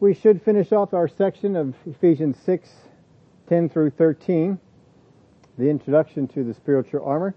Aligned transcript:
We 0.00 0.14
should 0.14 0.40
finish 0.40 0.72
off 0.72 0.94
our 0.94 1.08
section 1.08 1.54
of 1.56 1.74
Ephesians 1.84 2.38
6, 2.46 2.70
10 3.50 3.68
through 3.68 3.90
13, 3.90 4.58
the 5.58 5.68
introduction 5.68 6.26
to 6.28 6.42
the 6.42 6.54
spiritual 6.54 7.04
armor. 7.04 7.34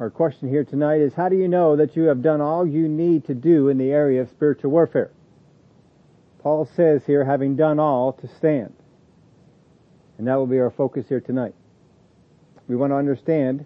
Our 0.00 0.10
question 0.10 0.48
here 0.48 0.64
tonight 0.64 1.00
is, 1.00 1.14
how 1.14 1.28
do 1.28 1.36
you 1.36 1.46
know 1.46 1.76
that 1.76 1.94
you 1.94 2.02
have 2.04 2.22
done 2.22 2.40
all 2.40 2.66
you 2.66 2.88
need 2.88 3.24
to 3.26 3.34
do 3.34 3.68
in 3.68 3.78
the 3.78 3.92
area 3.92 4.22
of 4.22 4.30
spiritual 4.30 4.72
warfare? 4.72 5.12
Paul 6.40 6.68
says 6.74 7.06
here, 7.06 7.24
having 7.24 7.54
done 7.54 7.78
all, 7.78 8.14
to 8.14 8.26
stand. 8.26 8.74
And 10.18 10.26
that 10.26 10.34
will 10.34 10.48
be 10.48 10.58
our 10.58 10.72
focus 10.72 11.08
here 11.08 11.20
tonight. 11.20 11.54
We 12.66 12.74
want 12.74 12.90
to 12.90 12.96
understand, 12.96 13.64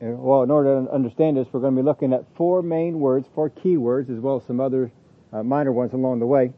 well, 0.00 0.42
in 0.42 0.50
order 0.50 0.86
to 0.86 0.90
understand 0.90 1.36
this, 1.36 1.48
we're 1.52 1.60
going 1.60 1.76
to 1.76 1.82
be 1.82 1.86
looking 1.86 2.14
at 2.14 2.24
four 2.34 2.62
main 2.62 2.98
words, 2.98 3.28
four 3.34 3.50
key 3.50 3.76
words, 3.76 4.08
as 4.08 4.20
well 4.20 4.36
as 4.36 4.46
some 4.46 4.58
other 4.58 4.90
uh, 5.32 5.42
minor 5.42 5.72
ones 5.72 5.92
along 5.92 6.20
the 6.20 6.26
way. 6.26 6.52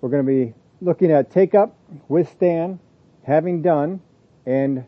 We're 0.00 0.10
going 0.10 0.24
to 0.24 0.30
be 0.30 0.54
looking 0.80 1.10
at 1.10 1.30
take 1.30 1.54
up, 1.54 1.76
withstand, 2.08 2.78
having 3.22 3.62
done, 3.62 4.00
and 4.44 4.84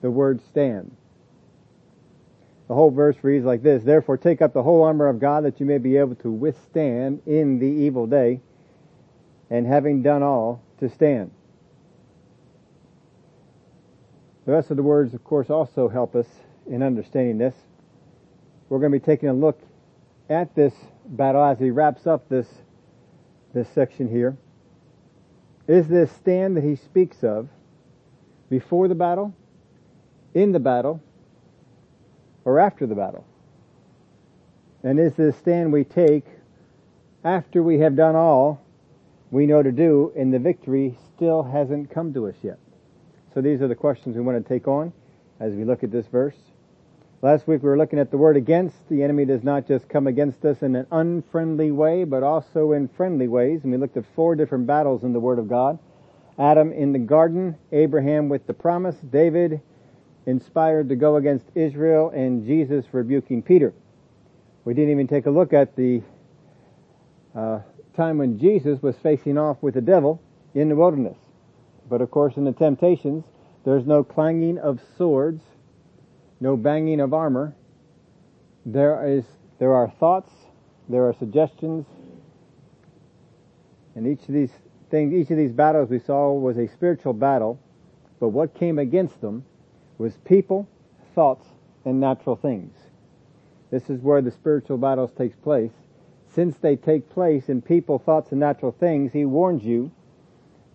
the 0.00 0.10
word 0.10 0.40
stand. 0.48 0.96
The 2.68 2.74
whole 2.74 2.90
verse 2.90 3.16
reads 3.22 3.44
like 3.44 3.62
this, 3.62 3.82
Therefore 3.82 4.16
take 4.16 4.40
up 4.40 4.52
the 4.54 4.62
whole 4.62 4.82
armor 4.82 5.08
of 5.08 5.20
God 5.20 5.44
that 5.44 5.60
you 5.60 5.66
may 5.66 5.78
be 5.78 5.96
able 5.96 6.14
to 6.16 6.30
withstand 6.30 7.20
in 7.26 7.58
the 7.58 7.66
evil 7.66 8.06
day, 8.06 8.40
and 9.50 9.66
having 9.66 10.02
done 10.02 10.22
all, 10.22 10.62
to 10.80 10.88
stand. 10.88 11.30
The 14.46 14.52
rest 14.52 14.70
of 14.70 14.76
the 14.76 14.82
words, 14.82 15.14
of 15.14 15.24
course, 15.24 15.50
also 15.50 15.88
help 15.88 16.14
us 16.14 16.26
in 16.66 16.82
understanding 16.82 17.38
this. 17.38 17.54
We're 18.68 18.78
going 18.78 18.92
to 18.92 18.98
be 18.98 19.04
taking 19.04 19.28
a 19.28 19.34
look 19.34 19.60
at 20.28 20.54
this 20.54 20.74
battle 21.04 21.44
as 21.44 21.58
he 21.58 21.70
wraps 21.70 22.06
up 22.06 22.28
this, 22.28 22.46
this 23.52 23.68
section 23.68 24.08
here. 24.08 24.36
Is 25.66 25.88
this 25.88 26.10
stand 26.12 26.56
that 26.56 26.64
he 26.64 26.76
speaks 26.76 27.22
of 27.22 27.48
before 28.50 28.88
the 28.88 28.94
battle, 28.94 29.34
in 30.34 30.52
the 30.52 30.60
battle, 30.60 31.00
or 32.44 32.60
after 32.60 32.86
the 32.86 32.94
battle? 32.94 33.24
And 34.82 35.00
is 35.00 35.14
this 35.14 35.36
stand 35.36 35.72
we 35.72 35.84
take 35.84 36.26
after 37.24 37.62
we 37.62 37.78
have 37.78 37.96
done 37.96 38.14
all 38.14 38.60
we 39.30 39.46
know 39.46 39.62
to 39.62 39.72
do 39.72 40.12
and 40.14 40.32
the 40.32 40.38
victory 40.38 40.98
still 41.16 41.42
hasn't 41.42 41.90
come 41.90 42.12
to 42.12 42.26
us 42.28 42.34
yet? 42.42 42.58
So 43.32 43.40
these 43.40 43.62
are 43.62 43.68
the 43.68 43.74
questions 43.74 44.14
we 44.14 44.22
want 44.22 44.42
to 44.42 44.48
take 44.48 44.68
on 44.68 44.92
as 45.40 45.54
we 45.54 45.64
look 45.64 45.82
at 45.82 45.90
this 45.90 46.06
verse. 46.06 46.36
Last 47.24 47.48
week 47.48 47.62
we 47.62 47.70
were 47.70 47.78
looking 47.78 47.98
at 47.98 48.10
the 48.10 48.18
word 48.18 48.36
against. 48.36 48.76
The 48.90 49.02
enemy 49.02 49.24
does 49.24 49.42
not 49.42 49.66
just 49.66 49.88
come 49.88 50.06
against 50.06 50.44
us 50.44 50.60
in 50.60 50.76
an 50.76 50.86
unfriendly 50.92 51.70
way, 51.70 52.04
but 52.04 52.22
also 52.22 52.72
in 52.72 52.86
friendly 52.86 53.28
ways. 53.28 53.60
And 53.62 53.72
we 53.72 53.78
looked 53.78 53.96
at 53.96 54.04
four 54.14 54.36
different 54.36 54.66
battles 54.66 55.04
in 55.04 55.14
the 55.14 55.20
word 55.20 55.38
of 55.38 55.48
God. 55.48 55.78
Adam 56.38 56.70
in 56.70 56.92
the 56.92 56.98
garden, 56.98 57.56
Abraham 57.72 58.28
with 58.28 58.46
the 58.46 58.52
promise, 58.52 58.96
David 58.96 59.62
inspired 60.26 60.90
to 60.90 60.96
go 60.96 61.16
against 61.16 61.46
Israel, 61.54 62.10
and 62.10 62.46
Jesus 62.46 62.84
rebuking 62.92 63.40
Peter. 63.40 63.72
We 64.66 64.74
didn't 64.74 64.90
even 64.90 65.08
take 65.08 65.24
a 65.24 65.30
look 65.30 65.54
at 65.54 65.76
the 65.76 66.02
uh, 67.34 67.60
time 67.96 68.18
when 68.18 68.38
Jesus 68.38 68.82
was 68.82 68.96
facing 69.02 69.38
off 69.38 69.62
with 69.62 69.72
the 69.72 69.80
devil 69.80 70.20
in 70.54 70.68
the 70.68 70.76
wilderness. 70.76 71.16
But 71.88 72.02
of 72.02 72.10
course 72.10 72.36
in 72.36 72.44
the 72.44 72.52
temptations, 72.52 73.24
there's 73.64 73.86
no 73.86 74.04
clanging 74.04 74.58
of 74.58 74.78
swords, 74.98 75.40
no 76.40 76.56
banging 76.56 77.00
of 77.00 77.14
armor. 77.14 77.54
There 78.66 79.06
is, 79.06 79.24
there 79.58 79.74
are 79.74 79.88
thoughts, 79.88 80.30
there 80.88 81.06
are 81.06 81.14
suggestions, 81.14 81.86
and 83.94 84.06
each 84.06 84.20
of 84.28 84.34
these 84.34 84.50
things, 84.90 85.12
each 85.12 85.30
of 85.30 85.36
these 85.36 85.52
battles 85.52 85.90
we 85.90 85.98
saw 85.98 86.32
was 86.32 86.58
a 86.58 86.66
spiritual 86.68 87.12
battle, 87.12 87.60
but 88.20 88.28
what 88.28 88.54
came 88.54 88.78
against 88.78 89.20
them 89.20 89.44
was 89.98 90.16
people, 90.24 90.68
thoughts, 91.14 91.46
and 91.84 92.00
natural 92.00 92.36
things. 92.36 92.74
This 93.70 93.88
is 93.90 94.00
where 94.00 94.22
the 94.22 94.30
spiritual 94.30 94.78
battles 94.78 95.10
takes 95.12 95.36
place. 95.36 95.72
Since 96.34 96.56
they 96.58 96.76
take 96.76 97.08
place 97.10 97.48
in 97.48 97.62
people, 97.62 97.98
thoughts, 97.98 98.30
and 98.30 98.40
natural 98.40 98.72
things, 98.72 99.12
he 99.12 99.24
warns 99.24 99.64
you, 99.64 99.92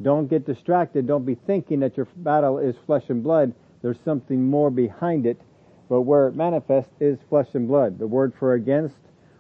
don't 0.02 0.28
get 0.28 0.46
distracted, 0.46 1.08
don't 1.08 1.26
be 1.26 1.36
thinking 1.36 1.82
that 1.82 1.98
your 1.98 2.08
battle 2.16 2.58
is 2.58 2.76
flesh 2.86 3.10
and 3.10 3.22
blood. 3.22 3.54
There's 3.82 4.00
something 4.06 4.46
more 4.50 4.70
behind 4.70 5.26
it 5.26 5.42
but 5.90 6.02
where 6.02 6.28
it 6.28 6.36
manifests 6.36 6.94
is 7.00 7.18
flesh 7.30 7.48
and 7.54 7.68
blood. 7.68 7.98
The 7.98 8.08
word 8.08 8.34
for 8.38 8.54
against 8.54 8.96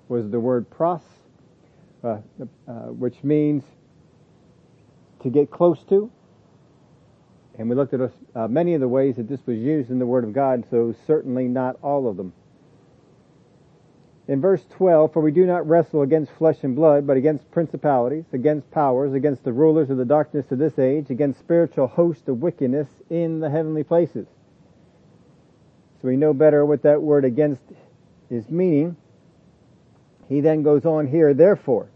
was 0.07 0.29
the 0.29 0.39
word 0.39 0.69
pros, 0.69 1.01
uh, 2.03 2.17
uh, 2.67 2.71
which 2.87 3.23
means 3.23 3.63
to 5.21 5.29
get 5.29 5.51
close 5.51 5.83
to. 5.83 6.11
And 7.57 7.69
we 7.69 7.75
looked 7.75 7.93
at 7.93 8.11
uh, 8.35 8.47
many 8.47 8.73
of 8.73 8.81
the 8.81 8.88
ways 8.88 9.17
that 9.17 9.27
this 9.27 9.45
was 9.45 9.57
used 9.57 9.91
in 9.91 9.99
the 9.99 10.05
Word 10.05 10.23
of 10.23 10.31
God, 10.31 10.63
so 10.71 10.95
certainly 11.05 11.49
not 11.49 11.77
all 11.81 12.07
of 12.07 12.15
them. 12.15 12.31
In 14.29 14.39
verse 14.39 14.63
12, 14.69 15.11
for 15.11 15.21
we 15.21 15.31
do 15.31 15.45
not 15.45 15.67
wrestle 15.67 16.01
against 16.01 16.31
flesh 16.33 16.63
and 16.63 16.73
blood, 16.73 17.05
but 17.05 17.17
against 17.17 17.51
principalities, 17.51 18.25
against 18.31 18.71
powers, 18.71 19.13
against 19.13 19.43
the 19.43 19.51
rulers 19.51 19.89
of 19.89 19.97
the 19.97 20.05
darkness 20.05 20.51
of 20.51 20.57
this 20.57 20.79
age, 20.79 21.09
against 21.09 21.39
spiritual 21.39 21.88
hosts 21.88 22.29
of 22.29 22.41
wickedness 22.41 22.88
in 23.09 23.39
the 23.39 23.49
heavenly 23.49 23.83
places. 23.83 24.27
So 26.01 26.07
we 26.07 26.15
know 26.15 26.33
better 26.33 26.65
what 26.65 26.83
that 26.83 27.01
word 27.01 27.25
against 27.25 27.61
is 28.29 28.49
meaning. 28.49 28.95
He 30.27 30.41
then 30.41 30.63
goes 30.63 30.85
on 30.85 31.07
here, 31.07 31.33
therefore, 31.33 31.89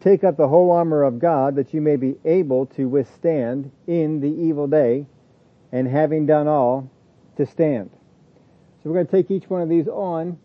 take 0.00 0.24
up 0.24 0.36
the 0.36 0.48
whole 0.48 0.70
armor 0.72 1.04
of 1.04 1.18
God 1.18 1.56
that 1.56 1.72
you 1.72 1.80
may 1.80 1.96
be 1.96 2.16
able 2.24 2.66
to 2.66 2.88
withstand 2.88 3.70
in 3.86 4.20
the 4.20 4.28
evil 4.28 4.66
day 4.66 5.06
and 5.70 5.88
having 5.88 6.26
done 6.26 6.48
all 6.48 6.90
to 7.36 7.46
stand. 7.46 7.90
So 8.82 8.90
we're 8.90 8.94
going 8.94 9.06
to 9.06 9.12
take 9.12 9.30
each 9.30 9.48
one 9.48 9.62
of 9.62 9.68
these 9.68 9.88
on. 9.88 10.38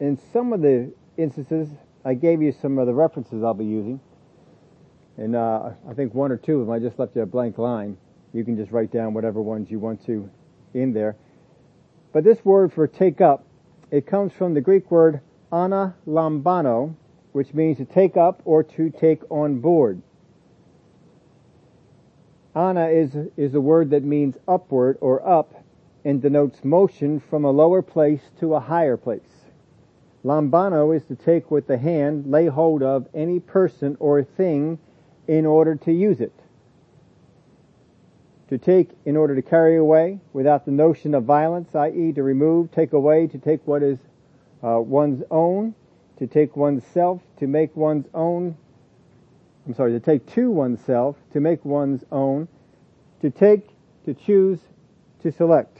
In 0.00 0.18
some 0.32 0.52
of 0.52 0.62
the 0.62 0.92
instances, 1.16 1.68
I 2.04 2.14
gave 2.14 2.40
you 2.40 2.52
some 2.52 2.78
of 2.78 2.86
the 2.86 2.94
references 2.94 3.42
I'll 3.42 3.52
be 3.52 3.64
using. 3.64 4.00
And 5.16 5.36
uh, 5.36 5.70
I 5.88 5.94
think 5.94 6.14
one 6.14 6.32
or 6.32 6.36
two 6.36 6.60
of 6.60 6.66
them, 6.66 6.74
I 6.74 6.78
just 6.78 6.98
left 6.98 7.16
you 7.16 7.22
a 7.22 7.26
blank 7.26 7.58
line. 7.58 7.96
You 8.32 8.44
can 8.44 8.56
just 8.56 8.70
write 8.70 8.92
down 8.92 9.12
whatever 9.12 9.42
ones 9.42 9.70
you 9.70 9.78
want 9.78 10.04
to 10.06 10.30
in 10.72 10.92
there. 10.92 11.16
But 12.14 12.22
this 12.22 12.44
word 12.44 12.72
for 12.72 12.86
take 12.86 13.20
up, 13.20 13.44
it 13.90 14.06
comes 14.06 14.32
from 14.32 14.54
the 14.54 14.60
Greek 14.60 14.88
word 14.88 15.20
analambano, 15.50 16.94
which 17.32 17.52
means 17.52 17.78
to 17.78 17.84
take 17.84 18.16
up 18.16 18.40
or 18.44 18.62
to 18.62 18.88
take 18.88 19.28
on 19.32 19.58
board. 19.58 20.00
Ana 22.54 22.86
is, 22.86 23.16
is 23.36 23.52
a 23.54 23.60
word 23.60 23.90
that 23.90 24.04
means 24.04 24.36
upward 24.46 24.96
or 25.00 25.26
up 25.26 25.64
and 26.04 26.22
denotes 26.22 26.62
motion 26.62 27.18
from 27.18 27.44
a 27.44 27.50
lower 27.50 27.82
place 27.82 28.30
to 28.38 28.54
a 28.54 28.60
higher 28.60 28.96
place. 28.96 29.50
Lambano 30.24 30.96
is 30.96 31.04
to 31.06 31.16
take 31.16 31.50
with 31.50 31.66
the 31.66 31.78
hand, 31.78 32.30
lay 32.30 32.46
hold 32.46 32.84
of 32.84 33.08
any 33.12 33.40
person 33.40 33.96
or 33.98 34.22
thing 34.22 34.78
in 35.26 35.44
order 35.44 35.74
to 35.74 35.92
use 35.92 36.20
it 36.20 36.43
to 38.48 38.58
take 38.58 38.90
in 39.04 39.16
order 39.16 39.34
to 39.34 39.42
carry 39.42 39.76
away 39.76 40.20
without 40.32 40.64
the 40.64 40.70
notion 40.70 41.14
of 41.14 41.24
violence, 41.24 41.74
i.e. 41.74 42.12
to 42.12 42.22
remove, 42.22 42.70
take 42.70 42.92
away, 42.92 43.26
to 43.26 43.38
take 43.38 43.66
what 43.66 43.82
is 43.82 43.98
uh, 44.62 44.80
one's 44.80 45.22
own, 45.30 45.74
to 46.18 46.26
take 46.26 46.56
oneself, 46.56 47.22
to 47.38 47.46
make 47.46 47.74
one's 47.76 48.06
own, 48.14 48.56
I'm 49.66 49.74
sorry, 49.74 49.92
to 49.92 50.00
take 50.00 50.26
to 50.34 50.50
oneself, 50.50 51.16
to 51.32 51.40
make 51.40 51.64
one's 51.64 52.04
own, 52.12 52.48
to 53.22 53.30
take, 53.30 53.68
to 54.04 54.14
choose, 54.14 54.60
to 55.22 55.32
select. 55.32 55.78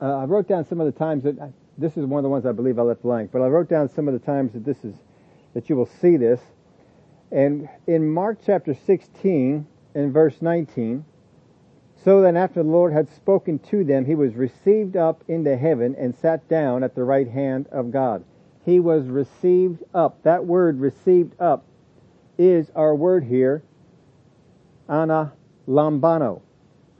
Uh, 0.00 0.18
I 0.18 0.24
wrote 0.24 0.48
down 0.48 0.64
some 0.64 0.80
of 0.80 0.86
the 0.86 0.98
times 0.98 1.24
that, 1.24 1.38
I, 1.40 1.52
this 1.76 1.96
is 1.96 2.06
one 2.06 2.18
of 2.18 2.22
the 2.22 2.28
ones 2.28 2.46
I 2.46 2.52
believe 2.52 2.78
I 2.78 2.82
left 2.82 3.02
blank, 3.02 3.30
but 3.32 3.42
I 3.42 3.46
wrote 3.46 3.68
down 3.68 3.88
some 3.88 4.08
of 4.08 4.14
the 4.14 4.20
times 4.20 4.52
that 4.52 4.64
this 4.64 4.84
is, 4.84 4.94
that 5.54 5.68
you 5.68 5.76
will 5.76 5.90
see 6.00 6.16
this. 6.16 6.40
And 7.32 7.68
in 7.86 8.08
Mark 8.08 8.38
chapter 8.44 8.74
16 8.74 9.66
and 9.94 10.12
verse 10.12 10.40
19, 10.40 11.04
so 12.04 12.22
then 12.22 12.36
after 12.36 12.62
the 12.62 12.68
Lord 12.68 12.92
had 12.92 13.10
spoken 13.10 13.58
to 13.70 13.84
them, 13.84 14.06
he 14.06 14.14
was 14.14 14.34
received 14.34 14.96
up 14.96 15.22
into 15.28 15.56
heaven 15.56 15.94
and 15.98 16.14
sat 16.14 16.48
down 16.48 16.82
at 16.82 16.94
the 16.94 17.04
right 17.04 17.28
hand 17.28 17.66
of 17.70 17.90
God. 17.90 18.24
He 18.64 18.80
was 18.80 19.06
received 19.08 19.82
up. 19.92 20.22
That 20.22 20.46
word 20.46 20.80
received 20.80 21.34
up 21.38 21.64
is 22.38 22.70
our 22.74 22.94
word 22.94 23.24
here, 23.24 23.62
ana 24.88 25.34
lambano. 25.68 26.40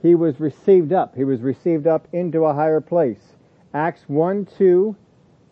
He 0.03 0.13
was 0.13 0.39
received 0.39 0.93
up. 0.93 1.15
He 1.15 1.23
was 1.23 1.41
received 1.41 1.87
up 1.87 2.07
into 2.13 2.45
a 2.45 2.53
higher 2.53 2.81
place. 2.81 3.35
Acts 3.73 4.03
1 4.07 4.45
2, 4.57 4.95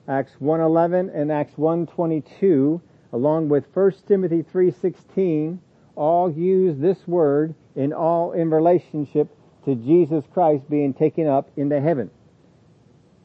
Acts 0.07 0.35
1:11, 0.39 1.09
and 1.13 1.31
Acts 1.31 1.55
1:22, 1.55 2.81
along 3.13 3.49
with 3.49 3.65
1 3.73 4.05
Timothy 4.07 4.43
3:16, 4.43 5.59
all 5.95 6.31
use 6.31 6.77
this 6.77 7.07
word 7.07 7.55
in 7.75 7.93
all 7.93 8.31
in 8.31 8.49
relationship 8.49 9.27
to 9.65 9.75
Jesus 9.75 10.23
Christ 10.33 10.69
being 10.69 10.93
taken 10.93 11.27
up 11.27 11.49
into 11.57 11.79
heaven. 11.79 12.09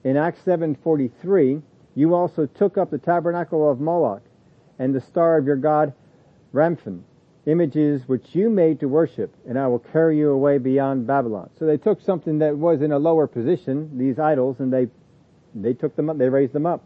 In 0.02 0.16
Acts 0.16 0.40
7:43, 0.44 1.62
you 1.94 2.14
also 2.14 2.46
took 2.46 2.76
up 2.76 2.90
the 2.90 2.98
tabernacle 2.98 3.68
of 3.68 3.80
Moloch 3.80 4.22
and 4.78 4.94
the 4.94 5.00
star 5.00 5.38
of 5.38 5.46
your 5.46 5.56
god 5.56 5.92
Remphan, 6.52 7.00
images 7.46 8.08
which 8.08 8.34
you 8.34 8.50
made 8.50 8.80
to 8.80 8.88
worship, 8.88 9.34
and 9.46 9.58
I 9.58 9.66
will 9.66 9.78
carry 9.78 10.18
you 10.18 10.30
away 10.30 10.58
beyond 10.58 11.06
Babylon. 11.06 11.50
So 11.58 11.66
they 11.66 11.76
took 11.76 12.00
something 12.00 12.38
that 12.38 12.56
was 12.56 12.82
in 12.82 12.92
a 12.92 12.98
lower 12.98 13.26
position, 13.26 13.96
these 13.98 14.18
idols, 14.18 14.60
and 14.60 14.72
they 14.72 14.88
they 15.54 15.72
took 15.72 15.94
them 15.94 16.10
up, 16.10 16.18
they 16.18 16.28
raised 16.28 16.52
them 16.52 16.66
up. 16.66 16.84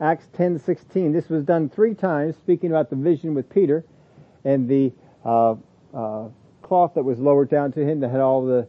Acts 0.00 0.28
10:16. 0.34 1.12
This 1.12 1.28
was 1.28 1.44
done 1.44 1.68
three 1.68 1.94
times, 1.94 2.36
speaking 2.36 2.70
about 2.70 2.90
the 2.90 2.96
vision 2.96 3.34
with 3.34 3.48
Peter 3.48 3.84
and 4.44 4.68
the 4.68 4.92
uh, 5.24 5.54
uh, 5.94 6.28
cloth 6.62 6.94
that 6.94 7.04
was 7.04 7.18
lowered 7.18 7.48
down 7.48 7.72
to 7.72 7.84
him 7.84 8.00
that 8.00 8.10
had 8.10 8.20
all 8.20 8.44
the 8.44 8.66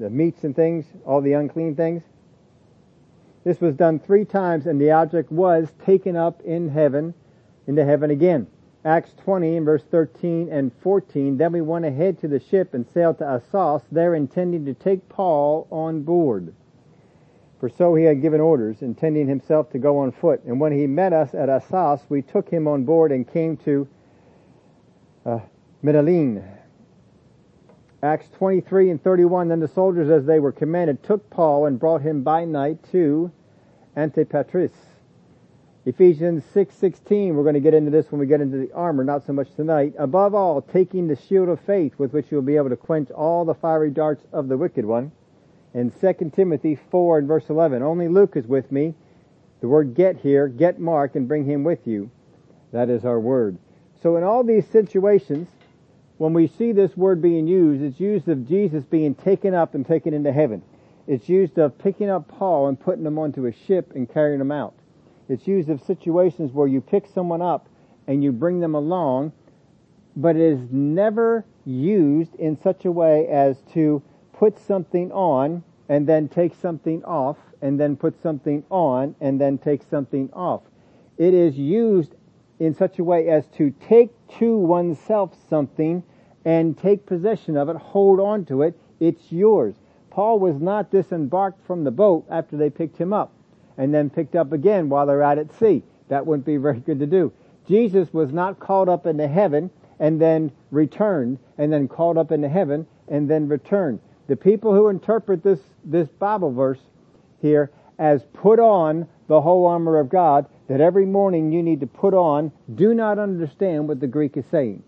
the 0.00 0.10
meats 0.10 0.44
and 0.44 0.56
things, 0.56 0.86
all 1.04 1.20
the 1.20 1.34
unclean 1.34 1.76
things. 1.76 2.02
This 3.44 3.60
was 3.60 3.74
done 3.74 3.98
three 3.98 4.24
times, 4.24 4.66
and 4.66 4.80
the 4.80 4.90
object 4.90 5.30
was 5.30 5.72
taken 5.84 6.16
up 6.16 6.42
in 6.42 6.68
heaven, 6.68 7.14
into 7.66 7.84
heaven 7.84 8.10
again. 8.10 8.46
Acts 8.84 9.12
20 9.24 9.56
in 9.56 9.64
verse 9.64 9.82
13 9.90 10.48
and 10.50 10.72
14. 10.82 11.36
Then 11.36 11.52
we 11.52 11.60
went 11.60 11.84
ahead 11.84 12.18
to 12.20 12.28
the 12.28 12.40
ship 12.40 12.72
and 12.72 12.86
sailed 12.92 13.18
to 13.18 13.26
Assos, 13.26 13.82
there 13.92 14.14
intending 14.14 14.64
to 14.64 14.74
take 14.74 15.08
Paul 15.08 15.68
on 15.70 16.02
board. 16.02 16.54
For 17.58 17.68
so 17.68 17.94
he 17.94 18.04
had 18.04 18.22
given 18.22 18.40
orders, 18.40 18.80
intending 18.80 19.28
himself 19.28 19.70
to 19.70 19.78
go 19.78 19.98
on 19.98 20.12
foot. 20.12 20.42
And 20.44 20.58
when 20.58 20.72
he 20.72 20.86
met 20.86 21.12
us 21.12 21.34
at 21.34 21.50
Assos, 21.50 22.00
we 22.08 22.22
took 22.22 22.48
him 22.48 22.66
on 22.66 22.84
board 22.84 23.12
and 23.12 23.30
came 23.30 23.58
to 23.58 23.86
uh, 25.26 25.40
Mytilene. 25.84 26.42
Acts 28.02 28.28
23 28.30 28.90
and 28.90 29.02
31, 29.02 29.48
then 29.48 29.60
the 29.60 29.68
soldiers, 29.68 30.08
as 30.08 30.24
they 30.24 30.40
were 30.40 30.52
commanded, 30.52 31.02
took 31.02 31.28
Paul 31.28 31.66
and 31.66 31.78
brought 31.78 32.00
him 32.00 32.22
by 32.22 32.46
night 32.46 32.78
to 32.92 33.30
Antipatris. 33.94 34.72
Ephesians 35.86 36.44
6:16 36.54 37.34
we're 37.34 37.42
going 37.42 37.54
to 37.54 37.60
get 37.60 37.72
into 37.72 37.90
this 37.90 38.12
when 38.12 38.20
we 38.20 38.26
get 38.26 38.42
into 38.42 38.58
the 38.58 38.72
armor 38.72 39.02
not 39.02 39.24
so 39.24 39.32
much 39.32 39.50
tonight. 39.54 39.94
Above 39.98 40.34
all 40.34 40.60
taking 40.60 41.08
the 41.08 41.16
shield 41.16 41.48
of 41.48 41.58
faith 41.60 41.98
with 41.98 42.12
which 42.12 42.30
you'll 42.30 42.42
be 42.42 42.56
able 42.56 42.68
to 42.68 42.76
quench 42.76 43.10
all 43.10 43.44
the 43.44 43.54
fiery 43.54 43.90
darts 43.90 44.24
of 44.32 44.48
the 44.48 44.58
wicked 44.58 44.84
one. 44.84 45.10
And 45.72 45.92
2 46.00 46.32
Timothy 46.34 46.74
4 46.74 47.18
and 47.18 47.28
verse 47.28 47.48
11 47.48 47.82
only 47.82 48.08
Luke 48.08 48.36
is 48.36 48.46
with 48.46 48.70
me. 48.70 48.94
The 49.60 49.68
word 49.68 49.94
get 49.94 50.18
here 50.18 50.48
get 50.48 50.78
Mark 50.78 51.16
and 51.16 51.26
bring 51.26 51.44
him 51.44 51.64
with 51.64 51.86
you. 51.86 52.10
That 52.72 52.90
is 52.90 53.04
our 53.04 53.18
word. 53.18 53.56
So 54.02 54.16
in 54.16 54.22
all 54.22 54.44
these 54.44 54.66
situations 54.66 55.48
when 56.20 56.32
we 56.34 56.46
see 56.46 56.72
this 56.72 56.96
word 56.96 57.22
being 57.22 57.46
used 57.46 57.82
it's 57.82 58.00
used 58.00 58.28
of 58.28 58.46
Jesus 58.46 58.84
being 58.84 59.14
taken 59.14 59.54
up 59.54 59.74
and 59.74 59.86
taken 59.86 60.12
into 60.12 60.32
heaven 60.32 60.62
it's 61.06 61.28
used 61.28 61.58
of 61.58 61.78
picking 61.78 62.10
up 62.10 62.28
Paul 62.28 62.68
and 62.68 62.78
putting 62.78 63.06
him 63.06 63.18
onto 63.18 63.46
a 63.46 63.52
ship 63.52 63.92
and 63.94 64.12
carrying 64.12 64.40
him 64.40 64.52
out 64.52 64.74
it's 65.30 65.46
used 65.46 65.68
of 65.68 65.80
situations 65.80 66.50
where 66.52 66.66
you 66.66 66.80
pick 66.80 67.06
someone 67.06 67.40
up 67.40 67.68
and 68.08 68.24
you 68.24 68.32
bring 68.32 68.58
them 68.58 68.74
along, 68.74 69.32
but 70.16 70.34
it 70.34 70.42
is 70.42 70.72
never 70.72 71.44
used 71.64 72.34
in 72.34 72.60
such 72.60 72.84
a 72.84 72.90
way 72.90 73.28
as 73.28 73.62
to 73.72 74.02
put 74.32 74.58
something 74.58 75.12
on 75.12 75.62
and 75.88 76.08
then 76.08 76.26
take 76.26 76.52
something 76.56 77.04
off 77.04 77.36
and 77.62 77.78
then 77.78 77.94
put 77.94 78.20
something 78.20 78.64
on 78.70 79.14
and 79.20 79.40
then 79.40 79.56
take 79.56 79.84
something 79.88 80.28
off. 80.32 80.62
It 81.16 81.32
is 81.32 81.56
used 81.56 82.16
in 82.58 82.74
such 82.74 82.98
a 82.98 83.04
way 83.04 83.28
as 83.28 83.46
to 83.58 83.70
take 83.70 84.10
to 84.38 84.56
oneself 84.56 85.34
something 85.48 86.02
and 86.44 86.76
take 86.76 87.06
possession 87.06 87.56
of 87.56 87.68
it, 87.68 87.76
hold 87.76 88.20
on 88.20 88.44
to 88.46 88.62
it, 88.62 88.78
it's 88.98 89.30
yours. 89.30 89.74
Paul 90.10 90.38
was 90.38 90.60
not 90.60 90.90
disembarked 90.90 91.64
from 91.66 91.84
the 91.84 91.90
boat 91.90 92.26
after 92.30 92.56
they 92.56 92.70
picked 92.70 92.96
him 92.96 93.12
up 93.12 93.32
and 93.76 93.94
then 93.94 94.10
picked 94.10 94.34
up 94.34 94.52
again 94.52 94.88
while 94.88 95.06
they're 95.06 95.22
out 95.22 95.38
at 95.38 95.54
sea. 95.58 95.82
That 96.08 96.26
wouldn't 96.26 96.46
be 96.46 96.56
very 96.56 96.80
good 96.80 96.98
to 96.98 97.06
do. 97.06 97.32
Jesus 97.66 98.12
was 98.12 98.32
not 98.32 98.58
called 98.58 98.88
up 98.88 99.06
into 99.06 99.28
heaven 99.28 99.70
and 100.00 100.20
then 100.20 100.50
returned 100.70 101.38
and 101.58 101.72
then 101.72 101.86
called 101.86 102.18
up 102.18 102.32
into 102.32 102.48
heaven 102.48 102.86
and 103.08 103.30
then 103.30 103.48
returned. 103.48 104.00
The 104.26 104.36
people 104.36 104.74
who 104.74 104.88
interpret 104.88 105.42
this, 105.42 105.60
this 105.84 106.08
Bible 106.08 106.52
verse 106.52 106.80
here 107.40 107.70
as 107.98 108.24
put 108.32 108.58
on 108.58 109.06
the 109.30 109.40
whole 109.40 109.64
armor 109.64 110.00
of 110.00 110.08
God 110.08 110.46
that 110.66 110.80
every 110.80 111.06
morning 111.06 111.52
you 111.52 111.62
need 111.62 111.78
to 111.78 111.86
put 111.86 112.14
on 112.14 112.50
do 112.74 112.92
not 112.94 113.16
understand 113.16 113.86
what 113.86 114.00
the 114.00 114.08
Greek 114.08 114.36
is 114.36 114.44
saying. 114.50 114.82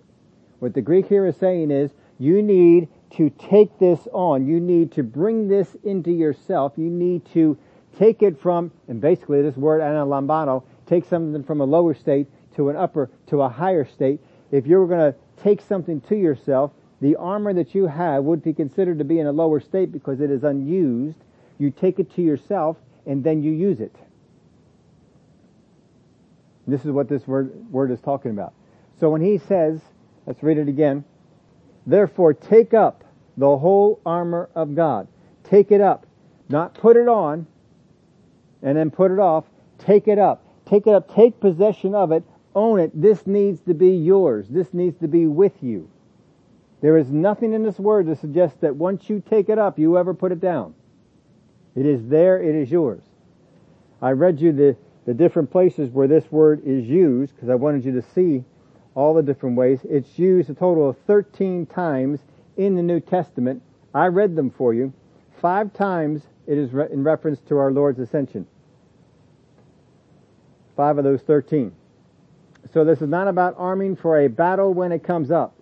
What 0.58 0.74
the 0.74 0.82
Greek 0.82 1.06
here 1.06 1.24
is 1.26 1.36
saying 1.36 1.70
is 1.70 1.92
you 2.18 2.42
need 2.42 2.88
to 3.12 3.30
take 3.30 3.78
this 3.78 4.08
on. 4.12 4.44
You 4.44 4.58
need 4.58 4.90
to 4.92 5.04
bring 5.04 5.46
this 5.46 5.76
into 5.84 6.10
yourself. 6.10 6.72
You 6.76 6.90
need 6.90 7.24
to 7.34 7.56
take 7.96 8.20
it 8.20 8.36
from, 8.40 8.72
and 8.88 9.00
basically 9.00 9.42
this 9.42 9.56
word 9.56 9.80
analambano, 9.80 10.64
take 10.86 11.04
something 11.04 11.44
from 11.44 11.60
a 11.60 11.64
lower 11.64 11.94
state 11.94 12.26
to 12.56 12.68
an 12.68 12.74
upper, 12.74 13.10
to 13.28 13.42
a 13.42 13.48
higher 13.48 13.84
state. 13.84 14.18
If 14.50 14.66
you 14.66 14.80
were 14.80 14.88
going 14.88 15.12
to 15.12 15.18
take 15.40 15.60
something 15.60 16.00
to 16.08 16.16
yourself, 16.16 16.72
the 17.00 17.14
armor 17.14 17.54
that 17.54 17.76
you 17.76 17.86
have 17.86 18.24
would 18.24 18.42
be 18.42 18.52
considered 18.52 18.98
to 18.98 19.04
be 19.04 19.20
in 19.20 19.28
a 19.28 19.32
lower 19.32 19.60
state 19.60 19.92
because 19.92 20.20
it 20.20 20.32
is 20.32 20.42
unused. 20.42 21.18
You 21.58 21.70
take 21.70 22.00
it 22.00 22.12
to 22.16 22.22
yourself 22.22 22.76
and 23.06 23.22
then 23.22 23.44
you 23.44 23.52
use 23.52 23.78
it. 23.78 23.94
This 26.66 26.84
is 26.84 26.90
what 26.90 27.08
this 27.08 27.26
word, 27.26 27.52
word 27.70 27.90
is 27.90 28.00
talking 28.00 28.30
about. 28.30 28.54
So 29.00 29.10
when 29.10 29.20
he 29.20 29.38
says, 29.38 29.80
let's 30.26 30.42
read 30.42 30.58
it 30.58 30.68
again, 30.68 31.04
therefore 31.86 32.34
take 32.34 32.72
up 32.72 33.04
the 33.36 33.58
whole 33.58 34.00
armor 34.06 34.48
of 34.54 34.74
God. 34.74 35.08
Take 35.44 35.72
it 35.72 35.80
up. 35.80 36.06
Not 36.48 36.74
put 36.74 36.96
it 36.96 37.08
on, 37.08 37.46
and 38.62 38.76
then 38.76 38.90
put 38.90 39.10
it 39.10 39.18
off, 39.18 39.44
take 39.78 40.06
it 40.06 40.18
up. 40.18 40.44
Take 40.64 40.86
it 40.86 40.94
up, 40.94 41.14
take 41.14 41.40
possession 41.40 41.94
of 41.94 42.12
it, 42.12 42.22
own 42.54 42.78
it. 42.78 42.90
This 42.94 43.26
needs 43.26 43.60
to 43.62 43.74
be 43.74 43.90
yours. 43.90 44.46
This 44.48 44.72
needs 44.72 44.96
to 45.00 45.08
be 45.08 45.26
with 45.26 45.52
you. 45.60 45.90
There 46.80 46.96
is 46.96 47.10
nothing 47.10 47.52
in 47.52 47.62
this 47.62 47.78
word 47.78 48.06
to 48.06 48.16
suggest 48.16 48.60
that 48.60 48.76
once 48.76 49.08
you 49.08 49.22
take 49.28 49.48
it 49.48 49.58
up, 49.58 49.78
you 49.78 49.98
ever 49.98 50.14
put 50.14 50.32
it 50.32 50.40
down. 50.40 50.74
It 51.74 51.86
is 51.86 52.06
there, 52.08 52.42
it 52.42 52.54
is 52.54 52.70
yours. 52.70 53.02
I 54.00 54.10
read 54.10 54.40
you 54.40 54.52
the, 54.52 54.76
the 55.04 55.14
different 55.14 55.50
places 55.50 55.90
where 55.90 56.06
this 56.06 56.30
word 56.30 56.62
is 56.64 56.86
used 56.86 57.34
because 57.34 57.48
I 57.48 57.54
wanted 57.54 57.84
you 57.84 57.92
to 57.92 58.02
see 58.02 58.44
all 58.94 59.14
the 59.14 59.22
different 59.22 59.56
ways. 59.56 59.80
It's 59.88 60.18
used 60.18 60.50
a 60.50 60.54
total 60.54 60.88
of 60.88 60.98
13 61.06 61.66
times 61.66 62.20
in 62.56 62.74
the 62.74 62.82
New 62.82 63.00
Testament. 63.00 63.62
I 63.94 64.06
read 64.06 64.36
them 64.36 64.50
for 64.50 64.74
you. 64.74 64.92
Five 65.40 65.72
times 65.72 66.22
it 66.46 66.58
is 66.58 66.72
re- 66.72 66.88
in 66.90 67.02
reference 67.02 67.40
to 67.48 67.58
our 67.58 67.72
Lord's 67.72 67.98
ascension. 67.98 68.46
Five 70.76 70.98
of 70.98 71.04
those 71.04 71.22
13. 71.22 71.72
So 72.72 72.84
this 72.84 73.02
is 73.02 73.08
not 73.08 73.28
about 73.28 73.54
arming 73.58 73.96
for 73.96 74.20
a 74.20 74.28
battle 74.28 74.72
when 74.72 74.92
it 74.92 75.02
comes 75.02 75.30
up. 75.30 75.54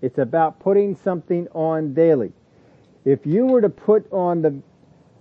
It's 0.00 0.18
about 0.18 0.60
putting 0.60 0.94
something 0.96 1.48
on 1.52 1.94
daily. 1.94 2.32
If 3.04 3.26
you 3.26 3.46
were 3.46 3.60
to 3.60 3.68
put 3.68 4.10
on 4.12 4.42
the, 4.42 4.62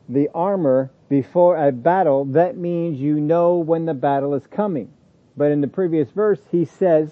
the 0.09 0.29
armor 0.33 0.91
before 1.13 1.67
a 1.67 1.71
battle, 1.71 2.25
that 2.25 2.57
means 2.57 2.99
you 2.99 3.19
know 3.19 3.57
when 3.57 3.85
the 3.85 3.93
battle 3.93 4.33
is 4.33 4.47
coming. 4.47 4.91
But 5.37 5.51
in 5.51 5.61
the 5.61 5.67
previous 5.67 6.09
verse, 6.09 6.39
he 6.49 6.65
says, 6.65 7.11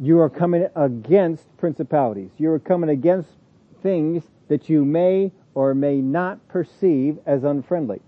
you 0.00 0.18
are 0.18 0.28
coming 0.28 0.66
against 0.74 1.56
principalities. 1.56 2.32
You 2.38 2.50
are 2.50 2.58
coming 2.58 2.90
against 2.90 3.28
things 3.80 4.24
that 4.48 4.68
you 4.68 4.84
may 4.84 5.30
or 5.54 5.72
may 5.72 6.00
not 6.00 6.48
perceive 6.48 7.20
as 7.26 7.44
unfriendly. 7.44 8.00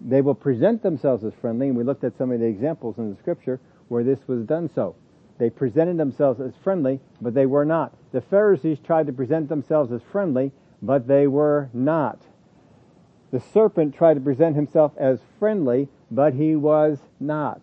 They 0.00 0.20
will 0.20 0.34
present 0.34 0.82
themselves 0.82 1.22
as 1.22 1.34
friendly, 1.40 1.68
and 1.68 1.76
we 1.76 1.84
looked 1.84 2.02
at 2.02 2.18
some 2.18 2.32
of 2.32 2.40
the 2.40 2.46
examples 2.46 2.98
in 2.98 3.10
the 3.10 3.16
scripture 3.16 3.60
where 3.86 4.02
this 4.02 4.26
was 4.26 4.42
done 4.42 4.68
so. 4.74 4.96
They 5.38 5.50
presented 5.50 5.98
themselves 5.98 6.40
as 6.40 6.54
friendly, 6.64 6.98
but 7.20 7.32
they 7.32 7.46
were 7.46 7.64
not. 7.64 7.94
The 8.10 8.22
Pharisees 8.22 8.80
tried 8.80 9.06
to 9.06 9.12
present 9.12 9.48
themselves 9.48 9.92
as 9.92 10.02
friendly, 10.10 10.50
but 10.82 11.06
they 11.06 11.28
were 11.28 11.70
not. 11.72 12.18
The 13.32 13.40
serpent 13.40 13.94
tried 13.94 14.14
to 14.14 14.20
present 14.20 14.56
himself 14.56 14.92
as 14.98 15.20
friendly, 15.38 15.88
but 16.10 16.34
he 16.34 16.54
was 16.54 16.98
not. 17.18 17.62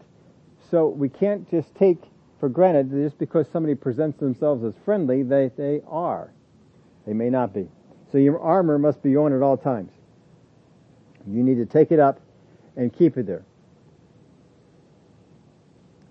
So 0.70 0.88
we 0.88 1.10
can't 1.10 1.50
just 1.50 1.74
take 1.76 2.04
for 2.40 2.50
granted 2.50 2.90
that 2.90 3.04
just 3.04 3.20
because 3.20 3.48
somebody 3.50 3.76
presents 3.76 4.20
themselves 4.20 4.64
as 4.64 4.74
friendly, 4.84 5.24
they, 5.24 5.52
they 5.56 5.82
are. 5.88 6.32
They 7.06 7.14
may 7.14 7.30
not 7.30 7.54
be. 7.54 7.68
So 8.12 8.18
your 8.18 8.40
armor 8.40 8.80
must 8.80 9.04
be 9.04 9.16
on 9.16 9.34
at 9.34 9.42
all 9.42 9.58
times. 9.58 9.92
You 11.28 11.44
need 11.44 11.56
to 11.56 11.66
take 11.66 11.92
it 11.92 12.00
up 12.00 12.20
and 12.76 12.92
keep 12.92 13.18
it 13.18 13.28
there. 13.28 13.44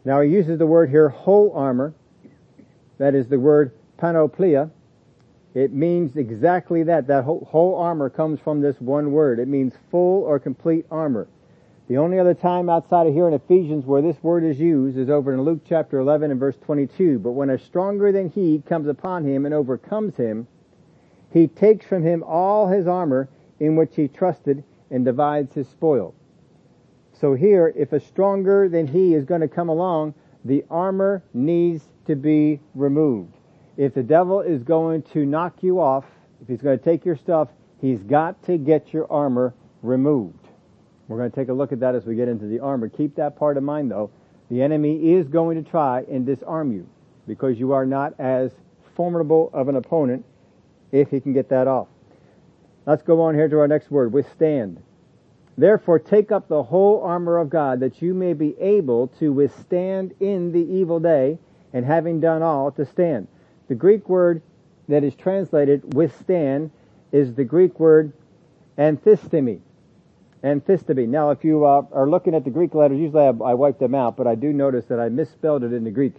Now 0.05 0.21
he 0.21 0.31
uses 0.31 0.59
the 0.59 0.67
word 0.67 0.91
here, 0.91 1.09
whole 1.09 1.53
armor. 1.55 1.95
That 2.99 3.15
is 3.15 3.29
the 3.29 3.39
word 3.39 3.73
panoplia. 3.99 4.71
It 5.55 5.73
means 5.73 6.17
exactly 6.17 6.83
that. 6.85 7.07
That 7.07 7.25
whole, 7.25 7.47
whole 7.51 7.77
armor 7.77 8.11
comes 8.11 8.41
from 8.41 8.61
this 8.61 8.81
one 8.81 9.13
word. 9.13 9.39
It 9.39 9.49
means 9.49 9.75
full 9.91 10.23
or 10.25 10.39
complete 10.39 10.87
armor. 10.91 11.27
The 11.89 11.97
only 11.97 12.19
other 12.19 12.35
time 12.35 12.69
outside 12.69 13.07
of 13.07 13.15
here 13.15 13.27
in 13.27 13.33
Ephesians 13.33 13.87
where 13.87 14.03
this 14.03 14.23
word 14.23 14.45
is 14.45 14.61
used 14.61 14.99
is 14.99 15.09
over 15.09 15.33
in 15.33 15.41
Luke 15.41 15.63
chapter 15.67 15.99
11 15.99 16.31
and 16.31 16.39
verse 16.39 16.57
22. 16.67 17.19
But 17.19 17.33
when 17.33 17.49
a 17.49 17.59
stronger 17.59 18.13
than 18.13 18.29
he 18.29 18.63
comes 18.67 18.89
upon 18.89 19.25
him 19.25 19.47
and 19.47 19.55
overcomes 19.55 20.15
him, 20.17 20.47
he 21.33 21.47
takes 21.47 21.87
from 21.87 22.03
him 22.03 22.23
all 22.27 22.69
his 22.69 22.87
armor 22.87 23.31
in 23.59 23.75
which 23.75 23.97
he 23.97 24.07
trusted 24.07 24.65
and 24.91 25.05
divides 25.05 25.55
his 25.55 25.67
spoil. 25.69 26.15
So 27.15 27.35
here, 27.35 27.73
if 27.75 27.93
a 27.95 28.01
stronger 28.01 28.69
than 28.69 28.87
he 28.87 29.15
is 29.15 29.25
going 29.25 29.41
to 29.41 29.49
come 29.49 29.71
along, 29.71 30.13
the 30.45 30.65
armor 30.71 31.23
needs 31.33 31.85
to 32.07 32.17
be 32.17 32.61
removed. 32.75 33.38
If 33.79 33.95
the 33.95 34.03
devil 34.03 34.41
is 34.41 34.65
going 34.65 35.03
to 35.15 35.25
knock 35.25 35.63
you 35.63 35.81
off, 35.81 36.05
if 36.43 36.49
he's 36.49 36.61
going 36.61 36.77
to 36.77 36.85
take 36.85 37.05
your 37.05 37.17
stuff, 37.17 37.49
he's 37.81 38.01
got 38.01 38.43
to 38.47 38.59
get 38.59 38.93
your 38.93 39.11
armor 39.11 39.55
removed. 39.83 40.49
We're 41.07 41.17
going 41.17 41.31
to 41.31 41.37
take 41.37 41.49
a 41.49 41.53
look 41.53 41.71
at 41.71 41.79
that 41.81 41.95
as 41.95 42.05
we 42.05 42.17
get 42.17 42.27
into 42.27 42.47
the 42.47 42.59
armor. 42.59 42.89
Keep 42.89 43.15
that 43.15 43.37
part 43.37 43.57
in 43.57 43.65
mind 43.65 43.93
though. 43.93 44.11
The 44.51 44.63
enemy 44.63 45.13
is 45.13 45.29
going 45.29 45.63
to 45.63 45.71
try 45.71 46.05
and 46.11 46.27
disarm 46.27 46.73
you 46.73 46.89
because 47.29 47.57
you 47.57 47.73
are 47.73 47.87
not 47.87 48.19
as 48.19 48.51
formidable 48.97 49.49
of 49.53 49.69
an 49.69 49.77
opponent 49.77 50.25
if 50.91 51.11
he 51.11 51.21
can 51.21 51.33
get 51.33 51.49
that 51.51 51.69
off. 51.69 51.87
Let's 52.85 53.03
go 53.03 53.23
on 53.23 53.37
here 53.37 53.49
to 53.49 53.61
our 53.61 53.69
next 53.69 53.93
word, 53.93 54.13
withstand. 54.13 54.83
Therefore 55.57 56.01
take 56.01 56.33
up 56.33 56.49
the 56.49 56.65
whole 56.65 57.03
armor 57.03 57.39
of 57.39 57.49
God 57.49 57.79
that 57.81 58.03
you 58.03 58.13
may 58.13 58.33
be 58.33 58.57
able 58.59 59.07
to 59.19 59.33
withstand 59.33 60.15
in 60.19 60.51
the 60.51 60.61
evil 60.61 60.99
day 60.99 61.39
and 61.73 61.85
having 61.85 62.21
done 62.21 62.43
all 62.43 62.73
to 62.73 62.85
stand. 62.85 63.29
The 63.69 63.75
Greek 63.75 64.09
word 64.09 64.43
that 64.89 65.05
is 65.05 65.15
translated 65.15 65.95
withstand 65.95 66.71
is 67.13 67.35
the 67.35 67.45
Greek 67.45 67.79
word 67.79 68.13
anthistemi. 68.77 69.61
Anthistemi. 70.43 71.09
Now 71.09 71.31
if 71.31 71.45
you 71.45 71.65
uh, 71.65 71.83
are 71.93 72.09
looking 72.09 72.35
at 72.35 72.45
the 72.45 72.51
Greek 72.51 72.75
letters, 72.75 72.99
usually 72.99 73.25
I, 73.25 73.51
I 73.51 73.55
wipe 73.55 73.79
them 73.79 73.95
out, 73.95 74.17
but 74.17 74.27
I 74.27 74.35
do 74.35 74.53
notice 74.53 74.87
that 74.87 75.01
I 75.01 75.09
misspelled 75.09 75.65
it 75.65 75.73
in 75.73 75.85
the 75.85 75.91
Greek. 75.91 76.15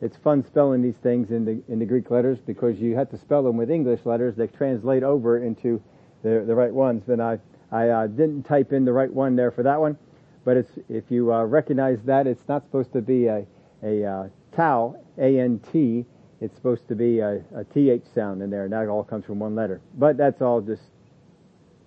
It's 0.00 0.16
fun 0.16 0.44
spelling 0.46 0.82
these 0.82 0.96
things 1.02 1.30
in 1.30 1.44
the, 1.44 1.62
in 1.68 1.78
the 1.78 1.84
Greek 1.84 2.10
letters 2.10 2.38
because 2.38 2.78
you 2.80 2.96
have 2.96 3.10
to 3.10 3.18
spell 3.18 3.42
them 3.42 3.56
with 3.56 3.70
English 3.70 4.00
letters 4.04 4.34
that 4.36 4.54
translate 4.54 5.02
over 5.02 5.38
into 5.38 5.82
the, 6.22 6.44
the 6.46 6.54
right 6.54 6.72
ones. 6.72 7.04
Then 7.06 7.20
I 7.20 7.38
I 7.72 7.88
uh, 7.88 8.06
didn't 8.08 8.44
type 8.44 8.72
in 8.72 8.84
the 8.84 8.92
right 8.92 9.12
one 9.12 9.36
there 9.36 9.50
for 9.50 9.62
that 9.62 9.80
one, 9.80 9.96
but 10.44 10.56
it's 10.56 10.70
if 10.88 11.04
you 11.10 11.32
uh, 11.32 11.44
recognize 11.44 11.98
that, 12.04 12.26
it's 12.26 12.46
not 12.48 12.64
supposed 12.64 12.92
to 12.94 13.02
be 13.02 13.26
a 13.26 13.46
a 13.82 14.04
uh, 14.04 14.28
tau 14.52 14.96
a 15.18 15.38
n 15.38 15.60
t. 15.72 16.04
It's 16.40 16.56
supposed 16.56 16.88
to 16.88 16.94
be 16.94 17.18
a, 17.18 17.42
a 17.54 17.64
th 17.64 18.02
sound 18.14 18.42
in 18.42 18.50
there, 18.50 18.64
and 18.64 18.72
that 18.72 18.88
all 18.88 19.04
comes 19.04 19.24
from 19.26 19.38
one 19.38 19.54
letter. 19.54 19.80
But 19.98 20.16
that's 20.16 20.40
all 20.40 20.60
just 20.60 20.82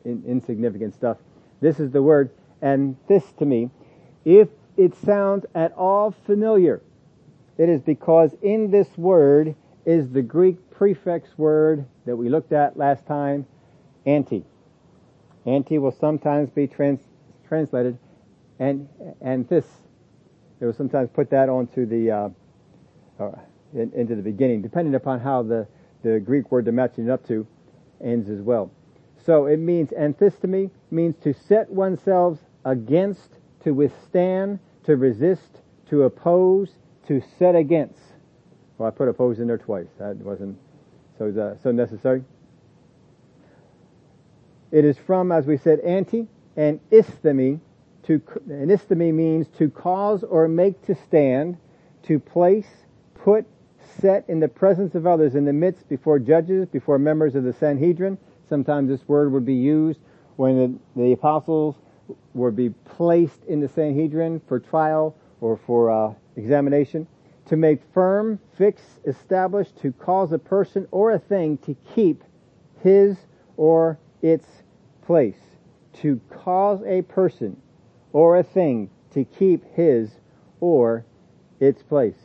in, 0.06 0.24
insignificant 0.28 0.94
stuff. 0.94 1.18
This 1.60 1.80
is 1.80 1.92
the 1.92 2.02
word, 2.02 2.30
and 2.62 2.96
this 3.08 3.24
to 3.40 3.46
me, 3.46 3.72
if 4.26 4.50
it 4.78 4.96
sounds 4.96 5.46
at 5.56 5.74
all 5.74 6.12
familiar, 6.26 6.82
it 7.58 7.70
is 7.70 7.82
because 7.82 8.36
in 8.42 8.70
this 8.72 8.88
word 8.98 9.56
is 9.86 10.10
the 10.10 10.22
Greek 10.22 10.58
prefix 10.72 11.38
word 11.38 11.86
that 12.06 12.16
we 12.16 12.30
looked 12.30 12.54
at 12.54 12.78
last 12.78 13.06
time, 13.06 13.46
anti. 14.06 14.44
Anti 15.46 15.78
will 15.78 15.92
sometimes 15.92 16.50
be 16.50 16.68
trans, 16.68 17.02
translated 17.48 17.98
and 18.60 18.88
and 19.22 19.48
this. 19.50 19.66
They 20.60 20.66
will 20.66 20.74
sometimes 20.74 21.10
put 21.14 21.30
that 21.32 21.50
onto 21.50 21.86
the 21.86 22.12
uh, 22.12 22.30
uh, 23.20 23.32
in, 23.74 23.92
into 23.94 24.16
the 24.16 24.22
beginning, 24.22 24.62
depending 24.62 24.96
upon 24.96 25.20
how 25.20 25.44
the 25.44 25.68
the 26.04 26.20
Greek 26.20 26.52
word 26.52 26.66
to 26.66 26.72
match 26.72 27.00
it 27.00 27.10
up 27.10 27.26
to 27.28 27.48
ends 28.04 28.30
as 28.30 28.42
well. 28.42 28.72
So 29.26 29.46
it 29.46 29.58
means 29.58 29.90
anthistemi 29.92 30.70
means 30.92 31.16
to 31.24 31.34
set 31.34 31.70
oneself 31.70 32.40
against, 32.66 33.30
to 33.64 33.72
withstand, 33.72 34.60
to 34.84 34.98
resist, 34.98 35.62
to 35.90 36.04
oppose, 36.04 36.72
to 37.08 37.22
set 37.40 37.56
against. 37.56 38.00
Well, 38.78 38.88
I 38.88 38.92
put 38.92 39.08
oppose 39.08 39.40
in 39.40 39.48
there 39.48 39.58
twice. 39.58 39.88
That 39.98 40.18
wasn't 40.18 40.58
so 41.18 41.30
uh, 41.30 41.62
so 41.64 41.72
necessary. 41.72 42.24
It 44.72 44.86
is 44.86 44.98
from, 44.98 45.32
as 45.32 45.46
we 45.46 45.58
said, 45.58 45.80
anti 45.82 46.28
and 46.58 46.80
isthemi. 46.92 47.60
To, 48.04 48.22
and 48.50 48.70
isthemi 48.70 49.14
means 49.14 49.48
to 49.58 49.70
cause 49.70 50.24
or 50.24 50.50
make 50.50 50.86
to 50.88 50.96
stand, 51.08 51.58
to 52.04 52.20
place, 52.20 52.68
put, 53.14 53.46
set 54.00 54.26
in 54.28 54.40
the 54.40 54.48
presence 54.48 54.96
of 54.96 55.08
others 55.08 55.36
in 55.36 55.46
the 55.46 55.54
midst 55.54 55.88
before 55.90 56.20
judges, 56.20 56.68
before 56.68 57.00
members 57.00 57.36
of 57.36 57.44
the 57.44 57.54
Sanhedrin. 57.54 58.18
Sometimes 58.48 58.90
this 58.90 59.08
word 59.08 59.32
would 59.32 59.46
be 59.46 59.54
used 59.54 60.00
when 60.36 60.80
the, 60.96 61.02
the 61.02 61.12
apostles 61.12 61.76
would 62.34 62.56
be 62.56 62.70
placed 62.70 63.44
in 63.46 63.60
the 63.60 63.68
Sanhedrin 63.68 64.42
for 64.48 64.60
trial 64.60 65.16
or 65.42 65.58
for 65.58 65.92
uh, 65.92 66.14
examination. 66.36 67.08
To 67.48 67.56
make 67.56 67.82
firm, 67.94 68.40
fix, 68.58 68.82
establish, 69.06 69.72
to 69.82 69.92
cause 69.92 70.32
a 70.32 70.40
person 70.40 70.88
or 70.92 71.12
a 71.12 71.20
thing 71.20 71.58
to 71.60 71.76
keep 71.94 72.24
his 72.82 73.18
or 73.58 74.00
its 74.22 74.48
place 75.06 75.36
to 75.94 76.20
cause 76.30 76.82
a 76.86 77.02
person 77.04 77.58
or 78.12 78.38
a 78.38 78.44
thing 78.44 78.90
to 79.12 79.24
keep 79.24 79.64
his 79.74 80.12
or 80.60 81.06
its 81.60 81.84
place. 81.84 82.16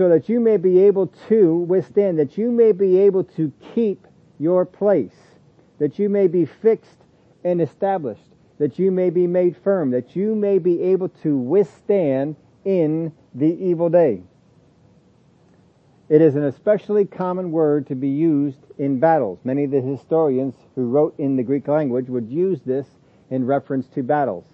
So 0.00 0.08
that 0.08 0.30
you 0.30 0.40
may 0.40 0.56
be 0.56 0.78
able 0.84 1.08
to 1.28 1.56
withstand, 1.56 2.18
that 2.20 2.38
you 2.38 2.50
may 2.50 2.72
be 2.72 3.00
able 3.00 3.22
to 3.36 3.52
keep 3.74 4.06
your 4.38 4.64
place, 4.64 5.12
that 5.78 5.98
you 5.98 6.08
may 6.08 6.26
be 6.26 6.46
fixed 6.46 7.04
and 7.44 7.60
established, 7.60 8.30
that 8.56 8.78
you 8.78 8.90
may 8.90 9.10
be 9.10 9.26
made 9.26 9.58
firm, 9.58 9.90
that 9.90 10.16
you 10.16 10.34
may 10.34 10.58
be 10.58 10.80
able 10.84 11.10
to 11.22 11.36
withstand 11.36 12.36
in 12.64 13.12
the 13.34 13.62
evil 13.62 13.90
day. 13.90 14.22
It 16.08 16.22
is 16.22 16.34
an 16.34 16.44
especially 16.44 17.04
common 17.04 17.52
word 17.52 17.86
to 17.88 17.94
be 17.94 18.08
used 18.08 18.60
in 18.78 19.00
battles. 19.00 19.40
Many 19.44 19.64
of 19.64 19.70
the 19.70 19.82
historians 19.82 20.54
who 20.76 20.86
wrote 20.88 21.14
in 21.18 21.36
the 21.36 21.42
Greek 21.42 21.68
language 21.68 22.08
would 22.08 22.30
use 22.30 22.62
this 22.62 22.86
in 23.28 23.44
reference 23.44 23.86
to 23.88 24.02
battles. 24.02 24.46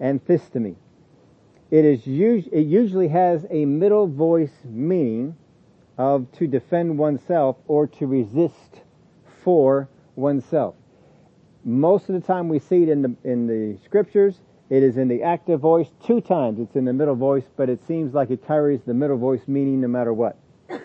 Anthistemi. 0.00 0.76
It 1.70 1.84
is 1.84 2.06
it 2.06 2.66
usually 2.66 3.08
has 3.08 3.44
a 3.50 3.64
middle 3.64 4.06
voice 4.06 4.54
meaning 4.64 5.36
of 5.98 6.30
to 6.32 6.46
defend 6.46 6.98
oneself 6.98 7.56
or 7.66 7.86
to 7.88 8.06
resist 8.06 8.82
for 9.42 9.88
oneself. 10.14 10.76
Most 11.64 12.08
of 12.08 12.14
the 12.14 12.20
time 12.20 12.48
we 12.48 12.60
see 12.60 12.84
it 12.84 12.88
in 12.88 13.02
the 13.02 13.16
in 13.24 13.46
the 13.48 13.78
scriptures, 13.84 14.40
it 14.70 14.84
is 14.84 14.96
in 14.96 15.08
the 15.08 15.24
active 15.24 15.60
voice. 15.60 15.88
Two 16.04 16.20
times 16.20 16.60
it's 16.60 16.76
in 16.76 16.84
the 16.84 16.92
middle 16.92 17.16
voice, 17.16 17.44
but 17.56 17.68
it 17.68 17.84
seems 17.86 18.14
like 18.14 18.30
it 18.30 18.46
carries 18.46 18.82
the 18.82 18.94
middle 18.94 19.16
voice 19.16 19.42
meaning 19.48 19.80
no 19.80 19.88
matter 19.88 20.12
what. 20.12 20.36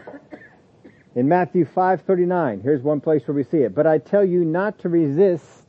In 1.14 1.28
Matthew 1.28 1.66
5:39, 1.66 2.64
here's 2.64 2.82
one 2.82 3.02
place 3.02 3.28
where 3.28 3.36
we 3.36 3.44
see 3.44 3.64
it. 3.64 3.76
But 3.76 3.86
I 3.86 3.98
tell 3.98 4.24
you 4.24 4.46
not 4.46 4.80
to 4.80 4.90
resist 4.90 5.66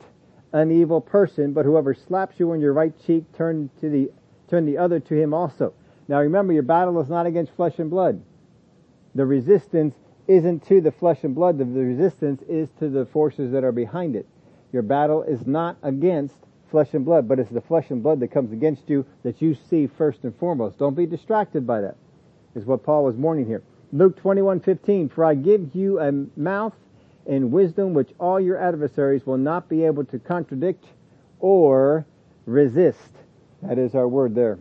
an 0.53 0.71
evil 0.71 1.01
person, 1.01 1.53
but 1.53 1.65
whoever 1.65 1.95
slaps 1.95 2.39
you 2.39 2.53
on 2.53 2.61
your 2.61 2.73
right 2.73 2.95
cheek, 3.05 3.25
turn 3.33 3.69
to 3.81 3.91
the 3.91 4.11
turn 4.53 4.67
the 4.67 4.77
other 4.77 5.01
to 5.01 5.15
him 5.15 5.33
also. 5.33 5.73
Now 6.09 6.21
remember, 6.21 6.53
your 6.53 6.63
battle 6.63 7.01
is 7.01 7.09
not 7.09 7.25
against 7.25 7.53
flesh 7.53 7.79
and 7.79 7.89
blood. 7.89 8.23
The 9.15 9.25
resistance 9.25 9.95
isn't 10.29 10.67
to 10.67 10.83
the 10.83 10.93
flesh 10.93 11.25
and 11.25 11.35
blood. 11.35 11.57
The 11.57 11.65
resistance 11.65 12.43
is 12.43 12.69
to 12.79 12.91
the 12.91 13.07
forces 13.07 13.51
that 13.53 13.65
are 13.65 13.73
behind 13.73 14.15
it. 14.15 14.27
Your 14.71 14.83
battle 14.83 15.23
is 15.23 15.47
not 15.47 15.79
against 15.83 16.37
flesh 16.71 16.93
and 16.93 17.03
blood, 17.03 17.27
but 17.27 17.39
it's 17.39 17.51
the 17.51 17.63
flesh 17.63 17.91
and 17.91 18.03
blood 18.03 18.21
that 18.21 18.29
comes 18.29 18.53
against 18.53 18.91
you 18.91 19.07
that 19.23 19.41
you 19.41 19.55
see 19.55 19.87
first 19.87 20.23
and 20.25 20.37
foremost. 20.37 20.79
Don't 20.79 20.95
be 20.95 21.07
distracted 21.07 21.67
by 21.67 21.81
that. 21.81 21.97
Is 22.55 22.67
what 22.67 22.83
Paul 22.83 23.05
was 23.05 23.17
warning 23.17 23.47
here. 23.47 23.63
Luke 23.91 24.21
21:15 24.21 25.11
For 25.11 25.25
I 25.25 25.35
give 25.35 25.75
you 25.75 25.99
a 25.99 26.13
mouth 26.37 26.75
and 27.27 27.51
wisdom 27.51 27.95
which 27.95 28.11
all 28.21 28.39
your 28.39 28.59
adversaries 28.59 29.25
will 29.25 29.39
not 29.39 29.71
be 29.71 29.85
able 29.85 30.05
to 30.05 30.19
contradict 30.19 30.85
or 31.41 32.05
resist. 32.45 33.22
That 33.63 33.79
is 33.79 33.95
our 33.95 34.09
word 34.09 34.35
there. 34.35 34.59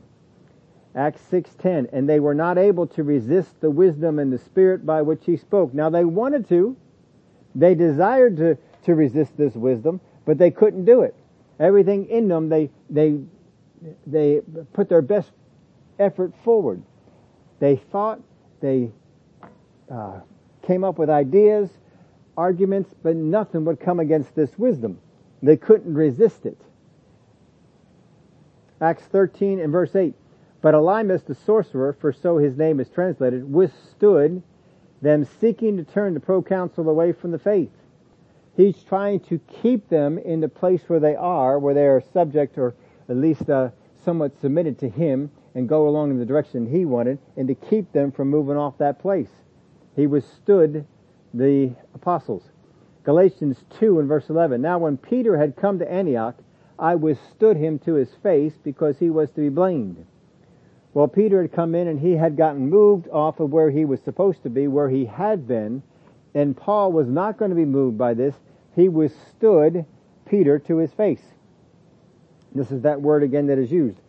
Acts 0.94 1.22
6:10 1.32 1.88
and 1.94 2.08
they 2.08 2.20
were 2.20 2.34
not 2.34 2.58
able 2.58 2.86
to 2.88 3.04
resist 3.04 3.60
the 3.62 3.72
wisdom 3.72 4.20
and 4.20 4.32
the 4.32 4.38
spirit 4.38 4.86
by 4.86 5.02
which 5.02 5.26
he 5.26 5.38
spoke. 5.38 5.74
Now 5.74 5.90
they 5.90 6.06
wanted 6.06 6.48
to. 6.50 6.76
They 7.56 7.76
desired 7.76 8.38
to 8.38 8.58
to 8.84 8.96
resist 8.96 9.38
this 9.38 9.56
wisdom, 9.56 10.02
but 10.26 10.38
they 10.38 10.52
couldn't 10.52 10.86
do 10.86 11.02
it. 11.02 11.16
Everything 11.60 12.08
in 12.10 12.28
them 12.28 12.50
they 12.50 12.70
they 12.90 13.20
they 14.06 14.42
put 14.74 14.90
their 14.90 15.02
best 15.02 15.32
effort 16.00 16.34
forward. 16.44 16.82
They 17.60 17.76
thought, 17.76 18.20
they 18.60 18.92
uh, 19.90 20.20
came 20.62 20.84
up 20.84 20.98
with 20.98 21.10
ideas, 21.10 21.70
arguments, 22.38 22.94
but 23.04 23.16
nothing 23.16 23.66
would 23.66 23.80
come 23.80 24.00
against 24.00 24.36
this 24.36 24.58
wisdom. 24.58 25.00
They 25.44 25.58
couldn't 25.58 25.94
resist 25.94 26.46
it. 26.46 26.58
Acts 28.82 29.04
13 29.04 29.60
and 29.60 29.72
verse 29.72 29.96
8. 29.96 30.14
But 30.62 30.74
Elymas 30.74 31.26
the 31.26 31.36
sorcerer, 31.36 31.94
for 31.94 32.12
so 32.12 32.38
his 32.38 32.58
name 32.58 32.80
is 32.80 32.90
translated, 32.90 33.52
withstood 33.52 34.42
them 35.02 35.26
seeking 35.40 35.78
to 35.78 35.84
turn 35.84 36.14
the 36.14 36.20
proconsul 36.20 36.90
away 36.90 37.12
from 37.12 37.32
the 37.32 37.40
faith. 37.40 37.72
He's 38.56 38.84
trying 38.84 39.22
to 39.22 39.40
keep 39.62 39.90
them 39.90 40.18
in 40.18 40.42
the 40.42 40.50
place 40.50 40.82
where 40.88 41.00
they 41.00 41.16
are, 41.16 41.58
where 41.58 41.74
they 41.74 41.88
are 41.88 42.04
subject 42.14 42.58
or 42.58 42.76
at 43.10 43.16
least 43.16 43.50
uh, 43.50 43.70
somewhat 44.04 44.40
submitted 44.40 44.78
to 44.80 44.90
him 44.90 45.32
and 45.56 45.68
go 45.68 45.88
along 45.88 46.12
in 46.12 46.20
the 46.20 46.26
direction 46.26 46.66
he 46.66 46.86
wanted, 46.86 47.20
and 47.36 47.48
to 47.48 47.56
keep 47.56 47.92
them 47.92 48.12
from 48.12 48.30
moving 48.30 48.58
off 48.58 48.78
that 48.78 49.00
place. 49.00 49.30
He 49.96 50.08
withstood 50.08 50.86
the 51.34 51.72
apostles. 51.94 52.44
Galatians 53.04 53.58
2 53.80 54.00
and 54.00 54.08
verse 54.08 54.30
11. 54.30 54.62
Now 54.62 54.78
when 54.78 54.98
Peter 54.98 55.38
had 55.38 55.56
come 55.56 55.80
to 55.80 55.92
Antioch, 55.92 56.36
I 56.82 56.96
withstood 56.96 57.58
him 57.58 57.78
to 57.80 57.94
his 57.94 58.12
face 58.16 58.58
because 58.64 58.98
he 58.98 59.12
was 59.12 59.30
to 59.32 59.42
be 59.42 59.50
blamed. 59.50 60.04
Well, 60.96 61.08
Peter 61.08 61.44
had 61.44 61.54
come 61.54 61.76
in 61.76 61.88
and 61.88 62.00
he 62.00 62.14
had 62.14 62.36
gotten 62.36 62.70
moved 62.70 63.08
off 63.10 63.40
of 63.40 63.54
where 63.54 63.70
he 63.70 63.86
was 63.86 64.02
supposed 64.02 64.42
to 64.44 64.50
be, 64.50 64.68
where 64.68 64.90
he 64.90 65.06
had 65.06 65.48
been, 65.48 65.84
and 66.34 66.58
Paul 66.58 66.92
was 66.92 67.08
not 67.08 67.38
going 67.38 67.52
to 67.52 67.56
be 67.56 67.66
moved 67.66 68.00
by 68.00 68.16
this. 68.16 68.36
He 68.76 68.90
withstood 68.90 69.86
Peter 70.26 70.58
to 70.60 70.78
his 70.78 70.92
face. 70.92 71.22
This 72.54 72.72
is 72.72 72.82
that 72.82 73.00
word 73.00 73.22
again 73.22 73.48
that 73.48 73.60
is 73.60 73.72
used. 73.72 74.00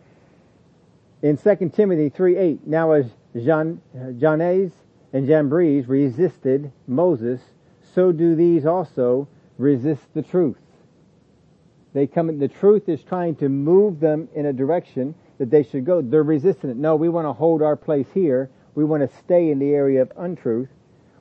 In 1.20 1.36
2 1.36 1.70
Timothy 1.74 2.08
3 2.08 2.36
8, 2.36 2.66
now 2.66 2.92
as 2.92 3.10
Jannes 3.36 4.72
and 5.12 5.26
Jambres 5.26 5.86
resisted 5.86 6.72
Moses, 6.88 7.40
so 7.94 8.12
do 8.12 8.34
these 8.34 8.64
also 8.64 9.28
resist 9.58 10.02
the 10.14 10.22
truth. 10.22 10.56
They 11.94 12.06
come, 12.06 12.38
the 12.38 12.49
truth 12.49 12.88
is 12.88 13.02
trying 13.02 13.37
to 13.37 13.49
move 13.49 14.00
them 14.00 14.28
in 14.34 14.46
a 14.46 14.52
direction 14.52 15.14
that 15.38 15.50
they 15.50 15.62
should 15.62 15.84
go. 15.84 16.00
They're 16.00 16.22
resisting 16.22 16.70
it. 16.70 16.76
No, 16.76 16.96
we 16.96 17.08
want 17.08 17.26
to 17.26 17.32
hold 17.32 17.62
our 17.62 17.76
place 17.76 18.06
here. 18.14 18.50
We 18.75 18.84
want 18.84 19.08
to 19.08 19.16
stay 19.18 19.50
in 19.50 19.58
the 19.58 19.70
area 19.75 20.00
of 20.00 20.12
untruth. 20.16 20.68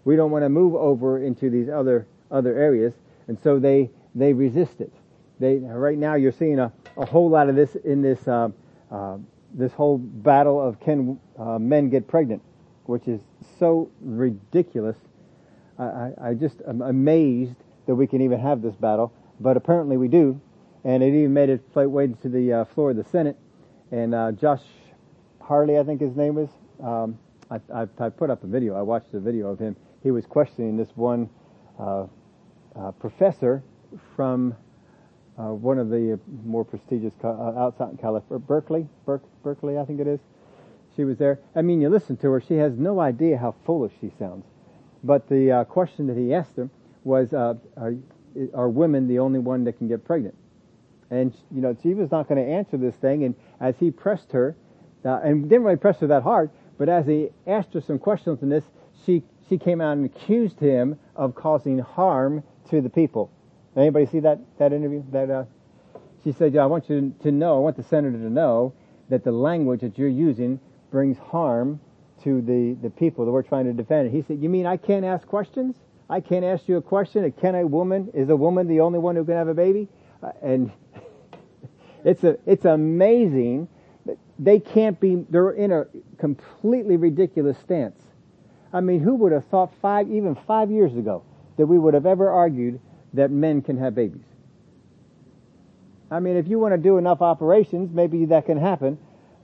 We 0.06 0.16
don't 0.16 0.32
want 0.32 0.46
to 0.46 0.50
move 0.50 0.76
over 0.76 1.24
into 1.24 1.50
these 1.50 1.70
other, 1.70 2.08
other 2.30 2.58
areas. 2.58 2.94
And 3.28 3.38
so 3.40 3.60
they, 3.60 3.90
they 4.16 4.34
resist 4.34 4.80
it. 4.80 4.94
They, 5.40 5.58
right 5.58 5.98
now 5.98 6.16
you're 6.16 6.32
seeing 6.32 6.60
a, 6.60 6.72
a 6.98 7.06
whole 7.06 7.30
lot 7.30 7.50
of 7.50 7.56
this 7.56 7.76
in 7.76 8.02
this, 8.02 8.28
uh, 8.28 8.50
uh, 8.92 9.18
this 9.54 9.74
whole 9.74 9.98
battle 9.98 10.62
of 10.62 10.80
can 10.80 11.20
uh, 11.38 11.60
men 11.60 11.90
get 11.90 12.08
pregnant, 12.08 12.42
which 12.86 13.08
is 13.08 13.20
so 13.60 13.90
ridiculous. 14.02 14.96
I, 15.78 15.84
I, 15.84 16.14
I 16.30 16.34
just 16.34 16.62
am 16.68 16.82
amazed 16.82 17.56
that 17.88 17.96
we 17.96 18.08
can 18.08 18.22
even 18.22 18.40
have 18.40 18.62
this 18.62 18.76
battle, 18.76 19.12
but 19.40 19.58
apparently 19.58 19.98
we 19.98 20.08
do. 20.08 20.40
And 20.84 21.04
it 21.04 21.10
even 21.10 21.34
made 21.34 21.50
its 21.50 21.76
way 21.76 22.08
to 22.08 22.30
the 22.30 22.54
uh, 22.54 22.66
floor 22.66 22.92
of 22.92 22.98
the 22.98 23.04
Senate 23.04 23.38
and 23.92 24.16
uh, 24.16 24.32
Josh 24.32 24.64
Harley, 25.42 25.78
I 25.78 25.84
think 25.84 26.02
his 26.02 26.16
name 26.16 26.36
was. 26.36 26.50
Um, 26.82 27.20
I, 27.50 27.60
I, 27.74 27.88
I, 28.00 28.10
put 28.10 28.30
up 28.30 28.44
a 28.44 28.48
video. 28.48 28.76
I 28.76 28.82
watched 28.82 29.14
a 29.14 29.20
video 29.20 29.50
of 29.50 29.60
him. 29.60 29.76
He 30.02 30.10
was 30.10 30.26
questioning 30.26 30.78
this 30.78 30.90
one 30.96 31.30
uh, 31.78 32.06
uh, 32.76 32.92
professor 32.92 33.62
from 34.16 34.56
uh, 35.38 35.54
one 35.54 35.78
of 35.78 35.90
the 35.90 36.18
more 36.46 36.64
prestigious 36.64 37.14
co- 37.22 37.30
uh, 37.30 37.60
outside 37.60 37.92
in 37.92 37.98
California, 37.98 38.46
Berkeley, 38.48 38.88
Ber- 39.06 39.22
Berkeley, 39.44 39.78
I 39.78 39.84
think 39.84 40.00
it 40.00 40.08
is. 40.08 40.22
She 40.96 41.04
was 41.04 41.18
there. 41.18 41.40
I 41.56 41.62
mean, 41.62 41.82
you 41.82 41.90
listen 41.90 42.16
to 42.18 42.32
her; 42.32 42.42
she 42.42 42.56
has 42.56 42.78
no 42.78 43.00
idea 43.00 43.38
how 43.38 43.56
foolish 43.66 43.94
she 44.00 44.12
sounds. 44.18 44.46
But 45.04 45.28
the 45.28 45.66
question 45.70 46.08
that 46.08 46.18
he 46.18 46.34
asked 46.34 46.56
her 46.58 46.70
was, 47.04 47.34
"Are 47.34 47.58
are 48.54 48.70
women 48.70 49.08
the 49.08 49.20
only 49.20 49.40
one 49.40 49.64
that 49.66 49.78
can 49.78 49.88
get 49.88 50.04
pregnant?" 50.04 50.36
And, 51.12 51.36
you 51.54 51.62
know, 51.62 51.78
she 51.84 51.94
was 51.94 52.10
not 52.10 52.28
going 52.28 52.44
to 52.44 52.52
answer 52.52 52.78
this 52.78 52.96
thing. 52.96 53.26
And 53.26 53.36
as 53.60 53.76
he 53.80 53.92
pressed 53.92 54.32
her, 54.32 54.56
uh, 55.04 55.20
and 55.24 55.50
didn't 55.50 55.64
really 55.64 55.78
press 55.78 56.00
her 56.00 56.08
that 56.08 56.24
hard, 56.24 56.50
but 56.78 56.90
as 56.90 57.06
he 57.06 57.30
asked 57.46 57.74
her 57.74 57.82
some 57.82 58.00
questions 58.00 58.40
on 58.42 58.50
this, 58.50 58.64
she, 59.06 59.24
she 59.50 59.58
came 59.58 59.82
out 59.82 59.98
and 59.98 60.06
accused 60.06 60.60
him 60.60 60.98
of 61.16 61.36
causing 61.36 61.80
harm 61.80 62.44
to 62.70 62.82
the 62.82 62.90
people. 62.90 63.30
Anybody 63.76 64.06
see 64.06 64.22
that, 64.22 64.40
that 64.58 64.74
interview? 64.74 65.04
That, 65.12 65.30
uh, 65.30 65.44
she 66.24 66.32
said, 66.32 66.56
I 66.56 66.66
want 66.66 66.90
you 66.90 67.14
to 67.24 67.32
know, 67.32 67.58
I 67.58 67.60
want 67.60 67.78
the 67.78 67.84
senator 67.84 68.18
to 68.18 68.30
know 68.30 68.74
that 69.10 69.24
the 69.24 69.32
language 69.32 69.82
that 69.82 69.98
you're 69.98 70.08
using 70.08 70.60
brings 70.92 71.18
harm 71.18 71.80
to 72.24 72.42
the, 72.42 72.78
the 72.82 72.90
people 72.90 73.26
that 73.26 73.32
we're 73.32 73.42
trying 73.42 73.66
to 73.66 73.74
defend. 73.74 74.12
He 74.12 74.22
said, 74.22 74.42
you 74.42 74.50
mean 74.50 74.66
I 74.66 74.78
can't 74.78 75.04
ask 75.04 75.28
questions? 75.28 75.76
I 76.10 76.20
can't 76.20 76.46
ask 76.46 76.68
you 76.68 76.78
a 76.78 76.82
question. 76.82 77.30
Can 77.32 77.56
a 77.56 77.66
woman, 77.66 78.10
is 78.14 78.30
a 78.30 78.36
woman 78.36 78.68
the 78.68 78.82
only 78.82 79.00
one 79.00 79.16
who 79.16 79.26
can 79.26 79.36
have 79.36 79.48
a 79.48 79.54
baby? 79.54 79.88
And 80.42 80.72
it's 82.06 82.24
a, 82.24 82.38
it's 82.46 82.66
amazing 82.66 83.68
that 84.06 84.18
they 84.40 84.60
can't 84.60 85.00
be, 85.00 85.26
they're 85.30 85.52
in 85.52 85.72
a 85.72 85.86
completely 86.18 86.98
ridiculous 86.98 87.58
stance. 87.60 88.02
I 88.74 88.82
mean, 88.82 89.02
who 89.02 89.16
would 89.16 89.32
have 89.32 89.46
thought 89.46 89.74
five, 89.82 90.10
even 90.10 90.36
five 90.36 90.72
years 90.72 90.96
ago, 90.96 91.24
that 91.58 91.66
we 91.66 91.78
would 91.78 91.94
have 91.94 92.06
ever 92.06 92.30
argued 92.30 92.80
that 93.14 93.30
men 93.30 93.62
can 93.62 93.78
have 93.78 93.94
babies? 93.94 94.24
I 96.10 96.20
mean, 96.20 96.38
if 96.38 96.48
you 96.48 96.60
want 96.60 96.74
to 96.74 96.78
do 96.78 96.98
enough 96.98 97.22
operations, 97.22 97.94
maybe 97.94 98.26
that 98.26 98.46
can 98.46 98.58
happen, 98.58 98.98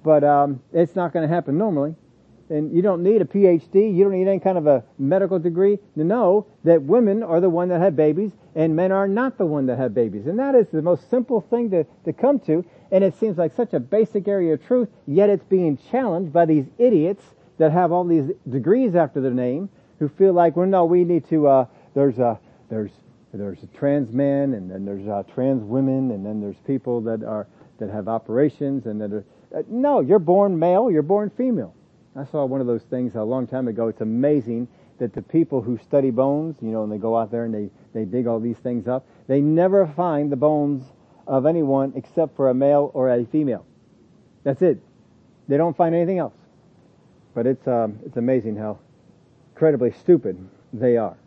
but 0.03 0.23
um, 0.23 0.61
it's 0.73 0.95
not 0.95 1.13
going 1.13 1.27
to 1.27 1.33
happen 1.33 1.57
normally 1.57 1.95
and 2.49 2.73
you 2.73 2.81
don't 2.81 3.03
need 3.03 3.21
a 3.21 3.25
PhD, 3.25 3.93
you 3.93 4.03
don't 4.03 4.13
need 4.13 4.27
any 4.27 4.39
kind 4.39 4.57
of 4.57 4.67
a 4.67 4.83
medical 4.97 5.39
degree 5.39 5.77
to 5.95 6.03
know 6.03 6.47
that 6.63 6.81
women 6.81 7.23
are 7.23 7.41
the 7.41 7.49
one 7.49 7.67
that 7.69 7.81
have 7.81 7.95
babies 7.95 8.31
and 8.55 8.75
men 8.75 8.91
are 8.91 9.07
not 9.07 9.37
the 9.37 9.45
one 9.45 9.65
that 9.67 9.77
have 9.77 9.93
babies. 9.93 10.27
And 10.27 10.39
that 10.39 10.55
is 10.55 10.67
the 10.69 10.81
most 10.81 11.09
simple 11.09 11.41
thing 11.41 11.69
to, 11.71 11.85
to 12.05 12.13
come 12.13 12.39
to, 12.41 12.65
and 12.91 13.03
it 13.03 13.15
seems 13.19 13.37
like 13.37 13.53
such 13.53 13.73
a 13.73 13.79
basic 13.79 14.27
area 14.27 14.53
of 14.53 14.65
truth, 14.65 14.89
yet 15.05 15.29
it's 15.29 15.43
being 15.43 15.77
challenged 15.91 16.31
by 16.31 16.45
these 16.45 16.65
idiots 16.77 17.23
that 17.57 17.71
have 17.71 17.91
all 17.91 18.03
these 18.03 18.31
degrees 18.49 18.95
after 18.95 19.19
their 19.21 19.31
name 19.31 19.69
who 19.99 20.07
feel 20.07 20.33
like, 20.33 20.55
well, 20.55 20.67
no, 20.67 20.85
we 20.85 21.03
need 21.03 21.27
to, 21.29 21.47
uh, 21.47 21.65
there's, 21.93 22.19
uh, 22.19 22.35
there's, 22.69 22.91
there's 23.33 23.61
a 23.63 23.67
trans 23.67 24.11
men 24.11 24.53
and 24.53 24.71
then 24.71 24.85
there's 24.85 25.07
uh, 25.07 25.23
trans 25.33 25.63
women 25.63 26.11
and 26.11 26.25
then 26.25 26.39
there's 26.39 26.57
people 26.65 27.01
that 27.01 27.23
are, 27.23 27.47
that 27.79 27.89
have 27.89 28.07
operations 28.07 28.85
and 28.85 29.01
that 29.01 29.11
are, 29.11 29.25
uh, 29.55 29.61
no, 29.67 29.99
you're 29.99 30.19
born 30.19 30.57
male, 30.57 30.89
you're 30.89 31.01
born 31.01 31.29
female. 31.35 31.73
I 32.17 32.25
saw 32.25 32.45
one 32.45 32.61
of 32.61 32.67
those 32.67 32.81
things 32.83 33.13
a 33.15 33.23
long 33.23 33.45
time 33.45 33.67
ago. 33.67 33.87
It's 33.89 34.01
amazing 34.01 34.67
that 34.97 35.13
the 35.13 35.21
people 35.21 35.61
who 35.61 35.77
study 35.77 36.09
bones, 36.09 36.57
you 36.61 36.69
know, 36.69 36.83
and 36.83 36.91
they 36.91 36.97
go 36.97 37.15
out 37.15 37.29
there 37.29 37.45
and 37.45 37.53
they, 37.53 37.69
they 37.93 38.05
dig 38.05 38.25
all 38.25 38.39
these 38.39 38.57
things 38.57 38.87
up, 38.87 39.05
they 39.27 39.39
never 39.39 39.85
find 39.85 40.31
the 40.31 40.35
bones 40.35 40.83
of 41.27 41.45
anyone 41.45 41.93
except 41.95 42.35
for 42.35 42.49
a 42.49 42.53
male 42.55 42.89
or 42.95 43.09
a 43.09 43.25
female. 43.25 43.65
That's 44.43 44.63
it. 44.63 44.79
They 45.47 45.57
don't 45.57 45.77
find 45.77 45.93
anything 45.93 46.17
else. 46.17 46.33
But 47.35 47.45
it's, 47.45 47.67
um, 47.67 47.99
it's 48.03 48.17
amazing 48.17 48.55
how 48.55 48.79
incredibly 49.53 49.91
stupid 49.91 50.37
they 50.73 50.97
are. 50.97 51.17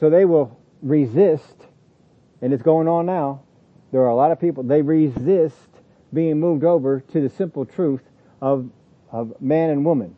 So 0.00 0.08
they 0.08 0.24
will 0.24 0.58
resist, 0.80 1.66
and 2.40 2.54
it's 2.54 2.62
going 2.62 2.88
on 2.88 3.04
now. 3.04 3.42
There 3.90 4.00
are 4.00 4.08
a 4.08 4.16
lot 4.16 4.30
of 4.30 4.40
people, 4.40 4.62
they 4.62 4.80
resist 4.80 5.54
being 6.14 6.40
moved 6.40 6.64
over 6.64 7.00
to 7.12 7.20
the 7.20 7.28
simple 7.28 7.66
truth 7.66 8.02
of 8.40 8.70
of 9.12 9.40
man 9.40 9.70
and 9.70 9.84
woman, 9.84 10.16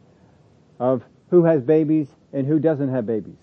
of 0.78 1.02
who 1.30 1.44
has 1.44 1.62
babies 1.62 2.08
and 2.32 2.46
who 2.46 2.58
doesn't 2.58 2.88
have 2.88 3.06
babies. 3.06 3.36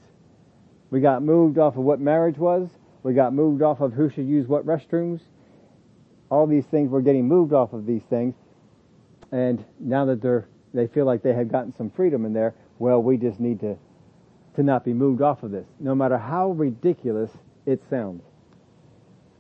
We 0.90 1.02
got 1.02 1.22
moved 1.22 1.58
off 1.58 1.78
of 1.78 1.84
what 1.84 2.00
marriage 2.00 2.38
was. 2.38 2.70
We 3.04 3.14
got 3.14 3.34
moved 3.34 3.62
off 3.62 3.82
of 3.82 3.94
who 3.94 4.10
should 4.10 4.28
use 4.28 4.48
what 4.48 4.66
restrooms. 4.66 5.22
All 6.30 6.48
these 6.48 6.66
things, 6.66 6.90
we're 6.90 7.02
getting 7.02 7.28
moved 7.28 7.54
off 7.54 7.74
of 7.74 7.86
these 7.86 8.04
things. 8.04 8.36
And 9.32 9.64
now 9.80 10.06
that 10.06 10.22
they're, 10.22 10.48
they 10.74 10.88
feel 10.88 11.06
like 11.06 11.22
they 11.22 11.34
have 11.34 11.52
gotten 11.52 11.74
some 11.76 11.90
freedom 11.90 12.26
in 12.26 12.34
there, 12.34 12.54
well, 12.80 13.02
we 13.02 13.18
just 13.18 13.40
need 13.40 13.60
to, 13.62 13.78
to 14.56 14.64
not 14.64 14.84
be 14.84 14.94
moved 14.94 15.22
off 15.22 15.44
of 15.44 15.52
this, 15.52 15.68
no 15.80 15.96
matter 15.96 16.18
how 16.18 16.52
ridiculous 16.52 17.32
it 17.66 17.82
sounds. 17.90 18.24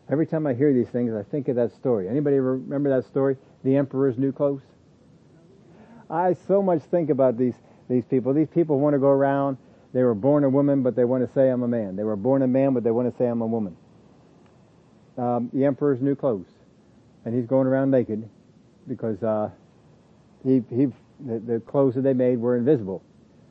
Every 0.09 0.27
time 0.27 0.45
I 0.45 0.53
hear 0.53 0.73
these 0.73 0.89
things, 0.89 1.13
I 1.13 1.23
think 1.23 1.47
of 1.47 1.55
that 1.55 1.73
story. 1.73 2.09
Anybody 2.09 2.39
remember 2.39 2.89
that 2.89 3.07
story? 3.07 3.37
The 3.63 3.77
Emperor's 3.77 4.17
New 4.17 4.31
Clothes? 4.31 4.61
I 6.11 6.33
so 6.47 6.61
much 6.61 6.81
think 6.83 7.09
about 7.09 7.37
these, 7.37 7.55
these 7.89 8.03
people. 8.05 8.33
These 8.33 8.49
people 8.49 8.79
want 8.79 8.93
to 8.93 8.99
go 8.99 9.07
around, 9.07 9.57
they 9.93 10.03
were 10.03 10.15
born 10.15 10.43
a 10.43 10.49
woman, 10.49 10.83
but 10.83 10.95
they 10.95 11.05
want 11.05 11.25
to 11.25 11.33
say 11.33 11.49
I'm 11.49 11.63
a 11.63 11.67
man. 11.67 11.95
They 11.95 12.03
were 12.03 12.15
born 12.15 12.41
a 12.41 12.47
man, 12.47 12.73
but 12.73 12.83
they 12.83 12.91
want 12.91 13.11
to 13.11 13.17
say 13.17 13.27
I'm 13.27 13.41
a 13.41 13.47
woman. 13.47 13.75
Um, 15.17 15.49
the 15.53 15.65
emperor's 15.65 16.01
new 16.01 16.15
clothes. 16.15 16.47
And 17.25 17.35
he's 17.35 17.45
going 17.45 17.67
around 17.67 17.91
naked 17.91 18.27
because, 18.87 19.21
uh, 19.23 19.49
he, 20.43 20.63
he, 20.69 20.87
the, 21.19 21.39
the 21.39 21.61
clothes 21.67 21.95
that 21.95 22.01
they 22.01 22.13
made 22.13 22.39
were 22.39 22.57
invisible, 22.57 23.03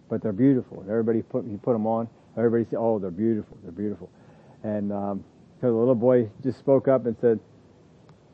but 0.08 0.22
they're 0.22 0.32
beautiful. 0.32 0.84
Everybody 0.88 1.22
put, 1.22 1.46
you 1.46 1.58
put 1.62 1.72
them 1.72 1.86
on, 1.86 2.08
everybody 2.36 2.64
said, 2.64 2.78
oh, 2.78 2.98
they're 2.98 3.10
beautiful, 3.10 3.56
they're 3.62 3.72
beautiful. 3.72 4.10
And, 4.64 4.92
um, 4.92 5.24
so 5.60 5.66
the 5.66 5.76
little 5.76 5.94
boy 5.94 6.30
just 6.42 6.58
spoke 6.58 6.88
up 6.88 7.06
and 7.06 7.16
said, 7.20 7.38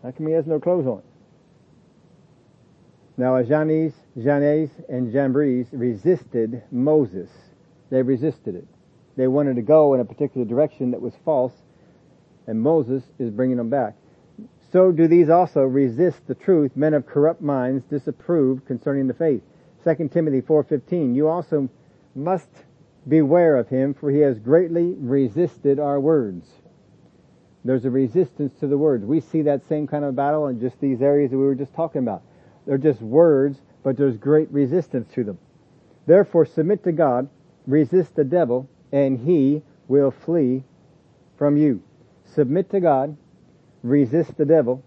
how 0.03 0.13
come 0.13 0.29
he 0.29 0.33
has 0.33 0.47
no 0.47 0.61
clothes 0.61 0.87
on? 0.87 1.03
Now 3.19 3.43
Jannes, 3.43 3.95
Jannes 4.23 4.71
and 4.89 5.11
Jambres 5.11 5.69
resisted 5.73 6.63
Moses. 6.71 7.31
They 7.91 8.03
resisted 8.03 8.55
it. 8.55 8.67
They 9.17 9.27
wanted 9.27 9.57
to 9.57 9.63
go 9.63 9.95
in 9.95 10.01
a 10.01 10.05
particular 10.05 10.47
direction 10.47 10.91
that 10.91 11.01
was 11.01 11.15
false, 11.25 11.55
and 12.47 12.61
Moses 12.61 13.05
is 13.19 13.31
bringing 13.31 13.57
them 13.57 13.71
back. 13.71 13.95
So 14.71 14.93
do 14.93 15.09
these 15.09 15.31
also 15.31 15.63
resist 15.63 16.27
the 16.27 16.35
truth, 16.35 16.77
men 16.77 16.93
of 16.93 17.07
corrupt 17.07 17.41
minds 17.41 17.85
disapprove 17.85 18.67
concerning 18.67 19.07
the 19.07 19.15
faith. 19.15 19.43
2 19.85 20.09
Timothy 20.09 20.43
4.15, 20.43 21.15
you 21.15 21.29
also 21.29 21.71
must 22.15 22.51
beware 23.09 23.57
of 23.57 23.69
him, 23.69 23.95
for 23.95 24.11
he 24.11 24.19
has 24.19 24.39
greatly 24.39 24.95
resisted 24.99 25.79
our 25.79 26.01
words. 26.01 26.49
There's 27.65 27.85
a 27.85 27.91
resistance 27.91 28.53
to 28.61 28.67
the 28.67 28.77
words. 28.77 29.05
We 29.05 29.21
see 29.21 29.43
that 29.43 29.67
same 29.67 29.87
kind 29.87 30.05
of 30.05 30.15
battle 30.15 30.49
in 30.49 30.61
just 30.61 30.79
these 30.81 31.01
areas 31.01 31.31
that 31.31 31.39
we 31.39 31.45
were 31.45 31.55
just 31.55 31.75
talking 31.75 32.01
about. 32.01 32.23
They're 32.67 32.79
just 32.79 33.01
words, 33.01 33.61
but 33.83 33.97
there's 33.97 34.17
great 34.17 34.51
resistance 34.51 35.09
to 35.15 35.25
them. 35.25 35.39
Therefore 36.07 36.47
submit 36.47 36.85
to 36.85 36.93
God, 36.93 37.29
resist 37.67 38.15
the 38.17 38.25
devil, 38.25 38.69
and 38.93 39.19
he 39.19 39.63
will 39.89 40.11
flee 40.11 40.65
from 41.37 41.57
you. 41.57 41.83
Submit 42.25 42.71
to 42.71 42.81
God, 42.81 43.17
resist 43.83 44.37
the 44.37 44.45
devil, 44.45 44.83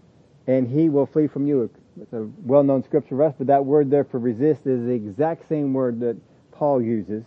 and 0.48 0.68
he 0.68 0.90
will 0.90 1.06
flee 1.06 1.28
from 1.28 1.48
you. 1.48 1.70
It's 2.02 2.14
a 2.14 2.30
well-known 2.44 2.84
scripture 2.84 3.22
us, 3.24 3.36
but 3.38 3.48
that 3.48 3.66
word 3.66 3.90
there 3.90 4.04
for 4.04 4.20
resist 4.20 4.66
is 4.66 4.86
the 4.86 4.92
exact 4.92 5.48
same 5.48 5.74
word 5.74 6.00
that 6.02 6.18
Paul 6.52 6.82
uses 6.82 7.26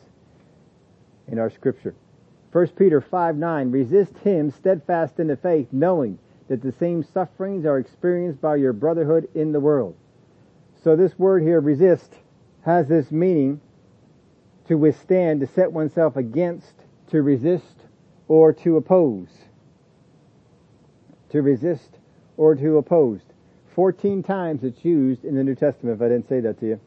in 1.29 1.39
our 1.39 1.51
scripture. 1.51 1.95
1 2.53 2.69
Peter 2.69 3.01
5 3.01 3.37
9, 3.37 3.71
resist 3.71 4.19
him 4.19 4.51
steadfast 4.51 5.19
in 5.19 5.29
the 5.29 5.37
faith, 5.37 5.69
knowing 5.73 6.19
that 6.49 6.61
the 6.61 6.73
same 6.73 7.03
sufferings 7.03 7.65
are 7.65 7.79
experienced 7.79 8.41
by 8.41 8.57
your 8.57 8.73
brotherhood 8.75 9.29
in 9.35 9.53
the 9.53 9.61
world. 9.61 9.97
So 10.83 10.97
this 10.97 11.17
word 11.19 11.43
here, 11.43 11.61
resist, 11.61 12.13
has 12.65 12.89
this 12.89 13.11
meaning 13.11 13.61
to 14.67 14.77
withstand, 14.77 15.41
to 15.41 15.47
set 15.47 15.73
oneself 15.73 16.17
against, 16.17 16.75
to 17.09 17.23
resist, 17.23 17.87
or 18.29 18.53
to 18.53 18.77
oppose. 18.77 19.29
To 21.31 21.43
resist 21.43 21.99
or 22.37 22.55
to 22.55 22.79
oppose. 22.79 23.21
Fourteen 23.75 24.23
times 24.23 24.65
it's 24.65 24.85
used 24.85 25.25
in 25.25 25.35
the 25.35 25.45
New 25.45 25.55
Testament, 25.55 25.97
if 25.97 26.03
I 26.03 26.09
didn't 26.09 26.29
say 26.29 26.41
that 26.41 26.59
to 26.61 26.67
you. 26.67 26.81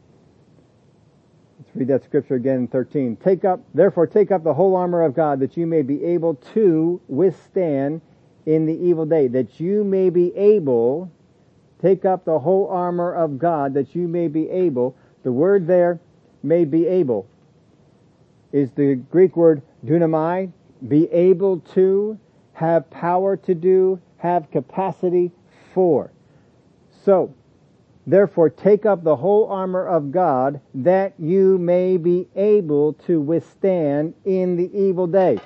Let's 1.59 1.75
read 1.75 1.87
that 1.87 2.03
scripture 2.03 2.35
again 2.35 2.57
in 2.57 2.67
13. 2.67 3.17
Take 3.17 3.45
up, 3.45 3.61
therefore 3.73 4.07
take 4.07 4.31
up 4.31 4.43
the 4.43 4.53
whole 4.53 4.75
armor 4.75 5.03
of 5.03 5.15
God 5.15 5.39
that 5.39 5.55
you 5.55 5.65
may 5.65 5.81
be 5.81 6.03
able 6.03 6.35
to 6.53 7.01
withstand 7.07 8.01
in 8.45 8.65
the 8.65 8.73
evil 8.73 9.05
day. 9.05 9.27
That 9.27 9.59
you 9.59 9.83
may 9.83 10.09
be 10.09 10.35
able, 10.35 11.11
take 11.85 12.03
up 12.03 12.25
the 12.25 12.39
whole 12.39 12.67
armor 12.67 13.13
of 13.13 13.37
God 13.37 13.75
that 13.75 13.93
you 13.93 14.07
may 14.07 14.27
be 14.27 14.49
able. 14.49 14.95
The 15.21 15.31
word 15.31 15.67
there, 15.67 15.99
may 16.41 16.65
be 16.65 16.87
able, 16.87 17.27
is 18.51 18.71
the 18.71 18.95
Greek 18.95 19.37
word 19.37 19.61
dunamai, 19.85 20.51
be 20.87 21.11
able 21.11 21.59
to, 21.75 22.17
have 22.53 22.89
power 22.89 23.37
to 23.37 23.53
do, 23.53 23.99
have 24.17 24.49
capacity 24.49 25.31
for. 25.75 26.11
So, 27.03 27.35
therefore 28.07 28.49
take 28.49 28.87
up 28.87 29.03
the 29.03 29.15
whole 29.15 29.47
armor 29.47 29.85
of 29.85 30.11
God 30.11 30.61
that 30.73 31.13
you 31.19 31.59
may 31.59 31.97
be 31.97 32.27
able 32.35 32.93
to 33.05 33.21
withstand 33.21 34.15
in 34.25 34.55
the 34.55 34.75
evil 34.75 35.05
day. 35.05 35.37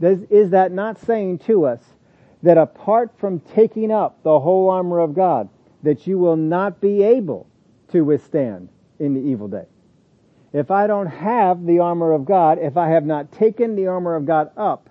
Does, 0.00 0.22
is 0.30 0.50
that 0.50 0.70
not 0.70 1.00
saying 1.00 1.38
to 1.40 1.66
us 1.66 1.80
that 2.44 2.56
apart 2.56 3.10
from 3.18 3.40
taking 3.40 3.90
up 3.90 4.22
the 4.22 4.38
whole 4.38 4.70
armor 4.70 5.00
of 5.00 5.12
God, 5.12 5.48
that 5.82 6.06
you 6.06 6.18
will 6.18 6.36
not 6.36 6.80
be 6.80 7.02
able 7.02 7.48
to 7.88 8.02
withstand 8.02 8.68
in 8.98 9.14
the 9.14 9.20
evil 9.20 9.48
day? 9.48 9.66
If 10.52 10.70
I 10.70 10.86
don't 10.86 11.06
have 11.06 11.66
the 11.66 11.80
armor 11.80 12.12
of 12.12 12.24
God, 12.24 12.58
if 12.58 12.76
I 12.76 12.88
have 12.88 13.04
not 13.04 13.32
taken 13.32 13.76
the 13.76 13.86
armor 13.86 14.14
of 14.14 14.26
God 14.26 14.50
up, 14.56 14.88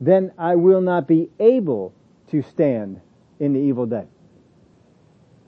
then 0.00 0.32
I 0.38 0.56
will 0.56 0.80
not 0.80 1.08
be 1.08 1.30
able 1.40 1.94
to 2.30 2.42
stand 2.42 3.00
in 3.40 3.52
the 3.52 3.60
evil 3.60 3.86
day. 3.86 4.06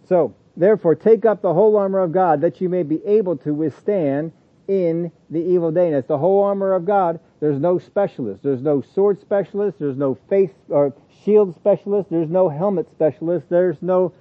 So, 0.08 0.34
therefore, 0.56 0.94
take 0.94 1.24
up 1.24 1.42
the 1.42 1.54
whole 1.54 1.76
armor 1.76 2.00
of 2.00 2.12
God 2.12 2.40
that 2.40 2.60
you 2.60 2.68
may 2.68 2.82
be 2.82 3.04
able 3.04 3.36
to 3.38 3.54
withstand 3.54 4.32
in 4.66 5.12
the 5.28 5.40
evil 5.40 5.70
day. 5.70 5.86
And 5.86 5.96
it's 5.96 6.08
the 6.08 6.18
whole 6.18 6.42
armor 6.42 6.72
of 6.72 6.84
God. 6.84 7.20
There's 7.40 7.60
no 7.60 7.78
specialist. 7.78 8.42
There's 8.42 8.62
no 8.62 8.80
sword 8.80 9.20
specialist. 9.20 9.78
There's 9.78 9.96
no 9.96 10.14
face 10.28 10.52
or 10.68 10.94
shield 11.24 11.54
specialist. 11.54 12.08
There's 12.10 12.30
no 12.30 12.48
helmet 12.48 12.90
specialist. 12.90 13.46
There's 13.48 13.80
no 13.82 14.12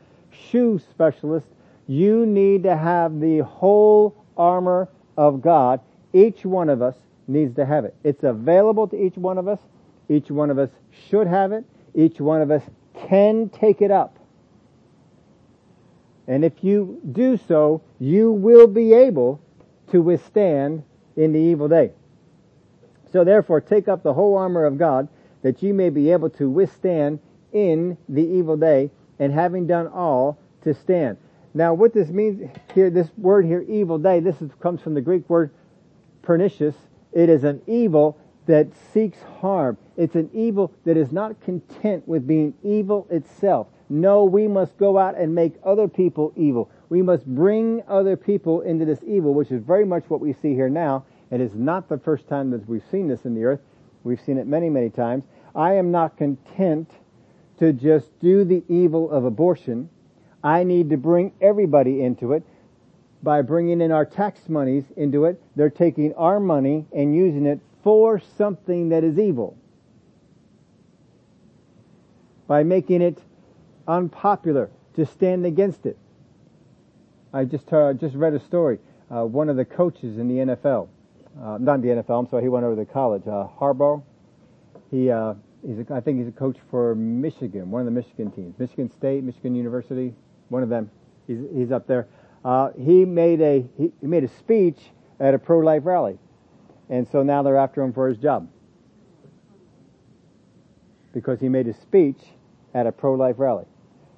shoe 0.50 0.80
specialist. 0.92 1.48
You 1.88 2.26
need 2.26 2.64
to 2.64 2.76
have 2.76 3.20
the 3.20 3.40
whole 3.40 4.16
armor 4.38 4.90
of 5.18 5.42
God. 5.42 5.82
Each 6.14 6.46
one 6.46 6.70
of 6.70 6.82
us 6.82 6.96
needs 7.28 7.56
to 7.56 7.66
have 7.66 7.86
it. 7.86 7.96
It's 8.04 8.24
available 8.24 8.88
to 8.88 8.96
each 8.96 9.16
one 9.16 9.38
of 9.38 9.48
us. 9.48 9.60
Each 10.08 10.32
one 10.32 10.50
of 10.50 10.58
us 10.58 10.70
should 11.10 11.28
have 11.28 11.52
it. 11.52 11.66
Each 11.94 12.20
one 12.20 12.42
of 12.42 12.52
us 12.52 12.64
can 13.08 13.50
take 13.50 13.82
it 13.82 13.92
up. 13.92 14.18
And 16.28 16.46
if 16.46 16.64
you 16.64 17.02
do 17.12 17.38
so, 17.48 17.82
you 18.00 18.32
will 18.32 18.68
be 18.68 18.94
able 18.94 19.42
to 19.92 20.02
withstand 20.02 20.84
in 21.16 21.34
the 21.34 21.40
evil 21.40 21.68
day. 21.68 21.92
So 23.12 23.24
therefore, 23.24 23.62
take 23.62 23.88
up 23.88 24.04
the 24.04 24.14
whole 24.14 24.38
armor 24.38 24.66
of 24.66 24.78
God 24.78 25.08
that 25.42 25.64
you 25.64 25.74
may 25.74 25.90
be 25.90 26.12
able 26.12 26.30
to 26.32 26.50
withstand 26.50 27.20
in 27.52 27.98
the 28.08 28.22
evil 28.22 28.58
day 28.58 28.92
and 29.20 29.34
having 29.34 29.68
done 29.68 29.88
all 29.88 30.40
to 30.64 30.74
stand. 30.74 31.18
Now 31.54 31.74
what 31.74 31.94
this 31.94 32.10
means 32.10 32.50
here, 32.74 32.90
this 32.90 33.10
word 33.18 33.46
here, 33.46 33.62
evil 33.68 33.98
day, 33.98 34.20
this 34.20 34.42
is, 34.42 34.52
comes 34.60 34.82
from 34.82 34.94
the 34.94 35.02
Greek 35.02 35.30
word 35.30 35.52
pernicious. 36.22 36.76
It 37.12 37.30
is 37.30 37.44
an 37.44 37.62
evil 37.68 38.18
that 38.46 38.68
seeks 38.94 39.20
harm. 39.42 39.78
It's 39.98 40.16
an 40.16 40.30
evil 40.34 40.72
that 40.86 40.98
is 40.98 41.12
not 41.12 41.40
content 41.42 42.08
with 42.08 42.26
being 42.26 42.54
evil 42.64 43.08
itself. 43.10 43.68
No, 43.90 44.24
we 44.24 44.48
must 44.48 44.78
go 44.78 44.98
out 44.98 45.18
and 45.18 45.34
make 45.34 45.54
other 45.64 45.88
people 45.88 46.32
evil. 46.36 46.70
We 46.90 47.02
must 47.02 47.26
bring 47.26 47.84
other 47.88 48.16
people 48.16 48.62
into 48.62 48.86
this 48.86 49.00
evil, 49.06 49.34
which 49.34 49.52
is 49.52 49.62
very 49.64 49.86
much 49.86 50.04
what 50.08 50.20
we 50.20 50.34
see 50.34 50.54
here 50.54 50.70
now. 50.70 51.06
It 51.32 51.42
is 51.42 51.54
not 51.54 51.90
the 51.90 51.98
first 51.98 52.28
time 52.28 52.52
that 52.52 52.68
we've 52.68 52.84
seen 52.90 53.08
this 53.08 53.26
in 53.26 53.34
the 53.36 53.44
earth. 53.44 53.62
We've 54.04 54.22
seen 54.22 54.38
it 54.38 54.48
many, 54.48 54.70
many 54.70 54.90
times. 54.90 55.24
I 55.56 55.74
am 55.74 55.92
not 55.92 56.18
content 56.18 56.90
to 57.60 57.74
just 57.74 58.18
do 58.20 58.44
the 58.44 58.64
evil 58.68 59.12
of 59.12 59.26
abortion. 59.26 59.90
I 60.44 60.64
need 60.64 60.90
to 60.90 60.98
bring 60.98 61.34
everybody 61.42 62.02
into 62.02 62.34
it. 62.34 62.44
By 63.22 63.42
bringing 63.42 63.82
in 63.82 63.92
our 63.92 64.06
tax 64.06 64.48
monies 64.48 64.86
into 64.96 65.26
it, 65.26 65.42
they're 65.56 65.70
taking 65.70 66.14
our 66.16 66.40
money 66.40 66.86
and 66.94 67.14
using 67.14 67.46
it 67.46 67.60
for 67.84 68.20
something 68.38 68.90
that 68.90 69.04
is 69.04 69.20
evil. 69.20 69.58
By 72.48 72.64
making 72.64 73.02
it 73.02 73.20
unpopular 73.88 74.70
to 74.96 75.06
stand 75.06 75.46
against 75.46 75.86
it. 75.86 75.98
I 77.34 77.44
just 77.44 77.72
uh, 77.74 77.94
just 77.94 78.16
read 78.16 78.34
a 78.34 78.40
story. 78.40 78.80
Uh, 79.12 79.26
one 79.26 79.50
of 79.50 79.58
the 79.58 79.66
coaches 79.66 80.18
in 80.18 80.28
the 80.28 80.56
NFL, 80.56 80.88
uh, 81.42 81.58
not 81.60 81.82
the 81.82 81.90
NFL, 81.90 82.20
I'm 82.20 82.30
sorry, 82.30 82.44
he 82.44 82.50
went 82.50 82.66
over 82.66 82.76
to 82.76 82.92
college. 82.92 83.24
Uh, 83.28 83.48
Harbaugh, 83.60 84.02
he 84.90 85.12
uh, 85.12 85.34
he's 85.66 85.80
a, 85.80 85.94
I 85.94 86.02
think 86.02 86.20
he's 86.20 86.28
a 86.28 86.32
coach 86.32 86.58
for 86.70 86.96
Michigan, 86.96 87.72
one 87.72 87.82
of 87.82 87.86
the 87.86 87.92
Michigan 87.92 88.32
teams, 88.32 88.58
Michigan 88.58 88.92
State, 88.92 89.24
Michigan 89.24 89.56
University, 89.56 90.14
one 90.50 90.64
of 90.64 90.70
them. 90.70 90.90
He's 91.28 91.40
he's 91.54 91.72
up 91.72 91.88
there. 91.88 92.08
Uh, 92.44 92.70
he 92.78 93.06
made 93.06 93.42
a 93.42 93.66
he, 93.78 93.92
he 94.02 94.08
made 94.08 94.24
a 94.24 94.28
speech 94.28 94.80
at 95.20 95.34
a 95.34 95.40
pro 95.40 95.60
life 95.60 95.84
rally, 95.86 96.18
and 96.90 97.08
so 97.08 97.24
now 97.24 97.44
they're 97.44 97.58
after 97.58 97.82
him 97.82 97.94
for 97.94 98.08
his 98.08 98.18
job 98.18 98.50
because 101.14 101.40
he 101.40 101.50
made 101.50 101.68
a 101.68 101.74
speech 101.74 102.22
at 102.74 102.88
a 102.88 102.92
pro 102.92 103.14
life 103.14 103.36
rally. 103.38 103.66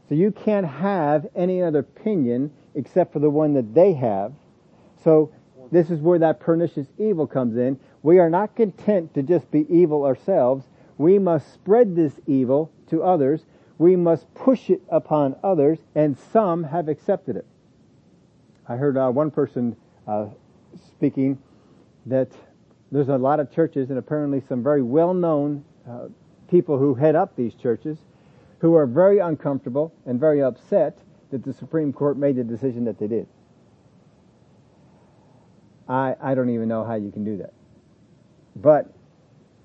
So 0.10 0.15
you 0.15 0.32
can't 0.32 0.67
have 0.67 1.27
any 1.36 1.62
other 1.62 1.80
opinion 1.80 2.51
except 2.75 3.13
for 3.13 3.19
the 3.19 3.30
one 3.30 3.54
that 3.54 3.73
they 3.73 3.93
have. 3.93 4.34
So 5.04 5.32
this 5.71 5.89
is 5.89 6.01
where 6.01 6.19
that 6.19 6.39
pernicious 6.39 6.88
evil 6.97 7.25
comes 7.25 7.56
in. 7.56 7.80
We 8.04 8.19
are 8.19 8.30
not 8.30 8.56
content 8.56 9.13
to 9.13 9.23
just 9.23 9.49
be 9.51 9.65
evil 9.73 10.06
ourselves. 10.06 10.65
We 11.02 11.18
must 11.18 11.52
spread 11.52 11.96
this 11.96 12.20
evil 12.28 12.72
to 12.92 13.02
others. 13.02 13.48
We 13.80 13.96
must 13.96 14.32
push 14.36 14.70
it 14.70 14.84
upon 14.88 15.36
others, 15.44 15.80
and 15.96 16.16
some 16.16 16.66
have 16.66 16.88
accepted 16.88 17.36
it. 17.36 17.46
I 18.68 18.76
heard 18.76 18.96
uh, 18.98 19.10
one 19.10 19.32
person 19.32 19.76
uh, 20.08 20.28
speaking 20.90 21.40
that 22.06 22.30
there's 22.92 23.10
a 23.10 23.18
lot 23.18 23.40
of 23.40 23.52
churches, 23.52 23.90
and 23.90 23.98
apparently 23.98 24.44
some 24.48 24.62
very 24.62 24.84
well-known 24.84 25.66
uh, 25.90 26.10
people 26.48 26.78
who 26.78 26.94
head 26.94 27.16
up 27.16 27.36
these 27.36 27.56
churches 27.56 27.98
who 28.60 28.76
are 28.76 28.86
very 28.86 29.18
uncomfortable 29.18 29.92
and 30.06 30.20
very 30.20 30.44
upset 30.44 31.00
that 31.32 31.44
the 31.44 31.52
Supreme 31.52 31.92
Court 31.92 32.16
made 32.16 32.36
the 32.36 32.44
decision 32.44 32.86
that 32.86 33.00
they 33.00 33.08
did. 33.08 33.26
I, 35.90 36.14
I 36.22 36.36
don't 36.36 36.52
even 36.52 36.68
know 36.68 36.84
how 36.84 36.94
you 36.94 37.10
can 37.10 37.24
do 37.24 37.38
that. 37.38 37.54
But 38.56 38.94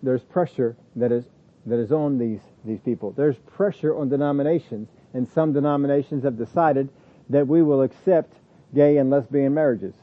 there's 0.03 0.23
pressure 0.23 0.77
that 0.97 1.13
is, 1.13 1.25
that 1.67 1.79
is 1.79 1.93
on 1.93 2.19
these, 2.19 2.41
these 2.65 2.81
people. 2.81 3.13
There's 3.13 3.37
pressure 3.37 3.97
on 3.97 4.09
denominations, 4.09 4.89
and 5.15 5.29
some 5.29 5.53
denominations 5.53 6.25
have 6.25 6.37
decided 6.37 6.89
that 7.31 7.47
we 7.47 7.63
will 7.63 7.83
accept 7.83 8.35
gay 8.75 8.99
and 8.99 9.11
lesbian 9.11 9.55
marriages. 9.55 9.95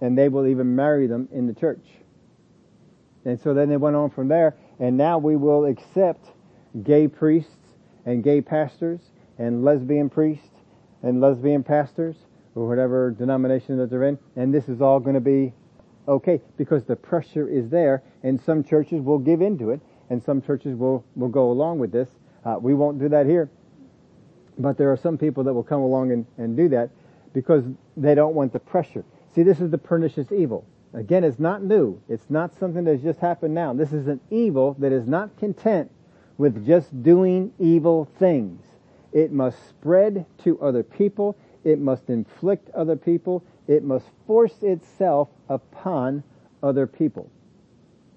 And 0.00 0.16
they 0.16 0.28
will 0.28 0.46
even 0.46 0.74
marry 0.76 1.06
them 1.06 1.28
in 1.32 1.46
the 1.46 1.54
church. 1.54 1.84
And 3.24 3.38
so 3.38 3.52
then 3.52 3.68
they 3.68 3.76
went 3.76 3.96
on 3.96 4.10
from 4.10 4.28
there, 4.28 4.56
and 4.78 4.96
now 4.96 5.18
we 5.18 5.36
will 5.36 5.66
accept 5.66 6.26
gay 6.82 7.08
priests 7.08 7.56
and 8.06 8.24
gay 8.24 8.40
pastors 8.40 9.00
and 9.38 9.64
lesbian 9.64 10.08
priests 10.08 10.46
and 11.02 11.20
lesbian 11.20 11.62
pastors 11.62 12.16
or 12.54 12.66
whatever 12.66 13.10
denomination 13.10 13.78
that 13.78 13.90
they're 13.90 14.04
in, 14.04 14.18
and 14.36 14.52
this 14.52 14.68
is 14.68 14.80
all 14.80 15.00
going 15.00 15.14
to 15.14 15.20
be 15.20 15.52
okay 16.08 16.40
because 16.56 16.84
the 16.84 16.96
pressure 16.96 17.48
is 17.48 17.68
there, 17.70 18.02
and 18.22 18.40
some 18.40 18.62
churches 18.62 19.00
will 19.00 19.18
give 19.18 19.40
into 19.40 19.70
it, 19.70 19.80
and 20.08 20.22
some 20.22 20.42
churches 20.42 20.76
will 20.76 21.04
will 21.14 21.28
go 21.28 21.50
along 21.50 21.78
with 21.78 21.92
this. 21.92 22.08
Uh, 22.44 22.56
we 22.60 22.74
won't 22.74 22.98
do 22.98 23.08
that 23.08 23.26
here, 23.26 23.50
but 24.58 24.76
there 24.78 24.90
are 24.90 24.96
some 24.96 25.18
people 25.18 25.44
that 25.44 25.52
will 25.52 25.62
come 25.62 25.80
along 25.80 26.12
and, 26.12 26.26
and 26.38 26.56
do 26.56 26.68
that 26.68 26.90
because 27.32 27.64
they 27.96 28.14
don't 28.14 28.34
want 28.34 28.52
the 28.52 28.58
pressure. 28.58 29.04
See, 29.34 29.42
this 29.42 29.60
is 29.60 29.70
the 29.70 29.78
pernicious 29.78 30.32
evil. 30.32 30.64
Again, 30.92 31.22
it's 31.22 31.38
not 31.38 31.62
new. 31.62 32.00
It's 32.08 32.28
not 32.28 32.54
something 32.58 32.84
that's 32.84 33.02
just 33.02 33.20
happened 33.20 33.54
now. 33.54 33.72
This 33.72 33.92
is 33.92 34.08
an 34.08 34.20
evil 34.30 34.74
that 34.80 34.90
is 34.90 35.06
not 35.06 35.36
content 35.36 35.90
with 36.36 36.66
just 36.66 37.02
doing 37.02 37.52
evil 37.58 38.08
things. 38.18 38.64
It 39.12 39.30
must 39.30 39.68
spread 39.68 40.26
to 40.44 40.60
other 40.60 40.82
people. 40.82 41.36
It 41.62 41.78
must 41.78 42.10
inflict 42.10 42.70
other 42.70 42.96
people. 42.96 43.44
It 43.68 43.84
must 43.84 44.06
force 44.26 44.62
itself 44.62 45.28
upon 45.48 46.24
other 46.62 46.86
people. 46.86 47.30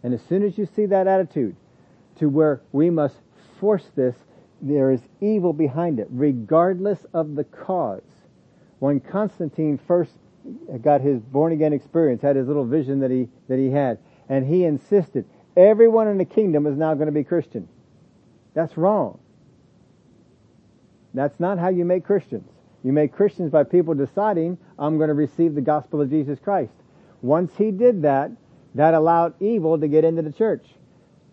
And 0.03 0.13
as 0.13 0.21
soon 0.21 0.43
as 0.43 0.57
you 0.57 0.67
see 0.75 0.85
that 0.87 1.07
attitude 1.07 1.55
to 2.17 2.29
where 2.29 2.61
we 2.71 2.89
must 2.89 3.15
force 3.59 3.89
this, 3.95 4.15
there 4.61 4.91
is 4.91 5.01
evil 5.21 5.53
behind 5.53 5.99
it, 5.99 6.07
regardless 6.09 7.05
of 7.13 7.35
the 7.35 7.43
cause. 7.43 8.01
When 8.79 8.99
Constantine 8.99 9.79
first 9.87 10.11
got 10.81 11.01
his 11.01 11.21
born 11.21 11.53
again 11.53 11.73
experience, 11.73 12.21
had 12.21 12.35
his 12.35 12.47
little 12.47 12.65
vision 12.65 12.99
that 12.99 13.11
he, 13.11 13.29
that 13.47 13.57
he 13.57 13.69
had, 13.69 13.97
and 14.27 14.45
he 14.45 14.65
insisted, 14.65 15.25
everyone 15.55 16.07
in 16.07 16.17
the 16.17 16.25
kingdom 16.25 16.67
is 16.67 16.77
now 16.77 16.93
going 16.93 17.05
to 17.07 17.13
be 17.13 17.23
Christian. 17.23 17.67
That's 18.53 18.77
wrong. 18.77 19.19
That's 21.13 21.39
not 21.39 21.59
how 21.59 21.69
you 21.69 21.85
make 21.85 22.03
Christians. 22.03 22.49
You 22.83 22.91
make 22.91 23.13
Christians 23.13 23.51
by 23.51 23.63
people 23.63 23.93
deciding, 23.93 24.57
I'm 24.77 24.97
going 24.97 25.07
to 25.07 25.13
receive 25.13 25.55
the 25.55 25.61
gospel 25.61 26.01
of 26.01 26.09
Jesus 26.09 26.39
Christ. 26.39 26.73
Once 27.21 27.53
he 27.57 27.71
did 27.71 28.01
that, 28.01 28.31
that 28.75 28.93
allowed 28.93 29.33
evil 29.41 29.79
to 29.79 29.87
get 29.87 30.03
into 30.03 30.21
the 30.21 30.31
church. 30.31 30.65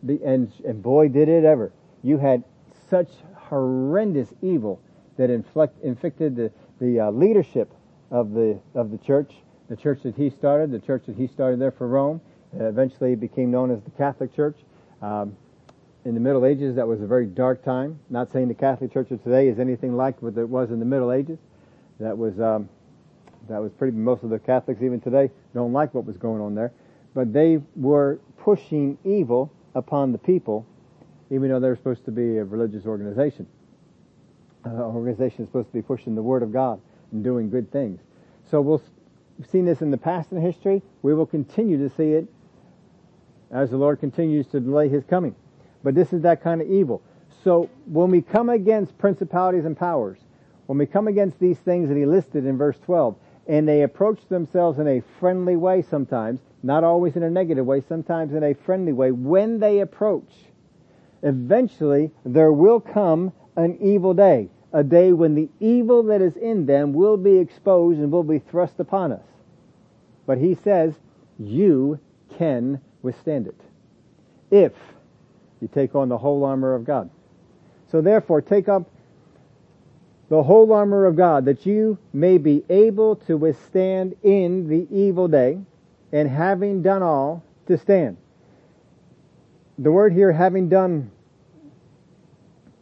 And, 0.02 0.52
and 0.64 0.82
boy, 0.82 1.08
did 1.08 1.28
it 1.28 1.44
ever. 1.44 1.72
You 2.02 2.18
had 2.18 2.44
such 2.88 3.10
horrendous 3.34 4.32
evil 4.42 4.80
that 5.16 5.30
inflict, 5.30 5.82
inflicted 5.84 6.36
the, 6.36 6.52
the 6.80 7.00
uh, 7.00 7.10
leadership 7.10 7.72
of 8.10 8.32
the, 8.32 8.58
of 8.74 8.90
the 8.90 8.98
church, 8.98 9.32
the 9.68 9.76
church 9.76 10.02
that 10.02 10.16
he 10.16 10.30
started, 10.30 10.70
the 10.70 10.78
church 10.78 11.04
that 11.06 11.16
he 11.16 11.26
started 11.26 11.60
there 11.60 11.70
for 11.70 11.86
Rome. 11.86 12.20
Uh, 12.58 12.64
eventually 12.64 13.14
became 13.14 13.50
known 13.50 13.70
as 13.70 13.80
the 13.82 13.90
Catholic 13.92 14.34
Church. 14.34 14.56
Um, 15.02 15.36
in 16.04 16.14
the 16.14 16.20
Middle 16.20 16.44
Ages, 16.44 16.74
that 16.76 16.88
was 16.88 17.00
a 17.00 17.06
very 17.06 17.26
dark 17.26 17.62
time. 17.62 18.00
Not 18.08 18.32
saying 18.32 18.48
the 18.48 18.54
Catholic 18.54 18.92
Church 18.92 19.10
of 19.12 19.22
today 19.22 19.46
is 19.46 19.60
anything 19.60 19.96
like 19.96 20.20
what 20.20 20.36
it 20.36 20.48
was 20.48 20.70
in 20.70 20.80
the 20.80 20.84
Middle 20.84 21.12
Ages. 21.12 21.38
That 22.00 22.18
was 22.18 22.40
um, 22.40 22.68
that 23.48 23.60
was 23.60 23.70
pretty. 23.72 23.96
Most 23.96 24.24
of 24.24 24.30
the 24.30 24.38
Catholics 24.38 24.82
even 24.82 25.00
today 25.00 25.30
don't 25.54 25.72
like 25.72 25.94
what 25.94 26.06
was 26.06 26.16
going 26.16 26.40
on 26.40 26.54
there, 26.56 26.72
but 27.14 27.32
they 27.32 27.58
were 27.76 28.20
pushing 28.38 28.98
evil 29.04 29.52
upon 29.74 30.12
the 30.12 30.18
people, 30.18 30.66
even 31.30 31.48
though 31.48 31.60
they're 31.60 31.76
supposed 31.76 32.04
to 32.04 32.10
be 32.10 32.38
a 32.38 32.44
religious 32.44 32.86
organization. 32.86 33.46
Uh, 34.64 34.70
organization 34.70 35.42
is 35.42 35.48
supposed 35.48 35.68
to 35.68 35.72
be 35.72 35.82
pushing 35.82 36.14
the 36.14 36.22
Word 36.22 36.42
of 36.42 36.52
God 36.52 36.80
and 37.12 37.24
doing 37.24 37.50
good 37.50 37.70
things. 37.72 38.00
So 38.50 38.60
we'll, 38.60 38.82
we've 39.38 39.48
seen 39.48 39.64
this 39.64 39.80
in 39.80 39.90
the 39.90 39.98
past 39.98 40.32
in 40.32 40.40
history. 40.40 40.82
We 41.02 41.14
will 41.14 41.26
continue 41.26 41.78
to 41.78 41.94
see 41.94 42.12
it 42.12 42.26
as 43.50 43.70
the 43.70 43.76
Lord 43.76 44.00
continues 44.00 44.46
to 44.48 44.60
delay 44.60 44.88
His 44.88 45.04
coming. 45.04 45.34
But 45.82 45.94
this 45.94 46.12
is 46.12 46.22
that 46.22 46.42
kind 46.42 46.60
of 46.60 46.70
evil. 46.70 47.02
So 47.42 47.70
when 47.86 48.10
we 48.10 48.20
come 48.20 48.50
against 48.50 48.98
principalities 48.98 49.64
and 49.64 49.76
powers, 49.76 50.18
when 50.66 50.78
we 50.78 50.86
come 50.86 51.08
against 51.08 51.40
these 51.40 51.58
things 51.58 51.88
that 51.88 51.96
he 51.96 52.06
listed 52.06 52.44
in 52.44 52.56
verse 52.58 52.78
12, 52.84 53.16
and 53.48 53.66
they 53.66 53.82
approach 53.82 54.20
themselves 54.28 54.78
in 54.78 54.86
a 54.86 55.02
friendly 55.18 55.56
way 55.56 55.82
sometimes, 55.82 56.40
not 56.62 56.84
always 56.84 57.16
in 57.16 57.22
a 57.22 57.30
negative 57.30 57.66
way, 57.66 57.80
sometimes 57.80 58.34
in 58.34 58.42
a 58.42 58.54
friendly 58.54 58.92
way, 58.92 59.10
when 59.10 59.58
they 59.58 59.80
approach, 59.80 60.30
eventually 61.22 62.10
there 62.24 62.52
will 62.52 62.80
come 62.80 63.32
an 63.56 63.78
evil 63.80 64.14
day, 64.14 64.48
a 64.72 64.84
day 64.84 65.12
when 65.12 65.34
the 65.34 65.48
evil 65.58 66.02
that 66.04 66.20
is 66.20 66.36
in 66.36 66.66
them 66.66 66.92
will 66.92 67.16
be 67.16 67.38
exposed 67.38 67.98
and 67.98 68.12
will 68.12 68.22
be 68.22 68.38
thrust 68.38 68.78
upon 68.78 69.12
us. 69.12 69.24
But 70.26 70.38
he 70.38 70.54
says, 70.54 70.94
you 71.38 71.98
can 72.36 72.80
withstand 73.02 73.46
it. 73.46 73.60
If 74.50 74.72
you 75.60 75.68
take 75.68 75.94
on 75.94 76.08
the 76.08 76.18
whole 76.18 76.44
armor 76.44 76.74
of 76.74 76.84
God. 76.84 77.10
So 77.90 78.00
therefore, 78.00 78.40
take 78.40 78.68
up 78.68 78.88
the 80.28 80.42
whole 80.42 80.72
armor 80.72 81.06
of 81.06 81.16
God 81.16 81.44
that 81.46 81.66
you 81.66 81.98
may 82.12 82.38
be 82.38 82.64
able 82.68 83.16
to 83.16 83.36
withstand 83.36 84.14
in 84.22 84.68
the 84.68 84.86
evil 84.90 85.26
day 85.26 85.58
and 86.12 86.28
having 86.28 86.82
done 86.82 87.02
all 87.02 87.42
to 87.66 87.78
stand. 87.78 88.16
The 89.78 89.90
word 89.90 90.12
here, 90.12 90.32
having 90.32 90.68
done, 90.68 91.10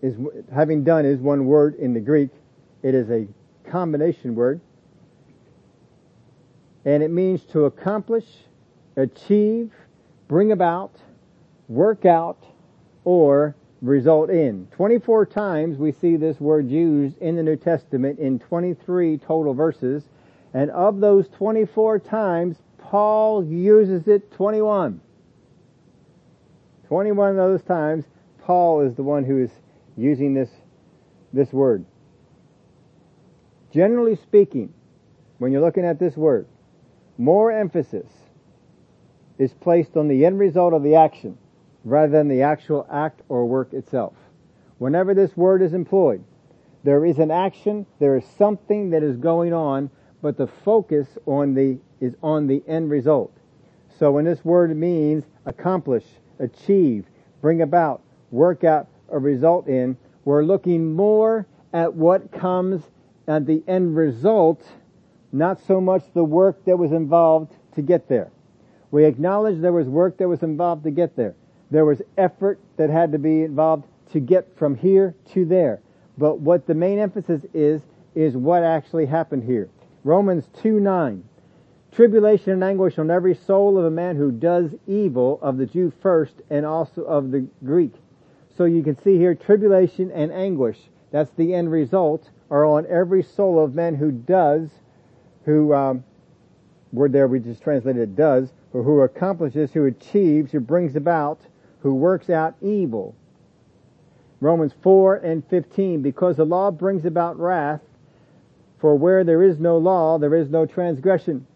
is, 0.02 0.16
having 0.52 0.84
done 0.84 1.04
is 1.04 1.20
one 1.20 1.46
word 1.46 1.76
in 1.76 1.94
the 1.94 2.00
Greek. 2.00 2.30
It 2.82 2.94
is 2.94 3.10
a 3.10 3.26
combination 3.70 4.34
word. 4.34 4.60
And 6.84 7.02
it 7.02 7.10
means 7.10 7.44
to 7.52 7.66
accomplish, 7.66 8.24
achieve, 8.96 9.72
bring 10.26 10.52
about, 10.52 10.92
work 11.68 12.06
out, 12.06 12.44
or 13.04 13.54
result 13.82 14.30
in. 14.30 14.66
24 14.72 15.26
times 15.26 15.78
we 15.78 15.92
see 15.92 16.16
this 16.16 16.40
word 16.40 16.68
used 16.68 17.16
in 17.18 17.36
the 17.36 17.42
New 17.42 17.56
Testament 17.56 18.18
in 18.18 18.38
23 18.38 19.18
total 19.18 19.54
verses. 19.54 20.04
And 20.54 20.70
of 20.70 21.00
those 21.00 21.28
24 21.28 22.00
times, 22.00 22.56
Paul 22.88 23.44
uses 23.44 24.09
it 24.09 24.33
21. 24.33 25.01
21 26.87 27.31
of 27.31 27.37
those 27.37 27.62
times, 27.62 28.07
Paul 28.42 28.81
is 28.81 28.94
the 28.94 29.03
one 29.03 29.24
who 29.24 29.42
is 29.42 29.51
using 29.94 30.33
this, 30.33 30.48
this 31.35 31.53
word. 31.53 31.85
Generally 33.74 34.16
speaking, 34.16 34.72
when 35.37 35.53
you're 35.53 35.61
looking 35.61 35.85
at 35.85 35.98
this 35.98 36.16
word, 36.16 36.46
more 37.18 37.53
emphasis 37.53 38.11
is 39.37 39.53
placed 39.53 39.94
on 39.94 40.09
the 40.09 40.24
end 40.24 40.38
result 40.38 40.72
of 40.72 40.83
the 40.83 40.94
action 40.94 41.37
rather 41.85 42.12
than 42.12 42.29
the 42.29 42.40
actual 42.40 42.87
act 42.90 43.20
or 43.29 43.44
work 43.44 43.74
itself. 43.74 44.14
Whenever 44.79 45.12
this 45.12 45.37
word 45.37 45.61
is 45.61 45.74
employed, 45.74 46.24
there 46.85 47.05
is 47.05 47.18
an 47.18 47.31
action, 47.31 47.85
there 47.98 48.16
is 48.16 48.24
something 48.38 48.90
that 48.90 49.03
is 49.03 49.18
going 49.18 49.53
on, 49.53 49.90
but 50.22 50.38
the 50.38 50.46
focus 50.46 51.07
on 51.27 51.53
the, 51.53 51.79
is 52.00 52.14
on 52.22 52.46
the 52.46 52.62
end 52.66 52.90
result. 52.90 53.32
So 53.98 54.12
when 54.12 54.24
this 54.24 54.44
word 54.44 54.74
means 54.76 55.24
accomplish, 55.44 56.04
achieve, 56.38 57.06
bring 57.40 57.62
about, 57.62 58.02
work 58.30 58.64
out, 58.64 58.88
a 59.11 59.18
result 59.18 59.66
in, 59.66 59.96
we're 60.24 60.44
looking 60.44 60.92
more 60.94 61.46
at 61.72 61.94
what 61.94 62.30
comes 62.30 62.82
at 63.26 63.46
the 63.46 63.62
end 63.66 63.96
result, 63.96 64.62
not 65.32 65.61
so 65.66 65.80
much 65.80 66.02
the 66.14 66.24
work 66.24 66.64
that 66.64 66.76
was 66.76 66.92
involved 66.92 67.54
to 67.74 67.82
get 67.82 68.08
there. 68.08 68.30
We 68.90 69.04
acknowledge 69.04 69.61
there 69.61 69.72
was 69.72 69.87
work 69.87 70.16
that 70.18 70.28
was 70.28 70.42
involved 70.42 70.84
to 70.84 70.90
get 70.90 71.16
there. 71.16 71.34
There 71.70 71.84
was 71.84 72.00
effort 72.16 72.58
that 72.76 72.88
had 72.88 73.12
to 73.12 73.18
be 73.18 73.42
involved 73.42 73.84
to 74.12 74.20
get 74.20 74.56
from 74.56 74.74
here 74.74 75.14
to 75.32 75.44
there. 75.44 75.80
But 76.16 76.40
what 76.40 76.66
the 76.66 76.74
main 76.74 76.98
emphasis 76.98 77.44
is, 77.52 77.82
is 78.14 78.37
what 78.37 78.62
actually 78.62 79.06
happened 79.06 79.44
here. 79.44 79.68
Romans 80.04 80.48
2 80.62 80.80
9. 80.80 81.22
Tribulation 81.92 82.53
and 82.53 82.64
anguish 82.64 82.98
on 82.98 83.11
every 83.11 83.35
soul 83.35 83.79
of 83.79 83.85
a 83.85 83.90
man 83.90 84.16
who 84.16 84.31
does 84.31 84.74
evil, 84.87 85.38
of 85.42 85.57
the 85.57 85.66
Jew 85.66 85.92
first, 86.01 86.35
and 86.51 86.64
also 86.64 87.03
of 87.03 87.31
the 87.31 87.46
Greek. 87.64 87.94
So 88.57 88.64
you 88.64 88.83
can 88.83 88.96
see 89.03 89.16
here, 89.16 89.35
tribulation 89.35 90.11
and 90.11 90.33
anguish, 90.33 90.79
that's 91.11 91.31
the 91.33 91.55
end 91.55 91.70
result, 91.70 92.31
are 92.51 92.64
on 92.64 92.87
every 92.87 93.22
soul 93.22 93.62
of 93.62 93.74
man 93.74 93.94
who 93.94 94.11
does, 94.11 94.68
who, 95.44 95.72
um, 95.72 96.05
word 96.92 97.12
there 97.12 97.29
we 97.29 97.40
just 97.40 97.62
translated 97.62 98.16
does, 98.16 98.53
or 98.72 98.83
who 98.83 99.01
accomplishes, 99.01 99.72
who 99.72 99.87
achieves, 99.87 100.53
who 100.53 100.61
brings 100.61 100.96
about, 100.96 101.40
who 101.81 101.94
works 101.94 102.31
out 102.31 102.55
evil. 102.61 103.14
Romans 104.40 104.72
4 104.83 105.16
and 105.16 105.44
15, 105.48 106.03
because 106.03 106.37
the 106.37 106.44
law 106.44 106.70
brings 106.70 107.05
about 107.05 107.38
wrath, 107.38 107.81
for 108.79 108.94
where 108.94 109.24
there 109.24 109.42
is 109.42 109.59
no 109.59 109.79
law, 109.79 110.18
there 110.18 110.35
is 110.35 110.48
no 110.51 110.64
transgression. 110.64 111.46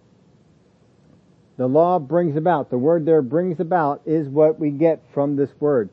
The 1.63 1.69
law 1.69 2.01
brings 2.01 2.35
about, 2.35 2.71
the 2.71 2.77
word 2.77 3.07
there 3.07 3.23
brings 3.23 3.61
about 3.61 4.03
is 4.05 4.29
what 4.29 4.59
we 4.59 4.73
get 4.73 5.01
from 5.15 5.37
this 5.37 5.51
word. 5.61 5.91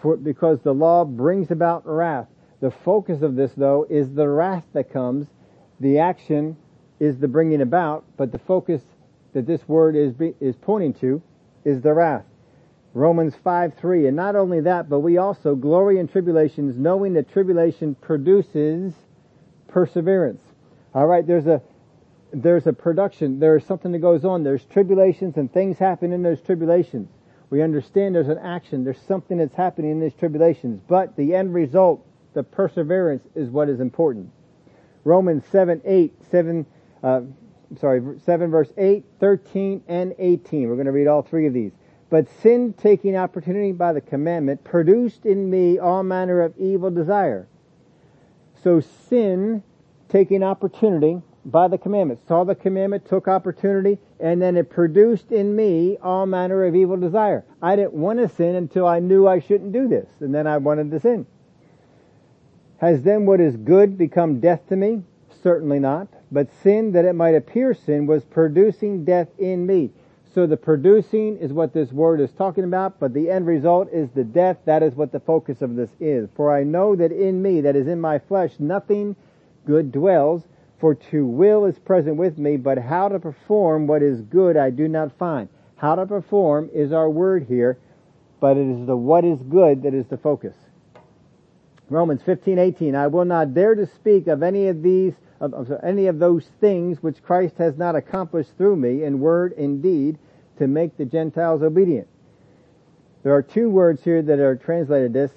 For, 0.00 0.16
because 0.16 0.58
the 0.62 0.74
law 0.74 1.04
brings 1.04 1.52
about 1.52 1.86
wrath. 1.86 2.26
The 2.58 2.72
focus 2.72 3.22
of 3.22 3.36
this 3.36 3.52
though 3.56 3.86
is 3.88 4.12
the 4.12 4.28
wrath 4.28 4.64
that 4.72 4.92
comes. 4.92 5.28
The 5.78 6.00
action 6.00 6.56
is 6.98 7.18
the 7.18 7.28
bringing 7.28 7.60
about, 7.60 8.04
but 8.16 8.32
the 8.32 8.40
focus 8.40 8.82
that 9.32 9.46
this 9.46 9.60
word 9.68 9.94
is, 9.94 10.12
is 10.40 10.56
pointing 10.56 10.94
to 10.94 11.22
is 11.64 11.82
the 11.82 11.94
wrath. 11.94 12.24
Romans 12.92 13.36
5, 13.44 13.74
3. 13.74 14.08
And 14.08 14.16
not 14.16 14.34
only 14.34 14.62
that, 14.62 14.88
but 14.88 14.98
we 14.98 15.18
also 15.18 15.54
glory 15.54 16.00
in 16.00 16.08
tribulations, 16.08 16.76
knowing 16.76 17.12
that 17.12 17.32
tribulation 17.32 17.94
produces 17.94 18.92
perseverance. 19.68 20.42
Alright, 20.96 21.28
there's 21.28 21.46
a, 21.46 21.62
there's 22.32 22.66
a 22.66 22.72
production, 22.72 23.38
there's 23.38 23.64
something 23.64 23.92
that 23.92 23.98
goes 23.98 24.24
on, 24.24 24.42
there's 24.42 24.64
tribulations 24.64 25.36
and 25.36 25.52
things 25.52 25.78
happen 25.78 26.12
in 26.12 26.22
those 26.22 26.40
tribulations. 26.40 27.08
We 27.50 27.60
understand 27.60 28.14
there's 28.14 28.28
an 28.28 28.38
action, 28.38 28.84
there's 28.84 29.00
something 29.00 29.36
that's 29.36 29.54
happening 29.54 29.90
in 29.90 30.00
these 30.00 30.14
tribulations, 30.14 30.80
but 30.88 31.14
the 31.16 31.34
end 31.34 31.52
result, 31.52 32.06
the 32.32 32.42
perseverance 32.42 33.26
is 33.34 33.50
what 33.50 33.68
is 33.68 33.80
important. 33.80 34.30
Romans 35.04 35.44
7, 35.50 35.82
8, 35.84 36.14
7, 36.30 36.66
uh, 37.02 37.20
sorry, 37.78 38.18
7 38.24 38.50
verse 38.50 38.72
8, 38.78 39.04
13, 39.20 39.82
and 39.88 40.14
18. 40.18 40.68
We're 40.68 40.76
going 40.76 40.86
to 40.86 40.92
read 40.92 41.08
all 41.08 41.22
three 41.22 41.46
of 41.46 41.52
these. 41.52 41.72
But 42.08 42.28
sin 42.40 42.74
taking 42.74 43.16
opportunity 43.16 43.72
by 43.72 43.92
the 43.92 44.00
commandment 44.00 44.64
produced 44.64 45.26
in 45.26 45.50
me 45.50 45.78
all 45.78 46.02
manner 46.02 46.42
of 46.42 46.56
evil 46.58 46.90
desire. 46.90 47.48
So 48.62 48.80
sin 48.80 49.62
taking 50.08 50.42
opportunity 50.42 51.20
by 51.44 51.68
the 51.68 51.78
commandment. 51.78 52.20
Saw 52.26 52.44
the 52.44 52.54
commandment, 52.54 53.06
took 53.06 53.28
opportunity, 53.28 53.98
and 54.20 54.40
then 54.40 54.56
it 54.56 54.70
produced 54.70 55.32
in 55.32 55.54
me 55.56 55.96
all 56.02 56.26
manner 56.26 56.64
of 56.64 56.74
evil 56.74 56.96
desire. 56.96 57.44
I 57.60 57.76
didn't 57.76 57.94
want 57.94 58.18
to 58.20 58.28
sin 58.28 58.54
until 58.54 58.86
I 58.86 59.00
knew 59.00 59.26
I 59.26 59.40
shouldn't 59.40 59.72
do 59.72 59.88
this, 59.88 60.08
and 60.20 60.34
then 60.34 60.46
I 60.46 60.58
wanted 60.58 60.90
to 60.90 61.00
sin. 61.00 61.26
Has 62.78 63.02
then 63.02 63.26
what 63.26 63.40
is 63.40 63.56
good 63.56 63.96
become 63.96 64.40
death 64.40 64.68
to 64.68 64.76
me? 64.76 65.02
Certainly 65.42 65.80
not. 65.80 66.08
But 66.30 66.48
sin, 66.62 66.92
that 66.92 67.04
it 67.04 67.14
might 67.14 67.34
appear 67.34 67.74
sin, 67.74 68.06
was 68.06 68.24
producing 68.24 69.04
death 69.04 69.28
in 69.38 69.66
me. 69.66 69.90
So 70.34 70.46
the 70.46 70.56
producing 70.56 71.36
is 71.38 71.52
what 71.52 71.74
this 71.74 71.92
word 71.92 72.20
is 72.20 72.32
talking 72.32 72.64
about, 72.64 72.98
but 72.98 73.12
the 73.12 73.30
end 73.30 73.46
result 73.46 73.90
is 73.92 74.08
the 74.10 74.24
death. 74.24 74.56
That 74.64 74.82
is 74.82 74.94
what 74.94 75.12
the 75.12 75.20
focus 75.20 75.60
of 75.60 75.76
this 75.76 75.90
is. 76.00 76.30
For 76.34 76.56
I 76.56 76.64
know 76.64 76.96
that 76.96 77.12
in 77.12 77.42
me, 77.42 77.60
that 77.60 77.76
is 77.76 77.86
in 77.86 78.00
my 78.00 78.18
flesh, 78.18 78.52
nothing 78.58 79.14
good 79.66 79.92
dwells, 79.92 80.42
for 80.82 80.96
to 80.96 81.24
will 81.24 81.64
is 81.66 81.78
present 81.78 82.16
with 82.16 82.38
me, 82.38 82.56
but 82.56 82.76
how 82.76 83.08
to 83.08 83.20
perform 83.20 83.86
what 83.86 84.02
is 84.02 84.20
good 84.22 84.56
I 84.56 84.70
do 84.70 84.88
not 84.88 85.16
find. 85.16 85.48
How 85.76 85.94
to 85.94 86.04
perform 86.04 86.70
is 86.74 86.92
our 86.92 87.08
word 87.08 87.46
here, 87.48 87.78
but 88.40 88.56
it 88.56 88.66
is 88.66 88.84
the 88.84 88.96
what 88.96 89.24
is 89.24 89.40
good 89.44 89.84
that 89.84 89.94
is 89.94 90.06
the 90.08 90.16
focus. 90.16 90.56
Romans 91.88 92.20
15, 92.22 92.58
18, 92.58 92.96
I 92.96 93.06
will 93.06 93.24
not 93.24 93.54
dare 93.54 93.76
to 93.76 93.86
speak 93.86 94.26
of 94.26 94.42
any 94.42 94.66
of 94.66 94.82
these, 94.82 95.14
of, 95.38 95.54
of 95.54 95.70
any 95.84 96.08
of 96.08 96.18
those 96.18 96.50
things 96.60 97.00
which 97.00 97.22
Christ 97.22 97.58
has 97.58 97.78
not 97.78 97.94
accomplished 97.94 98.56
through 98.58 98.74
me 98.74 99.04
in 99.04 99.20
word 99.20 99.52
and 99.52 99.80
deed 99.80 100.18
to 100.58 100.66
make 100.66 100.96
the 100.96 101.04
Gentiles 101.04 101.62
obedient. 101.62 102.08
There 103.22 103.36
are 103.36 103.42
two 103.42 103.70
words 103.70 104.02
here 104.02 104.20
that 104.20 104.40
are 104.40 104.56
translated 104.56 105.12
this. 105.12 105.30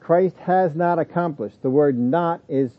Christ 0.00 0.36
has 0.36 0.74
not 0.74 0.98
accomplished. 0.98 1.62
The 1.62 1.70
word 1.70 1.98
not 1.98 2.42
is 2.46 2.72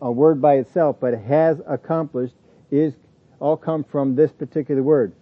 a 0.00 0.10
word 0.10 0.40
by 0.40 0.54
itself, 0.54 0.96
but 1.00 1.14
has 1.14 1.60
accomplished 1.66 2.34
is 2.70 2.94
all 3.40 3.56
come 3.56 3.84
from 3.84 4.14
this 4.14 4.32
particular 4.32 4.82
word. 4.82 5.12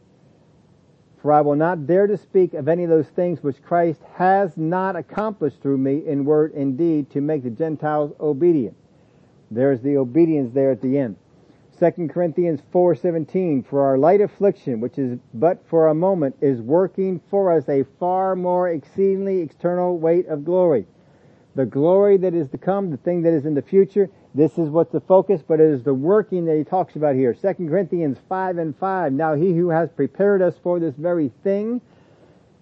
For 1.23 1.33
I 1.33 1.41
will 1.41 1.57
not 1.57 1.87
dare 1.87 2.07
to 2.07 2.17
speak 2.17 2.55
of 2.55 2.69
any 2.69 2.85
of 2.85 2.91
those 2.91 3.09
things 3.09 3.43
which 3.43 3.63
Christ 3.63 4.01
has 4.15 4.57
not 4.57 4.97
accomplished 4.97 5.61
through 5.61 5.79
me 5.79 6.07
in 6.07 6.25
word 6.25 6.55
and 6.55 6.79
deed 6.79 7.11
to 7.11 7.21
make 7.21 7.43
the 7.43 7.51
Gentiles 7.51 8.13
obedient. 8.21 8.77
There's 9.51 9.81
the 9.81 9.97
obedience 9.97 10.53
there 10.53 10.71
at 10.71 10.83
the 10.83 10.99
end. 10.99 11.17
2 11.79 12.09
Corinthians 12.09 12.61
4:17 12.73 13.63
for 13.67 13.83
our 13.83 13.99
light 13.99 14.23
affliction 14.23 14.81
which 14.81 14.99
is 14.99 15.19
but 15.35 15.63
for 15.67 15.89
a 15.89 15.95
moment 15.95 16.35
is 16.41 16.63
working 16.63 17.21
for 17.29 17.53
us 17.53 17.69
a 17.69 17.85
far 18.01 18.35
more 18.35 18.71
exceedingly 18.71 19.41
external 19.41 19.99
weight 19.99 20.27
of 20.27 20.43
glory 20.43 20.87
the 21.57 21.67
glory 21.67 22.17
that 22.17 22.35
is 22.35 22.49
to 22.51 22.59
come 22.59 22.91
the 22.91 22.97
thing 22.99 23.23
that 23.23 23.33
is 23.33 23.45
in 23.45 23.55
the 23.55 23.63
future 23.63 24.09
this 24.35 24.59
is 24.59 24.69
what's 24.69 24.93
the 24.93 25.01
focus 25.01 25.43
but 25.47 25.61
it 25.61 25.67
is 25.67 25.83
the 25.83 25.93
working 25.93 26.45
that 26.45 26.57
he 26.57 26.63
talks 26.63 26.97
about 26.97 27.15
here 27.15 27.35
2 27.35 27.41
Corinthians 27.69 28.19
5 28.29 28.59
and 28.59 28.77
5 28.77 29.13
now 29.13 29.35
he 29.35 29.53
who 29.53 29.71
has 29.71 29.91
prepared 29.91 30.41
us 30.41 30.55
for 30.63 30.79
this 30.79 30.95
very 30.95 31.33
thing 31.43 31.81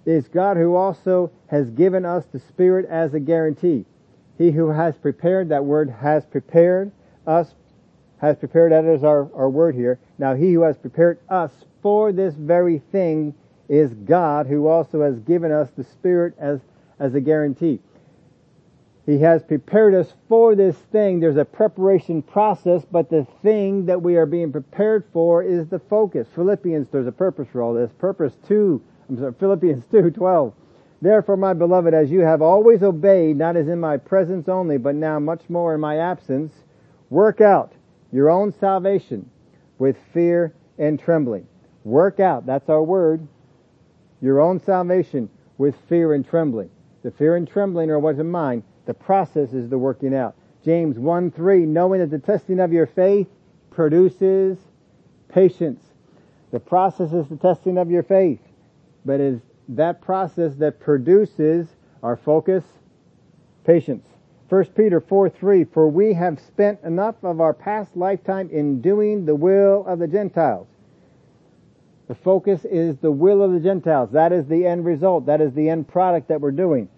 is 0.06 0.28
God 0.28 0.56
who 0.56 0.74
also 0.74 1.30
has 1.48 1.68
given 1.70 2.04
us 2.04 2.24
the 2.32 2.38
spirit 2.38 2.86
as 2.86 3.12
a 3.12 3.20
guarantee 3.20 3.84
he 4.38 4.50
who 4.50 4.70
has 4.70 4.96
prepared 4.96 5.50
that 5.50 5.64
word 5.64 5.90
has 5.90 6.24
prepared 6.24 6.90
us 7.26 7.54
has 8.24 8.36
prepared, 8.36 8.72
that 8.72 8.84
is 8.84 9.04
our, 9.04 9.30
our 9.34 9.50
word 9.50 9.74
here. 9.74 9.98
Now 10.18 10.34
he 10.34 10.52
who 10.52 10.62
has 10.62 10.78
prepared 10.78 11.18
us 11.28 11.52
for 11.82 12.12
this 12.12 12.34
very 12.34 12.78
thing 12.90 13.34
is 13.68 13.92
God 13.92 14.46
who 14.46 14.66
also 14.66 15.02
has 15.02 15.18
given 15.20 15.52
us 15.52 15.70
the 15.76 15.84
Spirit 15.84 16.34
as, 16.38 16.60
as 16.98 17.14
a 17.14 17.20
guarantee. 17.20 17.80
He 19.06 19.18
has 19.18 19.42
prepared 19.42 19.94
us 19.94 20.14
for 20.28 20.54
this 20.54 20.76
thing. 20.90 21.20
There's 21.20 21.36
a 21.36 21.44
preparation 21.44 22.22
process, 22.22 22.84
but 22.90 23.10
the 23.10 23.26
thing 23.42 23.84
that 23.86 24.00
we 24.00 24.16
are 24.16 24.24
being 24.24 24.50
prepared 24.50 25.04
for 25.12 25.42
is 25.42 25.68
the 25.68 25.78
focus. 25.78 26.26
Philippians, 26.34 26.88
there's 26.88 27.06
a 27.06 27.12
purpose 27.12 27.48
for 27.52 27.62
all 27.62 27.74
this. 27.74 27.92
Purpose 27.98 28.32
2, 28.48 28.80
I'm 29.08 29.18
sorry, 29.18 29.34
Philippians 29.38 29.84
2, 29.90 30.10
12. 30.10 30.54
Therefore, 31.02 31.36
my 31.36 31.52
beloved, 31.52 31.92
as 31.92 32.10
you 32.10 32.20
have 32.20 32.40
always 32.40 32.82
obeyed, 32.82 33.36
not 33.36 33.56
as 33.56 33.68
in 33.68 33.78
my 33.78 33.98
presence 33.98 34.48
only, 34.48 34.78
but 34.78 34.94
now 34.94 35.18
much 35.18 35.42
more 35.50 35.74
in 35.74 35.80
my 35.80 35.98
absence, 35.98 36.54
work 37.10 37.42
out 37.42 37.74
your 38.10 38.30
own 38.30 38.52
salvation 38.52 39.28
with 39.78 39.96
fear 40.14 40.54
and 40.78 40.98
trembling. 40.98 41.46
Work 41.84 42.20
out, 42.20 42.46
that's 42.46 42.70
our 42.70 42.82
word, 42.82 43.28
your 44.22 44.40
own 44.40 44.58
salvation 44.58 45.28
with 45.58 45.74
fear 45.90 46.14
and 46.14 46.26
trembling. 46.26 46.70
The 47.02 47.10
fear 47.10 47.36
and 47.36 47.46
trembling 47.46 47.90
are 47.90 47.98
what's 47.98 48.18
in 48.18 48.30
mind. 48.30 48.62
The 48.86 48.94
process 48.94 49.52
is 49.52 49.68
the 49.68 49.78
working 49.78 50.14
out. 50.14 50.34
James 50.64 50.98
1 50.98 51.30
3, 51.30 51.66
knowing 51.66 52.00
that 52.00 52.10
the 52.10 52.18
testing 52.18 52.60
of 52.60 52.72
your 52.72 52.86
faith 52.86 53.28
produces 53.70 54.58
patience. 55.28 55.82
The 56.52 56.60
process 56.60 57.12
is 57.12 57.28
the 57.28 57.36
testing 57.36 57.78
of 57.78 57.90
your 57.90 58.02
faith, 58.02 58.40
but 59.04 59.20
it 59.20 59.34
is 59.34 59.40
that 59.68 60.00
process 60.00 60.54
that 60.56 60.80
produces 60.80 61.68
our 62.02 62.16
focus, 62.16 62.64
patience. 63.64 64.06
1 64.48 64.66
Peter 64.76 65.00
4 65.00 65.30
3, 65.30 65.64
for 65.64 65.88
we 65.88 66.12
have 66.12 66.38
spent 66.38 66.80
enough 66.82 67.16
of 67.22 67.40
our 67.40 67.54
past 67.54 67.96
lifetime 67.96 68.48
in 68.50 68.80
doing 68.80 69.24
the 69.24 69.34
will 69.34 69.84
of 69.86 69.98
the 69.98 70.06
Gentiles. 70.06 70.68
The 72.06 72.14
focus 72.14 72.64
is 72.66 72.98
the 72.98 73.10
will 73.10 73.42
of 73.42 73.52
the 73.52 73.60
Gentiles. 73.60 74.10
That 74.12 74.32
is 74.32 74.46
the 74.46 74.66
end 74.66 74.84
result. 74.84 75.26
That 75.26 75.40
is 75.40 75.54
the 75.54 75.70
end 75.70 75.88
product 75.88 76.28
that 76.28 76.40
we're 76.40 76.52
doing. 76.52 76.88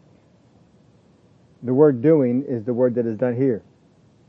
The 1.67 1.75
word 1.75 2.01
doing 2.01 2.45
is 2.47 2.65
the 2.65 2.73
word 2.73 2.95
that 2.95 3.07
is 3.07 3.19
done 3.19 3.37
here. 3.37 3.61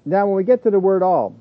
Now 0.06 0.26
when 0.26 0.36
we 0.36 0.44
get 0.44 0.64
to 0.64 0.72
the 0.72 0.80
word 0.80 1.04
all, 1.04 1.36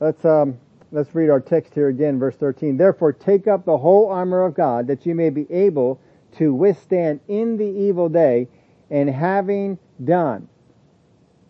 let's, 0.00 0.24
um, 0.24 0.58
let's 0.90 1.14
read 1.14 1.30
our 1.30 1.38
text 1.38 1.72
here 1.72 1.88
again, 1.88 2.18
verse 2.18 2.34
13. 2.34 2.76
Therefore 2.76 3.12
take 3.12 3.46
up 3.46 3.64
the 3.64 3.78
whole 3.78 4.10
armor 4.10 4.44
of 4.44 4.54
God 4.54 4.88
that 4.88 5.06
you 5.06 5.14
may 5.14 5.30
be 5.30 5.46
able 5.48 6.00
to 6.38 6.52
withstand 6.52 7.20
in 7.28 7.56
the 7.56 7.64
evil 7.64 8.08
day 8.08 8.48
and 8.90 9.08
having 9.08 9.78
done. 10.02 10.48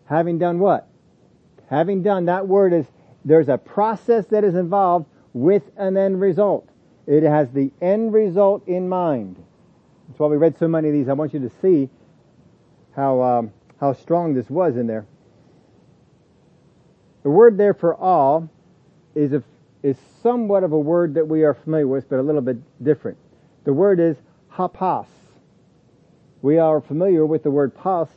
Having 0.05 0.37
done 0.37 0.59
what? 0.59 0.87
Having 1.67 2.03
done, 2.03 2.25
that 2.25 2.47
word 2.47 2.73
is, 2.73 2.85
there's 3.25 3.49
a 3.49 3.57
process 3.57 4.27
that 4.27 4.43
is 4.43 4.53
involved 4.53 5.07
with 5.33 5.63
an 5.77 5.97
end 5.97 6.21
result. 6.21 6.69
It 7.07 7.23
has 7.23 7.49
the 7.49 7.71
end 7.81 8.13
result 8.13 8.67
in 8.67 8.87
mind. 8.87 9.43
That's 10.11 10.19
why 10.19 10.27
we 10.27 10.35
read 10.35 10.57
so 10.57 10.67
many 10.67 10.89
of 10.89 10.93
these. 10.93 11.07
I 11.07 11.13
want 11.13 11.33
you 11.33 11.39
to 11.39 11.51
see 11.61 11.89
how, 12.97 13.21
um, 13.21 13.53
how 13.79 13.93
strong 13.93 14.33
this 14.33 14.49
was 14.49 14.75
in 14.75 14.85
there. 14.85 15.05
The 17.23 17.29
word 17.29 17.57
there 17.57 17.73
for 17.73 17.95
all 17.95 18.49
is 19.15 19.31
a, 19.31 19.41
is 19.83 19.95
somewhat 20.21 20.65
of 20.65 20.73
a 20.73 20.77
word 20.77 21.13
that 21.13 21.25
we 21.25 21.43
are 21.43 21.53
familiar 21.53 21.87
with, 21.87 22.09
but 22.09 22.19
a 22.19 22.21
little 22.21 22.41
bit 22.41 22.57
different. 22.83 23.17
The 23.63 23.71
word 23.71 24.01
is 24.01 24.17
hapas. 24.51 25.07
We 26.41 26.57
are 26.57 26.81
familiar 26.81 27.25
with 27.25 27.43
the 27.43 27.51
word 27.51 27.73
pas, 27.73 28.09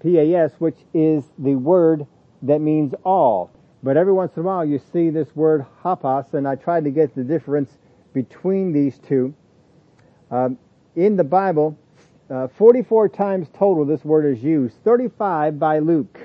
P-A-S, 0.00 0.52
which 0.60 0.78
is 0.94 1.24
the 1.36 1.56
word 1.56 2.06
that 2.42 2.60
means 2.60 2.94
all. 3.02 3.50
But 3.82 3.96
every 3.96 4.12
once 4.12 4.36
in 4.36 4.44
a 4.44 4.46
while 4.46 4.64
you 4.64 4.80
see 4.92 5.10
this 5.10 5.34
word 5.34 5.66
hapas, 5.82 6.34
and 6.34 6.46
I 6.46 6.54
tried 6.54 6.84
to 6.84 6.92
get 6.92 7.16
the 7.16 7.24
difference 7.24 7.76
between 8.14 8.72
these 8.72 9.00
two. 9.00 9.34
Um, 10.30 10.58
in 10.98 11.16
the 11.16 11.24
Bible, 11.24 11.78
uh, 12.28 12.48
44 12.48 13.08
times 13.08 13.46
total 13.54 13.84
this 13.84 14.04
word 14.04 14.26
is 14.26 14.42
used, 14.42 14.74
35 14.82 15.56
by 15.56 15.78
Luke. 15.78 16.18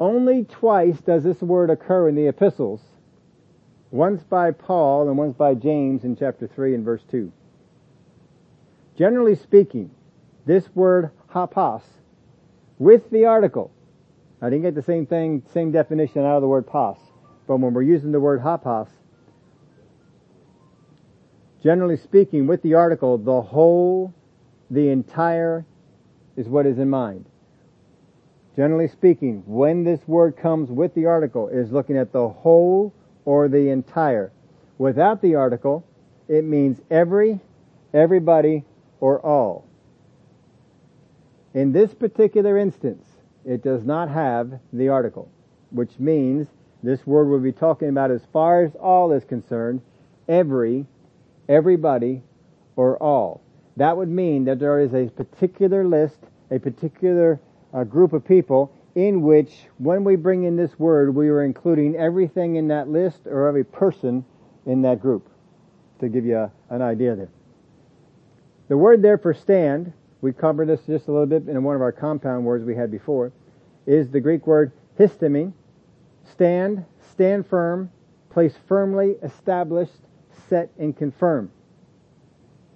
Only 0.00 0.44
twice 0.44 0.98
does 1.02 1.22
this 1.22 1.42
word 1.42 1.68
occur 1.68 2.08
in 2.08 2.14
the 2.14 2.28
epistles. 2.28 2.80
Once 3.90 4.22
by 4.24 4.52
Paul 4.52 5.06
and 5.06 5.18
once 5.18 5.36
by 5.36 5.54
James 5.54 6.02
in 6.02 6.16
chapter 6.16 6.46
3 6.46 6.76
and 6.76 6.84
verse 6.84 7.02
2. 7.10 7.30
Generally 8.96 9.36
speaking, 9.36 9.90
this 10.46 10.74
word 10.74 11.10
hapas 11.30 11.82
with 12.78 13.10
the 13.10 13.26
article, 13.26 13.70
I 14.40 14.48
didn't 14.48 14.62
get 14.62 14.74
the 14.74 14.82
same 14.82 15.04
thing, 15.04 15.42
same 15.52 15.72
definition 15.72 16.22
out 16.22 16.36
of 16.36 16.42
the 16.42 16.48
word 16.48 16.66
pas, 16.66 16.96
but 17.46 17.58
when 17.58 17.74
we're 17.74 17.82
using 17.82 18.12
the 18.12 18.20
word 18.20 18.40
hapas, 18.40 18.88
generally 21.62 21.96
speaking, 21.96 22.46
with 22.46 22.62
the 22.62 22.74
article, 22.74 23.18
the 23.18 23.42
whole, 23.42 24.14
the 24.70 24.88
entire 24.88 25.64
is 26.36 26.48
what 26.48 26.66
is 26.66 26.78
in 26.78 26.88
mind. 26.88 27.24
Generally 28.56 28.88
speaking, 28.88 29.42
when 29.46 29.84
this 29.84 30.00
word 30.06 30.36
comes 30.36 30.70
with 30.70 30.94
the 30.94 31.06
article, 31.06 31.48
is 31.48 31.70
looking 31.70 31.96
at 31.96 32.12
the 32.12 32.28
whole 32.28 32.92
or 33.24 33.48
the 33.48 33.70
entire. 33.70 34.32
Without 34.78 35.22
the 35.22 35.34
article, 35.34 35.84
it 36.28 36.44
means 36.44 36.80
every, 36.90 37.40
everybody, 37.94 38.64
or 39.00 39.20
all. 39.24 39.64
In 41.54 41.72
this 41.72 41.94
particular 41.94 42.58
instance, 42.58 43.04
it 43.44 43.62
does 43.62 43.84
not 43.84 44.08
have 44.08 44.58
the 44.72 44.88
article, 44.88 45.30
which 45.70 45.98
means 45.98 46.48
this 46.82 47.06
word 47.06 47.28
will 47.28 47.40
be 47.40 47.52
talking 47.52 47.88
about 47.88 48.10
as 48.10 48.22
far 48.32 48.62
as 48.62 48.74
all 48.76 49.12
is 49.12 49.24
concerned, 49.24 49.80
every, 50.28 50.86
everybody, 51.48 52.22
or 52.76 53.00
all. 53.02 53.42
That 53.76 53.96
would 53.96 54.08
mean 54.08 54.44
that 54.44 54.58
there 54.58 54.80
is 54.80 54.94
a 54.94 55.08
particular 55.10 55.86
list, 55.86 56.18
a 56.50 56.58
particular 56.58 57.40
a 57.72 57.84
group 57.84 58.12
of 58.12 58.24
people 58.24 58.72
in 58.94 59.22
which 59.22 59.66
when 59.78 60.04
we 60.04 60.16
bring 60.16 60.44
in 60.44 60.56
this 60.56 60.78
word, 60.78 61.14
we 61.14 61.28
are 61.28 61.44
including 61.44 61.96
everything 61.96 62.56
in 62.56 62.68
that 62.68 62.88
list 62.88 63.26
or 63.26 63.46
every 63.46 63.64
person 63.64 64.24
in 64.66 64.82
that 64.82 65.00
group 65.00 65.28
to 66.00 66.08
give 66.08 66.24
you 66.24 66.36
a, 66.36 66.50
an 66.70 66.82
idea 66.82 67.14
there. 67.14 67.28
The 68.68 68.76
word 68.76 69.02
there 69.02 69.18
for 69.18 69.34
stand, 69.34 69.92
we 70.20 70.32
covered 70.32 70.68
this 70.68 70.80
just 70.86 71.08
a 71.08 71.12
little 71.12 71.26
bit 71.26 71.48
in 71.48 71.62
one 71.62 71.76
of 71.76 71.82
our 71.82 71.92
compound 71.92 72.44
words 72.44 72.64
we 72.64 72.74
had 72.74 72.90
before, 72.90 73.32
is 73.86 74.10
the 74.10 74.20
Greek 74.20 74.46
word 74.46 74.72
histemi. 74.98 75.52
stand, 76.32 76.84
stand 77.12 77.46
firm, 77.46 77.90
place 78.30 78.54
firmly, 78.66 79.16
established, 79.22 80.00
set, 80.48 80.70
and 80.78 80.96
confirm. 80.96 81.50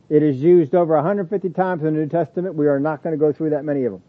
It 0.08 0.22
is 0.22 0.36
used 0.36 0.74
over 0.74 0.94
150 0.94 1.50
times 1.50 1.82
in 1.82 1.94
the 1.94 2.00
New 2.00 2.08
Testament. 2.08 2.54
We 2.54 2.66
are 2.66 2.80
not 2.80 3.02
going 3.02 3.14
to 3.14 3.18
go 3.18 3.32
through 3.32 3.50
that 3.50 3.64
many 3.64 3.84
of 3.84 3.92
them. 3.92 4.02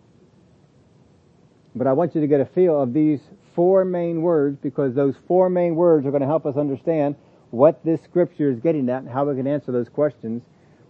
But 1.75 1.87
I 1.87 1.93
want 1.93 2.13
you 2.13 2.21
to 2.21 2.27
get 2.27 2.41
a 2.41 2.45
feel 2.45 2.81
of 2.81 2.93
these 2.93 3.21
four 3.55 3.85
main 3.85 4.21
words 4.21 4.57
because 4.61 4.93
those 4.93 5.15
four 5.27 5.49
main 5.49 5.75
words 5.75 6.05
are 6.05 6.11
going 6.11 6.21
to 6.21 6.27
help 6.27 6.45
us 6.45 6.55
understand 6.55 7.15
what 7.51 7.83
this 7.85 8.01
scripture 8.01 8.49
is 8.49 8.59
getting 8.59 8.89
at 8.89 9.03
and 9.03 9.09
how 9.09 9.25
we 9.25 9.35
can 9.35 9.47
answer 9.47 9.71
those 9.71 9.89
questions 9.89 10.43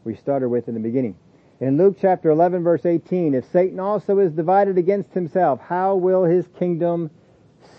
we 0.03 0.16
started 0.16 0.49
with 0.49 0.68
in 0.68 0.74
the 0.74 0.80
beginning. 0.80 1.16
In 1.59 1.78
Luke 1.78 1.97
chapter 1.99 2.30
11 2.30 2.64
verse 2.64 2.86
18, 2.86 3.34
if 3.34 3.45
Satan 3.51 3.80
also 3.80 4.20
is 4.20 4.32
divided 4.32 4.78
against 4.78 5.14
himself, 5.14 5.59
how 5.61 5.95
will 5.95 6.24
his 6.24 6.47
kingdom 6.59 7.09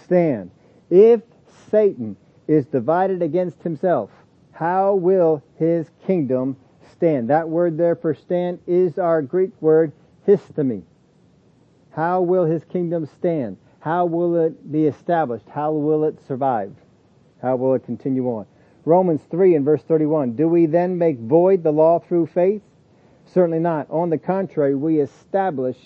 stand? 0.05 0.51
If 0.91 1.22
Satan 1.70 2.16
is 2.47 2.66
divided 2.66 3.22
against 3.22 3.62
himself, 3.62 4.11
how 4.55 4.95
will 4.95 5.43
his 5.59 5.91
kingdom 6.07 6.57
stand? 6.93 7.29
That 7.29 7.49
word 7.49 7.77
there 7.77 7.97
for 7.97 8.15
stand 8.15 8.61
is 8.69 8.99
our 8.99 9.21
Greek 9.21 9.51
word 9.61 9.93
histemi. 10.27 10.85
How 11.91 12.23
will 12.23 12.45
his 12.45 12.65
kingdom 12.65 13.07
stand? 13.07 13.57
How 13.81 14.07
will 14.07 14.37
it 14.37 14.71
be 14.71 14.87
established? 14.87 15.49
How 15.49 15.73
will 15.73 16.05
it 16.05 16.25
survive? 16.27 16.73
How 17.43 17.57
will 17.57 17.75
it 17.75 17.85
continue 17.85 18.27
on? 18.29 18.47
Romans 18.85 19.23
3 19.29 19.57
and 19.57 19.65
verse 19.65 19.83
31. 19.83 20.37
Do 20.37 20.47
we 20.49 20.67
then 20.67 20.99
make 20.99 21.19
void 21.19 21.65
the 21.65 21.73
law 21.73 21.99
through 21.99 22.27
faith? 22.27 22.63
Certainly 23.27 23.59
not. 23.59 23.91
On 23.91 24.09
the 24.09 24.19
contrary, 24.19 24.77
we 24.77 25.01
establish 25.01 25.79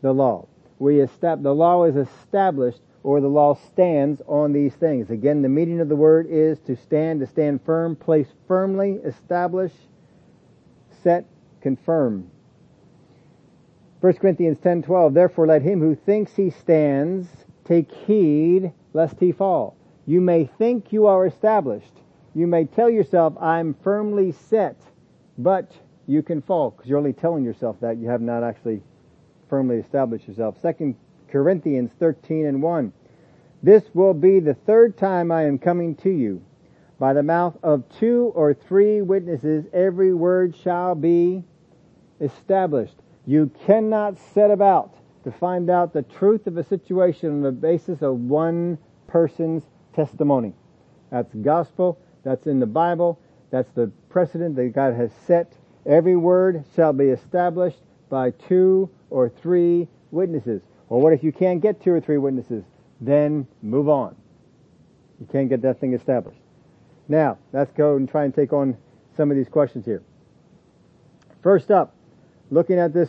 the 0.00 0.12
law. 0.12 0.46
We 0.78 0.96
estab- 0.96 1.42
the 1.42 1.54
law 1.54 1.84
is 1.84 1.96
established 1.96 2.80
or 3.02 3.20
the 3.20 3.28
law 3.28 3.54
stands 3.54 4.22
on 4.26 4.52
these 4.52 4.74
things. 4.74 5.10
Again, 5.10 5.42
the 5.42 5.48
meaning 5.48 5.80
of 5.80 5.88
the 5.88 5.96
word 5.96 6.26
is 6.28 6.58
to 6.60 6.76
stand, 6.76 7.20
to 7.20 7.26
stand 7.26 7.62
firm, 7.64 7.96
place 7.96 8.28
firmly, 8.46 9.00
establish, 9.04 9.72
set, 11.02 11.26
confirm. 11.60 12.30
1 14.00 14.14
Corinthians 14.14 14.58
10:12 14.58 15.14
Therefore 15.14 15.46
let 15.46 15.62
him 15.62 15.80
who 15.80 15.94
thinks 15.94 16.34
he 16.34 16.50
stands 16.50 17.28
take 17.64 17.90
heed 17.90 18.72
lest 18.92 19.18
he 19.20 19.32
fall. 19.32 19.76
You 20.06 20.20
may 20.20 20.44
think 20.58 20.92
you 20.92 21.06
are 21.06 21.26
established. 21.26 21.92
You 22.34 22.46
may 22.46 22.64
tell 22.64 22.90
yourself 22.90 23.34
I'm 23.40 23.74
firmly 23.74 24.32
set, 24.32 24.76
but 25.38 25.70
you 26.06 26.22
can 26.22 26.42
fall 26.42 26.70
because 26.70 26.88
you're 26.88 26.98
only 26.98 27.12
telling 27.12 27.44
yourself 27.44 27.78
that 27.80 27.98
you 27.98 28.08
have 28.08 28.20
not 28.20 28.42
actually 28.42 28.82
firmly 29.48 29.76
established 29.76 30.26
yourself. 30.26 30.60
2 30.60 30.96
Corinthians 31.32 31.90
13 31.98 32.44
and 32.44 32.62
1 32.62 32.92
This 33.62 33.82
will 33.94 34.12
be 34.12 34.38
the 34.38 34.52
third 34.52 34.98
time 34.98 35.32
I 35.32 35.46
am 35.46 35.58
coming 35.58 35.96
to 35.96 36.10
you. 36.10 36.42
By 36.98 37.14
the 37.14 37.22
mouth 37.22 37.56
of 37.62 37.88
two 37.98 38.32
or 38.34 38.52
three 38.52 39.00
witnesses 39.00 39.64
every 39.72 40.12
word 40.12 40.54
shall 40.54 40.94
be 40.94 41.42
established. 42.20 42.96
You 43.26 43.50
cannot 43.64 44.18
set 44.34 44.50
about 44.50 44.94
to 45.24 45.32
find 45.32 45.70
out 45.70 45.94
the 45.94 46.02
truth 46.02 46.46
of 46.46 46.58
a 46.58 46.64
situation 46.64 47.30
on 47.30 47.40
the 47.40 47.50
basis 47.50 48.02
of 48.02 48.16
one 48.18 48.76
person's 49.06 49.62
testimony. 49.94 50.52
That's 51.10 51.34
gospel. 51.34 51.98
That's 52.24 52.46
in 52.46 52.60
the 52.60 52.66
Bible. 52.66 53.18
That's 53.50 53.70
the 53.72 53.90
precedent 54.10 54.54
that 54.56 54.74
God 54.74 54.94
has 54.94 55.10
set. 55.26 55.54
Every 55.86 56.16
word 56.16 56.64
shall 56.76 56.92
be 56.92 57.06
established 57.06 57.80
by 58.10 58.32
two 58.32 58.90
or 59.08 59.30
three 59.30 59.88
witnesses. 60.10 60.62
Well, 60.92 61.00
what 61.00 61.14
if 61.14 61.24
you 61.24 61.32
can't 61.32 61.62
get 61.62 61.82
two 61.82 61.90
or 61.90 62.02
three 62.02 62.18
witnesses? 62.18 62.64
Then 63.00 63.46
move 63.62 63.88
on. 63.88 64.14
You 65.18 65.26
can't 65.32 65.48
get 65.48 65.62
that 65.62 65.80
thing 65.80 65.94
established. 65.94 66.42
Now, 67.08 67.38
let's 67.54 67.72
go 67.72 67.96
and 67.96 68.06
try 68.06 68.26
and 68.26 68.34
take 68.34 68.52
on 68.52 68.76
some 69.16 69.30
of 69.30 69.38
these 69.38 69.48
questions 69.48 69.86
here. 69.86 70.02
First 71.42 71.70
up, 71.70 71.94
looking 72.50 72.78
at 72.78 72.92
this, 72.92 73.08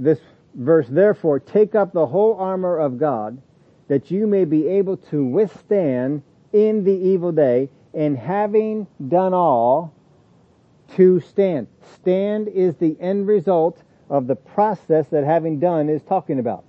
this 0.00 0.20
verse, 0.54 0.86
therefore 0.88 1.38
take 1.38 1.74
up 1.74 1.92
the 1.92 2.06
whole 2.06 2.36
armor 2.36 2.78
of 2.78 2.96
God 2.96 3.38
that 3.88 4.10
you 4.10 4.26
may 4.26 4.46
be 4.46 4.66
able 4.68 4.96
to 4.96 5.22
withstand 5.22 6.22
in 6.54 6.82
the 6.82 6.94
evil 6.94 7.30
day 7.30 7.68
and 7.92 8.16
having 8.16 8.86
done 9.06 9.34
all 9.34 9.92
to 10.96 11.20
stand. 11.20 11.66
Stand 11.92 12.48
is 12.48 12.74
the 12.76 12.96
end 12.98 13.26
result 13.26 13.82
of 14.08 14.26
the 14.26 14.36
process 14.36 15.06
that 15.08 15.24
having 15.24 15.58
done 15.58 15.88
is 15.88 16.02
talking 16.02 16.38
about. 16.38 16.64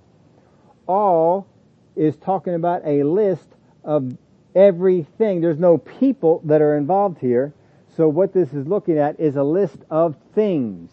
All 0.86 1.46
is 1.96 2.16
talking 2.16 2.54
about 2.54 2.82
a 2.84 3.02
list 3.02 3.46
of 3.84 4.16
everything. 4.54 5.40
There's 5.40 5.58
no 5.58 5.78
people 5.78 6.42
that 6.44 6.60
are 6.60 6.76
involved 6.76 7.18
here. 7.18 7.52
So 7.96 8.08
what 8.08 8.32
this 8.32 8.52
is 8.52 8.66
looking 8.66 8.98
at 8.98 9.18
is 9.18 9.36
a 9.36 9.42
list 9.42 9.78
of 9.90 10.16
things. 10.34 10.92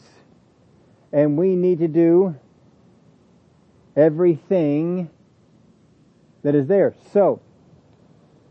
And 1.12 1.38
we 1.38 1.56
need 1.56 1.80
to 1.80 1.88
do 1.88 2.36
everything 3.96 5.10
that 6.44 6.56
is 6.56 6.68
there. 6.68 6.96
So, 7.12 7.42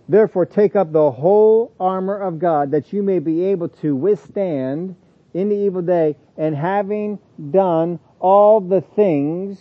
therefore 0.08 0.46
take 0.46 0.76
up 0.76 0.92
the 0.92 1.10
whole 1.10 1.72
armor 1.78 2.18
of 2.18 2.38
God 2.38 2.70
that 2.72 2.92
you 2.92 3.02
may 3.02 3.18
be 3.18 3.44
able 3.44 3.68
to 3.68 3.94
withstand 3.94 4.96
in 5.36 5.50
the 5.50 5.54
evil 5.54 5.82
day 5.82 6.16
and 6.38 6.56
having 6.56 7.18
done 7.50 8.00
all 8.20 8.58
the 8.58 8.80
things 8.80 9.60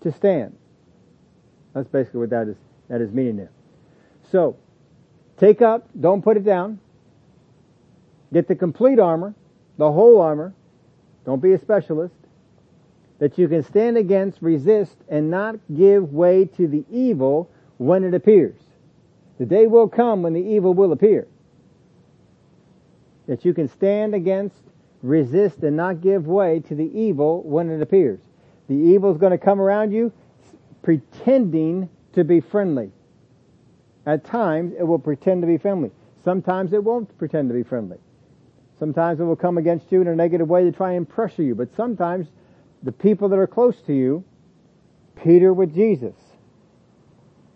to 0.00 0.10
stand. 0.10 0.56
That's 1.74 1.88
basically 1.88 2.20
what 2.20 2.30
that 2.30 2.48
is, 2.48 2.56
that 2.88 3.00
is 3.00 3.12
meaning 3.12 3.36
there. 3.36 3.52
So, 4.32 4.56
take 5.36 5.62
up, 5.62 5.88
don't 5.98 6.22
put 6.22 6.36
it 6.36 6.44
down. 6.44 6.80
Get 8.32 8.48
the 8.48 8.56
complete 8.56 8.98
armor, 8.98 9.34
the 9.78 9.92
whole 9.92 10.20
armor. 10.20 10.52
Don't 11.24 11.40
be 11.40 11.52
a 11.52 11.58
specialist. 11.58 12.14
That 13.20 13.38
you 13.38 13.46
can 13.46 13.62
stand 13.62 13.96
against, 13.96 14.42
resist, 14.42 14.96
and 15.08 15.30
not 15.30 15.56
give 15.74 16.12
way 16.12 16.46
to 16.56 16.66
the 16.66 16.84
evil 16.90 17.48
when 17.78 18.02
it 18.02 18.12
appears. 18.12 18.58
The 19.38 19.46
day 19.46 19.68
will 19.68 19.88
come 19.88 20.22
when 20.22 20.32
the 20.32 20.40
evil 20.40 20.74
will 20.74 20.90
appear. 20.90 21.28
That 23.28 23.44
you 23.44 23.54
can 23.54 23.68
stand 23.68 24.14
against, 24.14 24.56
resist, 25.02 25.62
and 25.62 25.76
not 25.76 26.00
give 26.00 26.26
way 26.26 26.60
to 26.60 26.74
the 26.74 26.98
evil 26.98 27.42
when 27.42 27.70
it 27.70 27.82
appears. 27.82 28.20
The 28.68 28.74
evil 28.74 29.12
is 29.12 29.18
going 29.18 29.32
to 29.32 29.38
come 29.38 29.60
around 29.60 29.92
you 29.92 30.12
pretending 30.82 31.88
to 32.12 32.24
be 32.24 32.40
friendly. 32.40 32.90
At 34.06 34.24
times, 34.24 34.72
it 34.78 34.84
will 34.84 34.98
pretend 34.98 35.42
to 35.42 35.46
be 35.46 35.58
friendly. 35.58 35.90
Sometimes 36.24 36.72
it 36.72 36.82
won't 36.82 37.16
pretend 37.18 37.48
to 37.48 37.54
be 37.54 37.62
friendly. 37.62 37.98
Sometimes 38.78 39.20
it 39.20 39.24
will 39.24 39.36
come 39.36 39.58
against 39.58 39.90
you 39.90 40.00
in 40.00 40.08
a 40.08 40.14
negative 40.14 40.48
way 40.48 40.64
to 40.64 40.72
try 40.72 40.92
and 40.92 41.08
pressure 41.08 41.42
you. 41.42 41.54
But 41.54 41.74
sometimes 41.74 42.28
the 42.82 42.92
people 42.92 43.28
that 43.30 43.38
are 43.38 43.46
close 43.46 43.80
to 43.82 43.92
you, 43.92 44.24
Peter 45.16 45.52
with 45.52 45.74
Jesus 45.74 46.14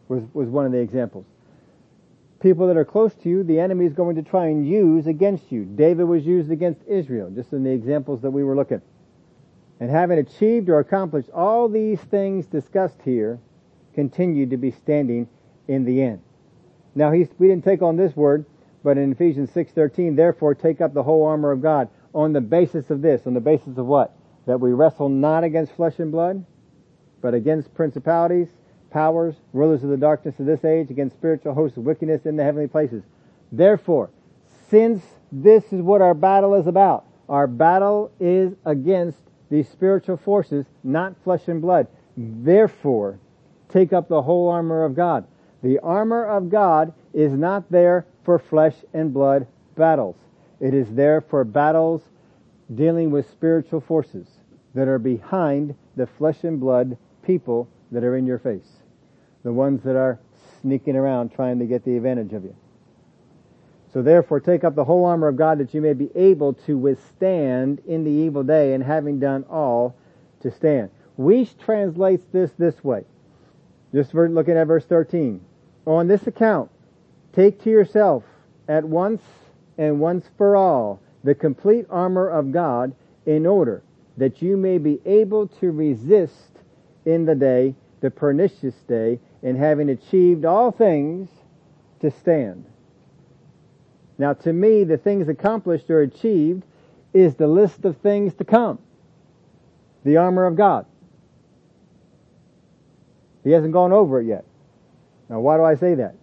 was, 0.08 0.24
was 0.32 0.48
one 0.48 0.66
of 0.66 0.72
the 0.72 0.78
examples. 0.78 1.26
People 2.40 2.66
that 2.68 2.76
are 2.76 2.84
close 2.86 3.14
to 3.16 3.28
you, 3.28 3.42
the 3.42 3.60
enemy 3.60 3.84
is 3.84 3.92
going 3.92 4.16
to 4.16 4.22
try 4.22 4.46
and 4.46 4.66
use 4.66 5.06
against 5.06 5.52
you. 5.52 5.64
David 5.64 6.04
was 6.04 6.24
used 6.24 6.50
against 6.50 6.80
Israel, 6.86 7.30
just 7.30 7.52
in 7.52 7.62
the 7.62 7.70
examples 7.70 8.22
that 8.22 8.30
we 8.30 8.42
were 8.42 8.56
looking. 8.56 8.80
And 9.78 9.90
having 9.90 10.18
achieved 10.18 10.68
or 10.68 10.78
accomplished 10.78 11.28
all 11.30 11.68
these 11.68 12.00
things 12.00 12.46
discussed 12.46 13.00
here, 13.04 13.38
continued 13.94 14.50
to 14.50 14.56
be 14.56 14.70
standing 14.70 15.28
in 15.68 15.84
the 15.84 16.02
end. 16.02 16.22
Now, 16.94 17.10
we 17.10 17.24
didn't 17.24 17.64
take 17.64 17.82
on 17.82 17.96
this 17.96 18.16
word, 18.16 18.46
but 18.82 18.96
in 18.96 19.12
Ephesians 19.12 19.50
6.13, 19.50 20.16
therefore 20.16 20.54
take 20.54 20.80
up 20.80 20.94
the 20.94 21.02
whole 21.02 21.26
armor 21.26 21.50
of 21.50 21.60
God 21.60 21.88
on 22.14 22.32
the 22.32 22.40
basis 22.40 22.90
of 22.90 23.02
this, 23.02 23.26
on 23.26 23.34
the 23.34 23.40
basis 23.40 23.76
of 23.76 23.86
what? 23.86 24.16
That 24.46 24.60
we 24.60 24.72
wrestle 24.72 25.08
not 25.08 25.44
against 25.44 25.72
flesh 25.72 25.98
and 25.98 26.10
blood, 26.10 26.44
but 27.20 27.34
against 27.34 27.74
principalities, 27.74 28.48
powers, 28.90 29.34
rulers 29.52 29.82
of 29.82 29.90
the 29.90 29.96
darkness 29.96 30.38
of 30.38 30.46
this 30.46 30.64
age, 30.64 30.90
against 30.90 31.16
spiritual 31.16 31.54
hosts 31.54 31.76
of 31.76 31.84
wickedness 31.84 32.26
in 32.26 32.36
the 32.36 32.44
heavenly 32.44 32.68
places. 32.68 33.02
Therefore, 33.52 34.10
since 34.68 35.02
this 35.32 35.72
is 35.72 35.80
what 35.80 36.02
our 36.02 36.14
battle 36.14 36.54
is 36.54 36.66
about, 36.66 37.04
our 37.28 37.46
battle 37.46 38.10
is 38.20 38.52
against 38.64 39.18
these 39.50 39.68
spiritual 39.68 40.16
forces, 40.16 40.66
not 40.84 41.14
flesh 41.24 41.48
and 41.48 41.60
blood. 41.60 41.86
Therefore, 42.16 43.18
take 43.68 43.92
up 43.92 44.08
the 44.08 44.22
whole 44.22 44.48
armor 44.48 44.84
of 44.84 44.94
God. 44.94 45.26
The 45.62 45.78
armor 45.80 46.24
of 46.24 46.50
God 46.50 46.92
is 47.12 47.32
not 47.32 47.70
there 47.70 48.06
for 48.24 48.38
flesh 48.38 48.74
and 48.92 49.12
blood 49.12 49.46
battles. 49.76 50.16
It 50.60 50.74
is 50.74 50.94
there 50.94 51.20
for 51.20 51.44
battles 51.44 52.02
dealing 52.74 53.10
with 53.10 53.30
spiritual 53.30 53.80
forces. 53.80 54.26
that 54.74 54.88
are 54.88 54.98
behind 54.98 55.74
the 55.96 56.06
flesh 56.06 56.44
and 56.44 56.60
blood 56.60 56.96
people 57.22 57.68
that 57.90 58.04
are 58.04 58.16
in 58.16 58.26
your 58.26 58.38
face. 58.38 58.79
The 59.42 59.52
ones 59.52 59.82
that 59.84 59.96
are 59.96 60.18
sneaking 60.60 60.96
around 60.96 61.32
trying 61.32 61.58
to 61.58 61.66
get 61.66 61.84
the 61.84 61.96
advantage 61.96 62.32
of 62.32 62.44
you. 62.44 62.54
So 63.92 64.02
therefore 64.02 64.40
take 64.40 64.62
up 64.62 64.74
the 64.74 64.84
whole 64.84 65.04
armor 65.04 65.28
of 65.28 65.36
God 65.36 65.58
that 65.58 65.74
you 65.74 65.80
may 65.80 65.94
be 65.94 66.10
able 66.14 66.52
to 66.54 66.78
withstand 66.78 67.80
in 67.86 68.04
the 68.04 68.10
evil 68.10 68.44
day 68.44 68.74
and 68.74 68.84
having 68.84 69.18
done 69.18 69.44
all 69.50 69.96
to 70.40 70.50
stand. 70.50 70.90
Wuest 71.18 71.58
translates 71.58 72.24
this 72.32 72.52
this 72.58 72.84
way. 72.84 73.04
Just 73.92 74.14
looking 74.14 74.56
at 74.56 74.66
verse 74.66 74.84
13. 74.84 75.40
On 75.86 76.06
this 76.06 76.26
account, 76.26 76.70
take 77.32 77.62
to 77.64 77.70
yourself 77.70 78.22
at 78.68 78.84
once 78.84 79.22
and 79.76 79.98
once 79.98 80.28
for 80.36 80.56
all 80.56 81.00
the 81.24 81.34
complete 81.34 81.86
armor 81.90 82.28
of 82.28 82.52
God 82.52 82.94
in 83.26 83.44
order 83.44 83.82
that 84.16 84.40
you 84.40 84.56
may 84.56 84.78
be 84.78 85.00
able 85.04 85.48
to 85.48 85.70
resist 85.70 86.60
in 87.04 87.24
the 87.24 87.34
day, 87.34 87.74
the 88.00 88.10
pernicious 88.10 88.74
day, 88.86 89.18
and 89.42 89.56
having 89.56 89.88
achieved 89.88 90.44
all 90.44 90.70
things, 90.70 91.28
to 92.00 92.10
stand. 92.10 92.64
Now 94.18 94.32
to 94.34 94.52
me, 94.52 94.84
the 94.84 94.96
things 94.96 95.28
accomplished 95.28 95.90
or 95.90 96.00
achieved 96.00 96.64
is 97.12 97.34
the 97.34 97.46
list 97.46 97.84
of 97.84 97.96
things 97.98 98.34
to 98.34 98.44
come. 98.44 98.78
The 100.04 100.16
armor 100.16 100.46
of 100.46 100.56
God. 100.56 100.86
He 103.44 103.50
hasn't 103.50 103.72
gone 103.72 103.92
over 103.92 104.20
it 104.20 104.26
yet. 104.26 104.44
Now 105.28 105.40
why 105.40 105.56
do 105.56 105.64
I 105.64 105.74
say 105.74 105.94
that? 105.94 106.14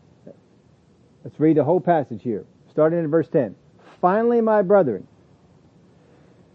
Let's 1.23 1.39
read 1.39 1.57
the 1.57 1.63
whole 1.63 1.81
passage 1.81 2.23
here, 2.23 2.45
starting 2.69 2.99
in 2.99 3.07
verse 3.09 3.27
10. 3.27 3.55
Finally, 3.99 4.41
my 4.41 4.61
brethren, 4.61 5.07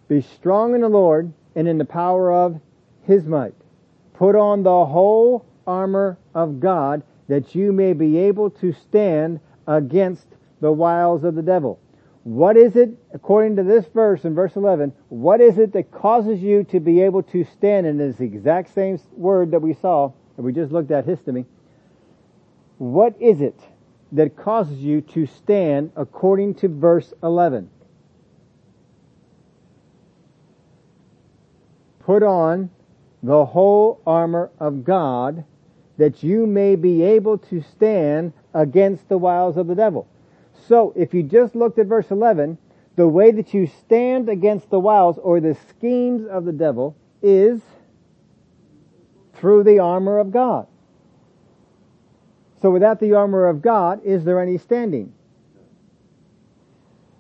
be 0.09 0.21
strong 0.21 0.75
in 0.75 0.81
the 0.81 0.89
Lord 0.89 1.33
and 1.55 1.67
in 1.67 1.79
the 1.79 1.85
power 1.85 2.33
of 2.33 2.61
His 3.03 3.27
might. 3.27 3.55
Put 4.15 4.37
on 4.37 4.63
the 4.63 4.87
whole 4.87 5.45
armor 5.67 6.19
of 6.35 6.61
God 6.61 7.03
that 7.29 7.55
you 7.55 7.73
may 7.73 7.93
be 7.93 8.19
able 8.19 8.51
to 8.51 8.73
stand 8.73 9.41
against 9.67 10.27
the 10.61 10.73
wiles 10.73 11.25
of 11.25 11.35
the 11.35 11.43
devil. 11.43 11.79
What 12.25 12.57
is 12.57 12.77
it, 12.77 12.91
according 13.13 13.57
to 13.57 13.65
this 13.65 13.85
verse 13.87 14.25
in 14.25 14.35
verse 14.35 14.55
11, 14.55 14.93
what 15.09 15.41
is 15.41 15.59
it 15.59 15.73
that 15.73 15.91
causes 15.91 16.41
you 16.41 16.63
to 16.65 16.79
be 16.79 17.03
able 17.03 17.23
to 17.25 17.45
stand 17.45 17.87
in 17.87 17.99
this 17.99 18.21
exact 18.21 18.73
same 18.75 18.99
word 19.13 19.51
that 19.51 19.61
we 19.61 19.75
saw, 19.75 20.13
that 20.37 20.43
we 20.43 20.53
just 20.53 20.71
looked 20.71 20.93
at, 20.93 21.07
histemi? 21.07 21.45
What 22.79 23.21
is 23.21 23.41
it 23.41 23.61
that 24.13 24.37
causes 24.37 24.79
you 24.79 25.01
to 25.01 25.27
stand 25.27 25.91
according 25.97 26.55
to 26.57 26.69
verse 26.69 27.13
11? 27.23 27.71
Put 32.01 32.23
on 32.23 32.71
the 33.23 33.45
whole 33.45 34.01
armor 34.07 34.51
of 34.59 34.85
God 34.85 35.45
that 36.03 36.21
you 36.25 36.49
may 36.49 36.75
be 36.75 37.01
able 37.01 37.39
to 37.39 37.63
stand 37.63 38.33
against 38.55 39.09
the 39.09 39.17
wiles 39.17 39.57
of 39.57 39.69
the 39.69 39.75
devil. 39.77 40.09
So 40.67 40.93
if 40.97 41.15
you 41.15 41.23
just 41.23 41.55
looked 41.55 41.79
at 41.79 41.87
verse 41.87 42.11
11, 42.11 42.59
the 42.97 43.07
way 43.07 43.31
that 43.31 43.55
you 43.55 43.69
stand 43.69 44.29
against 44.29 44.69
the 44.69 44.81
wiles 44.81 45.17
or 45.19 45.39
the 45.39 45.57
schemes 45.69 46.27
of 46.27 46.45
the 46.45 46.53
devil 46.53 46.97
is 47.23 47.61
through 49.35 49.63
the 49.63 49.79
armor 49.79 50.19
of 50.19 50.33
God. 50.33 50.67
So 52.61 52.73
without 52.73 52.99
the 52.99 53.15
armor 53.15 53.47
of 53.47 53.63
God, 53.63 54.05
is 54.05 54.25
there 54.25 54.43
any 54.43 54.59
standing? 54.59 55.13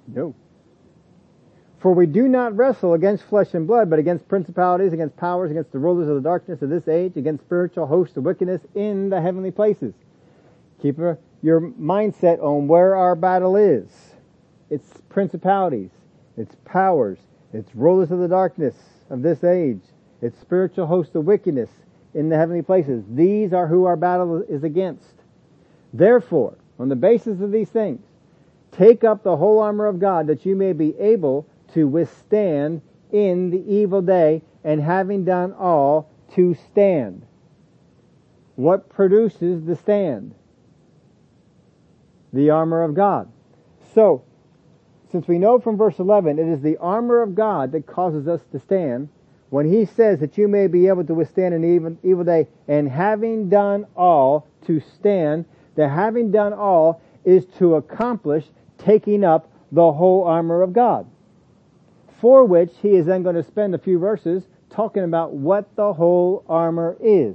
No. 0.09 0.35
For 1.83 1.93
we 1.93 2.07
do 2.07 2.29
not 2.29 2.57
wrestle 2.57 2.95
against 2.95 3.25
flesh 3.25 3.55
and 3.55 3.67
blood, 3.67 3.91
but 3.91 3.99
against 3.99 4.29
principalities, 4.29 4.93
against 4.93 5.17
powers, 5.17 5.51
against 5.51 5.73
the 5.73 5.81
rulers 5.81 6.09
of 6.09 6.15
the 6.15 6.21
darkness 6.21 6.63
of 6.63 6.71
this 6.71 6.87
age, 6.87 7.17
against 7.17 7.43
spiritual 7.43 7.89
hosts 7.89 8.17
of 8.17 8.23
wickedness 8.23 8.63
in 8.77 9.11
the 9.11 9.21
heavenly 9.21 9.51
places. 9.51 9.93
Keep 10.81 10.99
your 11.43 11.61
mindset 11.61 12.41
on 12.41 12.69
where 12.69 12.95
our 12.95 13.17
battle 13.17 13.57
is. 13.57 13.89
It's 14.71 14.89
principalities, 15.09 15.91
it's 16.37 16.55
powers, 16.65 17.19
it's 17.53 17.75
rulers 17.75 18.13
of 18.13 18.21
the 18.21 18.29
darkness 18.29 18.77
of 19.11 19.23
this 19.23 19.43
age, 19.43 19.83
it's 20.21 20.39
spiritual 20.39 20.87
hosts 20.87 21.17
of 21.17 21.25
wickedness 21.25 21.71
in 22.15 22.29
the 22.29 22.37
heavenly 22.37 22.63
places. 22.63 23.03
These 23.11 23.53
are 23.53 23.67
who 23.67 23.87
our 23.87 23.97
battle 23.97 24.43
is 24.49 24.63
against. 24.63 25.15
Therefore, 25.93 26.57
on 26.79 26.89
the 26.89 26.97
basis 26.97 27.41
of 27.41 27.51
these 27.51 27.71
things, 27.71 28.01
take 28.71 29.03
up 29.03 29.25
the 29.25 29.37
whole 29.37 29.59
armor 29.59 29.87
of 29.87 29.99
God 29.99 30.29
that 30.29 30.47
you 30.47 30.55
may 30.55 30.73
be 30.73 30.97
able 31.01 31.45
to 31.75 31.87
withstand 31.87 32.83
in 33.11 33.51
the 33.51 33.63
evil 33.73 34.03
day 34.03 34.43
and 34.65 34.81
having 34.81 35.25
done 35.25 35.53
all 35.53 36.11
to 36.35 36.55
stand. 36.55 37.27
What 38.57 38.89
produces 38.89 39.65
the 39.65 39.77
stand? 39.77 40.35
The 42.33 42.51
armor 42.51 42.83
of 42.83 42.95
God. 42.95 43.31
So, 43.95 44.25
since 45.11 45.29
we 45.29 45.39
know 45.39 45.59
from 45.59 45.77
verse 45.77 45.99
11, 45.99 46.39
it 46.39 46.49
is 46.49 46.63
the 46.63 46.79
armor 46.79 47.21
of 47.21 47.35
God 47.35 47.73
that 47.73 47.87
causes 47.87 48.27
us 48.27 48.41
to 48.53 48.59
stand. 48.59 49.11
When 49.51 49.71
he 49.71 49.85
says 49.85 50.21
that 50.21 50.39
you 50.39 50.49
may 50.49 50.67
be 50.67 50.89
able 50.89 51.05
to 51.05 51.15
withstand 51.15 51.53
an 51.53 51.65
evil, 51.65 51.97
evil 52.03 52.25
day 52.25 52.49
and 52.69 52.89
having 52.89 53.51
done 53.51 53.87
all 53.95 54.49
to 54.67 54.81
stand, 54.81 55.45
the 55.75 55.89
having 55.89 56.31
done 56.31 56.55
all 56.55 57.03
is 57.25 57.45
to 57.59 57.75
accomplish 57.75 58.47
taking 58.79 59.25
up 59.25 59.53
the 59.71 59.93
whole 59.93 60.25
armor 60.25 60.63
of 60.63 60.73
God 60.73 61.07
for 62.23 62.45
which 62.45 62.71
he 62.81 62.91
is 62.91 63.07
then 63.07 63.25
going 63.25 63.35
to 63.35 63.43
spend 63.43 63.75
a 63.75 63.79
few 63.79 63.99
verses 63.99 64.47
talking 64.71 65.03
about 65.03 65.33
what 65.33 65.75
the 65.75 65.93
whole 65.93 66.45
armor 66.49 66.97
is. 67.01 67.35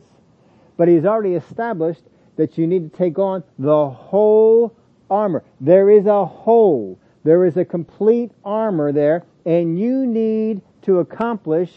But 0.77 0.88
he's 0.88 1.03
already 1.03 1.35
established 1.35 2.03
that 2.38 2.57
you 2.57 2.65
need 2.65 2.89
to 2.89 2.97
take 2.97 3.19
on 3.19 3.43
the 3.59 3.89
whole 3.89 4.73
armor. 5.09 5.43
There 5.59 5.89
is 5.89 6.05
a 6.05 6.25
whole. 6.25 6.97
There 7.25 7.45
is 7.45 7.57
a 7.57 7.65
complete 7.65 8.31
armor 8.45 8.93
there, 8.93 9.25
and 9.45 9.77
you 9.77 10.05
need 10.05 10.61
to 10.83 10.99
accomplish 10.99 11.71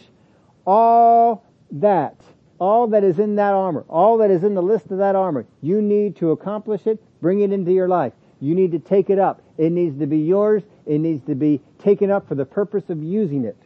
all 0.64 1.44
that. 1.72 2.14
All 2.61 2.86
that 2.86 3.02
is 3.02 3.18
in 3.18 3.34
that 3.34 3.54
armor. 3.54 3.84
All 3.88 4.18
that 4.18 4.30
is 4.30 4.44
in 4.44 4.54
the 4.54 4.62
list 4.62 4.92
of 4.92 4.98
that 4.98 5.16
armor. 5.16 5.46
You 5.62 5.82
need 5.82 6.14
to 6.18 6.30
accomplish 6.30 6.86
it, 6.86 7.02
bring 7.20 7.40
it 7.40 7.50
into 7.50 7.72
your 7.72 7.88
life. 7.88 8.12
You 8.41 8.55
need 8.55 8.72
to 8.72 8.78
take 8.78 9.11
it 9.11 9.18
up. 9.18 9.43
It 9.59 9.70
needs 9.70 9.99
to 9.99 10.07
be 10.07 10.18
yours. 10.18 10.62
It 10.86 10.99
needs 10.99 11.24
to 11.26 11.34
be 11.34 11.61
taken 11.78 12.11
up 12.11 12.26
for 12.26 12.34
the 12.34 12.47
purpose 12.47 12.88
of 12.88 13.03
using 13.03 13.45
it. 13.45 13.57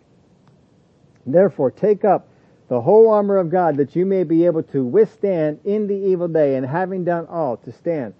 Therefore, 1.27 1.71
take 1.71 2.05
up 2.05 2.29
the 2.69 2.81
whole 2.81 3.11
armor 3.11 3.37
of 3.37 3.51
God 3.51 3.77
that 3.77 3.95
you 3.95 4.05
may 4.05 4.25
be 4.25 4.47
able 4.47 4.63
to 4.65 4.85
withstand 4.85 5.61
in 5.65 5.87
the 5.87 5.95
evil 5.95 6.29
day 6.29 6.57
and 6.57 6.67
having 6.67 7.05
done 7.05 7.27
all 7.27 7.57
to 7.59 7.73
stand. 7.73 8.15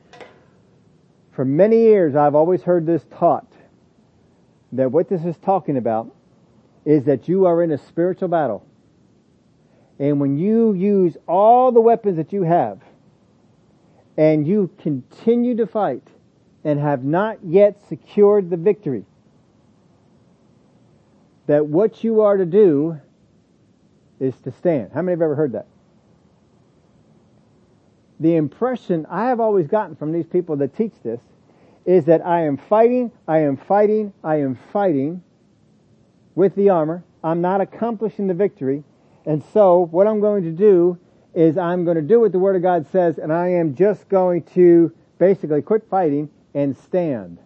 For 1.33 1.45
many 1.45 1.79
years 1.79 2.15
I've 2.15 2.35
always 2.35 2.63
heard 2.63 2.87
this 2.87 3.05
taught 3.11 3.53
that 4.73 4.93
what 4.93 5.09
this 5.09 5.25
is 5.25 5.37
talking 5.39 5.77
about 5.77 6.15
is 6.85 7.05
that 7.05 7.29
you 7.29 7.47
are 7.47 7.63
in 7.63 7.73
a 7.73 7.79
spiritual 7.79 8.29
battle. 8.29 8.67
And 9.99 10.21
when 10.21 10.37
you 10.37 10.75
use 10.75 11.17
all 11.27 11.73
the 11.73 11.81
weapons 11.81 12.17
that 12.17 12.33
you 12.33 12.43
have 12.43 12.81
and 14.17 14.47
you 14.47 14.71
continue 14.79 15.57
to 15.57 15.67
fight, 15.67 16.07
and 16.65 16.81
have 16.81 17.05
not 17.05 17.39
yet 17.45 17.81
secured 17.89 18.51
the 18.51 18.57
victory. 18.57 19.05
That 21.47 21.67
what 21.67 22.03
you 22.03 22.23
are 22.23 22.39
to 22.39 22.47
do 22.47 22.99
is 24.19 24.35
to 24.41 24.51
stand. 24.51 24.91
How 24.95 25.03
many 25.03 25.13
have 25.13 25.23
ever 25.23 25.35
heard 25.35 25.53
that? 25.53 25.67
The 28.19 28.37
impression 28.37 29.07
I 29.11 29.27
have 29.27 29.41
always 29.41 29.67
gotten 29.67 29.97
from 29.97 30.13
these 30.13 30.27
people 30.27 30.57
that 30.57 30.75
teach 30.75 30.95
this 31.03 31.21
is 31.85 32.07
that 32.07 32.25
I 32.25 32.47
am 32.47 32.57
fighting, 32.57 33.13
I 33.29 33.41
am 33.41 33.59
fighting, 33.59 34.15
I 34.23 34.37
am 34.37 34.59
fighting 34.73 35.23
with 36.35 36.55
the 36.55 36.71
armor. 36.71 37.05
I'm 37.23 37.41
not 37.41 37.61
accomplishing 37.61 38.27
the 38.27 38.35
victory. 38.35 38.85
And 39.27 39.43
so 39.53 39.87
what 39.91 40.07
I'm 40.07 40.21
going 40.21 40.45
to 40.45 40.51
do 40.51 40.99
is 41.35 41.59
I'm 41.59 41.85
going 41.85 41.97
to 41.97 42.03
do 42.03 42.21
what 42.21 42.33
the 42.33 42.39
Word 42.39 42.57
of 42.57 42.63
God 42.63 42.87
says 42.91 43.19
and 43.19 43.33
I 43.33 43.49
am 43.49 43.75
just 43.75 44.09
going 44.09 44.45
to 44.55 44.93
basically 45.19 45.63
quit 45.63 45.87
fighting 45.91 46.31
and 46.55 46.77
stand. 46.77 47.39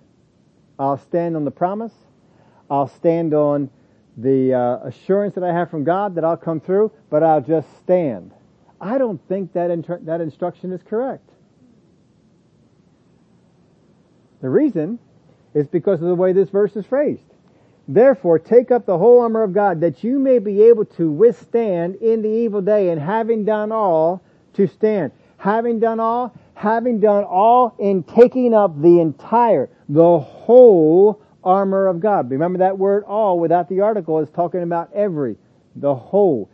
I'll 0.79 0.99
stand 0.99 1.37
on 1.37 1.45
the 1.45 1.51
promise. 1.51 1.93
I'll 2.71 2.89
stand 2.89 3.35
on 3.35 3.71
the 4.17 4.55
uh, 4.55 4.89
assurance 4.89 5.35
that 5.35 5.45
I 5.45 5.53
have 5.53 5.71
from 5.71 5.85
God 5.85 6.15
that 6.17 6.25
I'll 6.25 6.37
come 6.37 6.61
through, 6.61 6.93
but 7.09 7.23
I'll 7.23 7.41
just 7.41 7.69
stand. 7.79 8.33
I 8.81 8.99
don't 8.99 9.21
think 9.29 9.53
that 9.55 9.71
inter- 9.71 10.01
that 10.03 10.21
instruction 10.21 10.73
is 10.73 10.83
correct. 10.83 11.29
The 14.41 14.51
reason 14.51 14.99
is 15.55 15.67
because 15.67 16.01
of 16.01 16.09
the 16.09 16.15
way 16.15 16.33
this 16.33 16.51
verse 16.51 16.77
is 16.77 16.87
phrased. 16.87 17.23
Therefore, 17.89 18.39
take 18.39 18.71
up 18.71 18.87
the 18.87 18.99
whole 18.99 19.21
armor 19.23 19.43
of 19.43 19.53
God 19.53 19.81
that 19.81 20.05
you 20.05 20.19
may 20.19 20.39
be 20.39 20.63
able 20.65 20.85
to 20.85 21.11
withstand 21.11 21.97
in 21.97 22.23
the 22.23 22.29
evil 22.29 22.61
day 22.61 22.91
and 22.91 23.01
having 23.01 23.45
done 23.45 23.73
all 23.73 24.23
to 24.55 24.67
stand. 24.67 25.11
Having 25.39 25.81
done 25.81 25.99
all, 25.99 26.35
having 26.59 26.99
done 26.99 27.23
all 27.23 27.73
in 27.79 28.03
taking 28.03 28.53
up 28.53 28.83
the 28.83 28.99
entire, 28.99 29.71
the 29.89 30.19
whole 30.19 31.23
armor 31.45 31.87
of 31.87 32.01
God. 32.01 32.29
Remember 32.29 32.59
that 32.59 32.77
word 32.77 33.05
all 33.05 33.39
without 33.39 33.69
the 33.69 33.81
article 33.81 34.19
is 34.19 34.29
talking 34.31 34.65
about 34.65 34.93
every, 34.93 35.37
the 35.77 35.95
whole. 35.95 36.51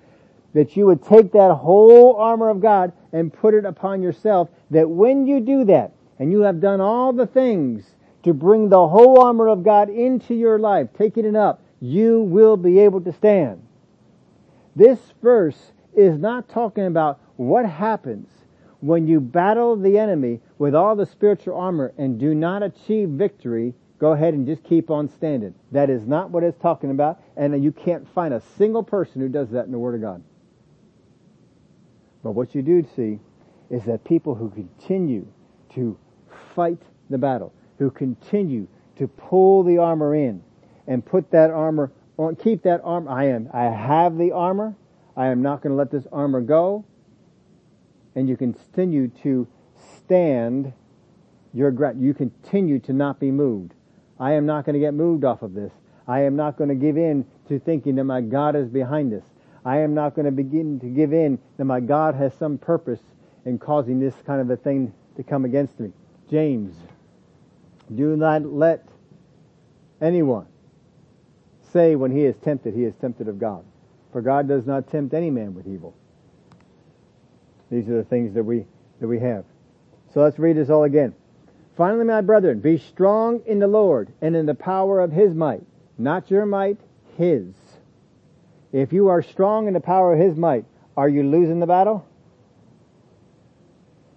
That 0.52 0.76
you 0.76 0.84
would 0.84 1.02
take 1.02 1.32
that 1.32 1.54
whole 1.54 2.16
armor 2.16 2.50
of 2.50 2.60
God 2.60 2.92
and 3.14 3.32
put 3.32 3.54
it 3.54 3.64
upon 3.64 4.02
yourself, 4.02 4.50
that 4.70 4.90
when 4.90 5.26
you 5.26 5.40
do 5.40 5.64
that, 5.64 5.92
and 6.18 6.30
you 6.30 6.40
have 6.40 6.60
done 6.60 6.82
all 6.82 7.14
the 7.14 7.26
things 7.26 7.94
to 8.24 8.34
bring 8.34 8.68
the 8.68 8.86
whole 8.86 9.20
armor 9.20 9.48
of 9.48 9.64
God 9.64 9.88
into 9.88 10.34
your 10.34 10.58
life, 10.58 10.88
taking 10.98 11.24
it 11.24 11.34
up, 11.34 11.62
you 11.80 12.20
will 12.20 12.58
be 12.58 12.78
able 12.78 13.00
to 13.00 13.12
stand. 13.12 13.62
This 14.76 14.98
verse 15.22 15.72
is 15.96 16.18
not 16.18 16.46
talking 16.46 16.84
about 16.84 17.20
what 17.36 17.64
happens 17.64 18.28
when 18.84 19.06
you 19.06 19.18
battle 19.18 19.76
the 19.76 19.96
enemy 19.98 20.38
with 20.58 20.74
all 20.74 20.94
the 20.94 21.06
spiritual 21.06 21.56
armor 21.56 21.94
and 21.96 22.20
do 22.20 22.34
not 22.34 22.62
achieve 22.62 23.08
victory, 23.08 23.72
go 23.98 24.12
ahead 24.12 24.34
and 24.34 24.46
just 24.46 24.62
keep 24.62 24.90
on 24.90 25.08
standing. 25.08 25.54
That 25.72 25.88
is 25.88 26.06
not 26.06 26.28
what 26.28 26.42
it's 26.42 26.60
talking 26.60 26.90
about, 26.90 27.18
and 27.34 27.64
you 27.64 27.72
can't 27.72 28.06
find 28.14 28.34
a 28.34 28.42
single 28.58 28.82
person 28.82 29.22
who 29.22 29.30
does 29.30 29.48
that 29.52 29.64
in 29.64 29.72
the 29.72 29.78
Word 29.78 29.94
of 29.94 30.02
God. 30.02 30.22
But 32.22 32.32
what 32.32 32.54
you 32.54 32.60
do 32.60 32.86
see 32.94 33.20
is 33.70 33.82
that 33.84 34.04
people 34.04 34.34
who 34.34 34.50
continue 34.50 35.26
to 35.76 35.96
fight 36.54 36.82
the 37.08 37.16
battle, 37.16 37.54
who 37.78 37.90
continue 37.90 38.68
to 38.98 39.08
pull 39.08 39.62
the 39.62 39.78
armor 39.78 40.14
in 40.14 40.42
and 40.86 41.02
put 41.02 41.30
that 41.30 41.50
armor 41.50 41.90
on, 42.18 42.36
keep 42.36 42.62
that 42.64 42.82
armor. 42.84 43.10
I 43.10 43.28
am, 43.28 43.48
I 43.50 43.64
have 43.64 44.18
the 44.18 44.32
armor. 44.32 44.76
I 45.16 45.28
am 45.28 45.40
not 45.40 45.62
going 45.62 45.70
to 45.70 45.76
let 45.76 45.90
this 45.90 46.06
armor 46.12 46.42
go. 46.42 46.84
And 48.14 48.28
you 48.28 48.36
continue 48.36 49.08
to 49.22 49.46
stand 49.96 50.72
your 51.52 51.70
ground. 51.70 52.02
You 52.02 52.14
continue 52.14 52.78
to 52.80 52.92
not 52.92 53.18
be 53.18 53.30
moved. 53.30 53.74
I 54.18 54.32
am 54.32 54.46
not 54.46 54.64
going 54.64 54.74
to 54.74 54.80
get 54.80 54.94
moved 54.94 55.24
off 55.24 55.42
of 55.42 55.54
this. 55.54 55.72
I 56.06 56.20
am 56.20 56.36
not 56.36 56.56
going 56.56 56.68
to 56.68 56.74
give 56.74 56.96
in 56.96 57.26
to 57.48 57.58
thinking 57.58 57.96
that 57.96 58.04
my 58.04 58.20
God 58.20 58.56
is 58.56 58.68
behind 58.68 59.12
this. 59.12 59.24
I 59.64 59.78
am 59.78 59.94
not 59.94 60.14
going 60.14 60.26
to 60.26 60.32
begin 60.32 60.78
to 60.80 60.86
give 60.86 61.12
in 61.12 61.38
that 61.56 61.64
my 61.64 61.80
God 61.80 62.14
has 62.14 62.34
some 62.34 62.58
purpose 62.58 63.00
in 63.44 63.58
causing 63.58 63.98
this 63.98 64.14
kind 64.26 64.40
of 64.40 64.50
a 64.50 64.56
thing 64.56 64.92
to 65.16 65.22
come 65.22 65.44
against 65.44 65.80
me. 65.80 65.92
James, 66.30 66.76
do 67.94 68.16
not 68.16 68.44
let 68.44 68.86
anyone 70.00 70.46
say 71.72 71.96
when 71.96 72.10
he 72.10 72.24
is 72.24 72.36
tempted, 72.36 72.74
he 72.74 72.84
is 72.84 72.94
tempted 72.96 73.28
of 73.28 73.38
God. 73.38 73.64
For 74.12 74.20
God 74.20 74.46
does 74.46 74.66
not 74.66 74.88
tempt 74.88 75.14
any 75.14 75.30
man 75.30 75.54
with 75.54 75.66
evil. 75.66 75.94
These 77.70 77.88
are 77.88 77.96
the 77.96 78.04
things 78.04 78.34
that 78.34 78.44
we, 78.44 78.66
that 79.00 79.08
we 79.08 79.20
have. 79.20 79.44
So 80.12 80.20
let's 80.20 80.38
read 80.38 80.56
this 80.56 80.70
all 80.70 80.84
again. 80.84 81.14
Finally, 81.76 82.04
my 82.04 82.20
brethren, 82.20 82.60
be 82.60 82.78
strong 82.78 83.40
in 83.46 83.58
the 83.58 83.66
Lord 83.66 84.12
and 84.20 84.36
in 84.36 84.46
the 84.46 84.54
power 84.54 85.00
of 85.00 85.10
his 85.10 85.34
might. 85.34 85.62
Not 85.98 86.30
your 86.30 86.46
might, 86.46 86.78
his. 87.16 87.46
If 88.72 88.92
you 88.92 89.08
are 89.08 89.22
strong 89.22 89.66
in 89.66 89.74
the 89.74 89.80
power 89.80 90.14
of 90.14 90.20
his 90.20 90.36
might, 90.36 90.64
are 90.96 91.08
you 91.08 91.24
losing 91.24 91.60
the 91.60 91.66
battle? 91.66 92.06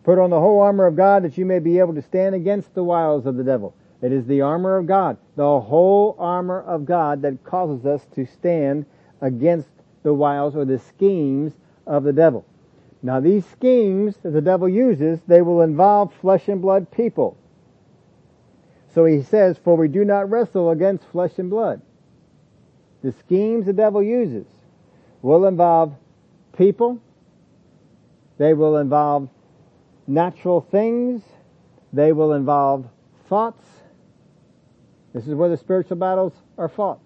Put 0.04 0.20
on 0.20 0.30
the 0.30 0.40
whole 0.40 0.62
armor 0.62 0.86
of 0.86 0.96
God 0.96 1.24
that 1.24 1.38
you 1.38 1.46
may 1.46 1.60
be 1.60 1.80
able 1.80 1.96
to 1.96 2.02
stand 2.02 2.36
against 2.36 2.74
the 2.74 2.84
wiles 2.84 3.26
of 3.26 3.36
the 3.36 3.44
devil. 3.44 3.76
It 4.02 4.12
is 4.12 4.26
the 4.26 4.42
armor 4.42 4.78
of 4.78 4.86
God, 4.86 5.18
the 5.36 5.60
whole 5.60 6.16
armor 6.20 6.62
of 6.62 6.86
God 6.86 7.24
that 7.24 7.44
causes 7.44 7.86
us 7.86 8.06
to 8.16 8.26
stand 8.26 8.86
against 9.22 9.70
the 10.04 10.14
wiles 10.14 10.56
or 10.56 10.66
the 10.66 10.80
schemes 10.80 11.54
of 11.86 12.04
the 12.04 12.14
devil. 12.14 12.46
Now 13.02 13.20
these 13.20 13.46
schemes 13.46 14.18
that 14.24 14.32
the 14.32 14.42
devil 14.42 14.68
uses, 14.68 15.20
they 15.28 15.42
will 15.42 15.62
involve 15.62 16.14
flesh 16.16 16.48
and 16.48 16.62
blood 16.62 16.92
people. 16.92 17.38
So 18.94 19.06
he 19.06 19.22
says, 19.22 19.58
for 19.64 19.76
we 19.76 19.88
do 19.88 20.04
not 20.04 20.30
wrestle 20.30 20.72
against 20.72 21.06
flesh 21.08 21.38
and 21.38 21.50
blood. 21.50 21.82
The 23.04 23.12
schemes 23.12 23.66
the 23.66 23.74
devil 23.74 24.02
uses 24.02 24.48
will 25.22 25.46
involve 25.46 25.94
people. 26.58 27.00
They 28.38 28.54
will 28.54 28.78
involve 28.78 29.30
natural 30.08 30.62
things. 30.62 31.22
They 31.94 32.12
will 32.12 32.34
involve 32.34 32.88
thoughts. 33.28 33.64
This 35.14 35.28
is 35.28 35.36
where 35.36 35.50
the 35.50 35.58
spiritual 35.58 35.98
battles 35.98 36.34
are 36.58 36.70
fought. 36.70 37.02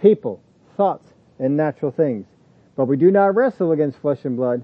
People, 0.00 0.42
thoughts, 0.76 1.08
and 1.38 1.56
natural 1.56 1.90
things. 1.90 2.26
But 2.76 2.86
we 2.86 2.96
do 2.96 3.10
not 3.10 3.34
wrestle 3.34 3.72
against 3.72 3.98
flesh 3.98 4.24
and 4.24 4.36
blood, 4.36 4.62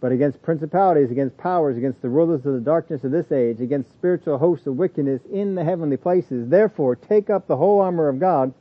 but 0.00 0.12
against 0.12 0.42
principalities, 0.42 1.10
against 1.10 1.36
powers, 1.36 1.76
against 1.76 2.00
the 2.02 2.08
rulers 2.08 2.46
of 2.46 2.54
the 2.54 2.60
darkness 2.60 3.02
of 3.04 3.10
this 3.10 3.32
age, 3.32 3.60
against 3.60 3.92
spiritual 3.92 4.38
hosts 4.38 4.66
of 4.66 4.76
wickedness 4.76 5.20
in 5.32 5.54
the 5.54 5.64
heavenly 5.64 5.96
places. 5.96 6.48
Therefore, 6.48 6.94
take 6.94 7.30
up 7.30 7.46
the 7.46 7.56
whole 7.56 7.80
armor 7.80 8.08
of 8.08 8.20
God, 8.20 8.54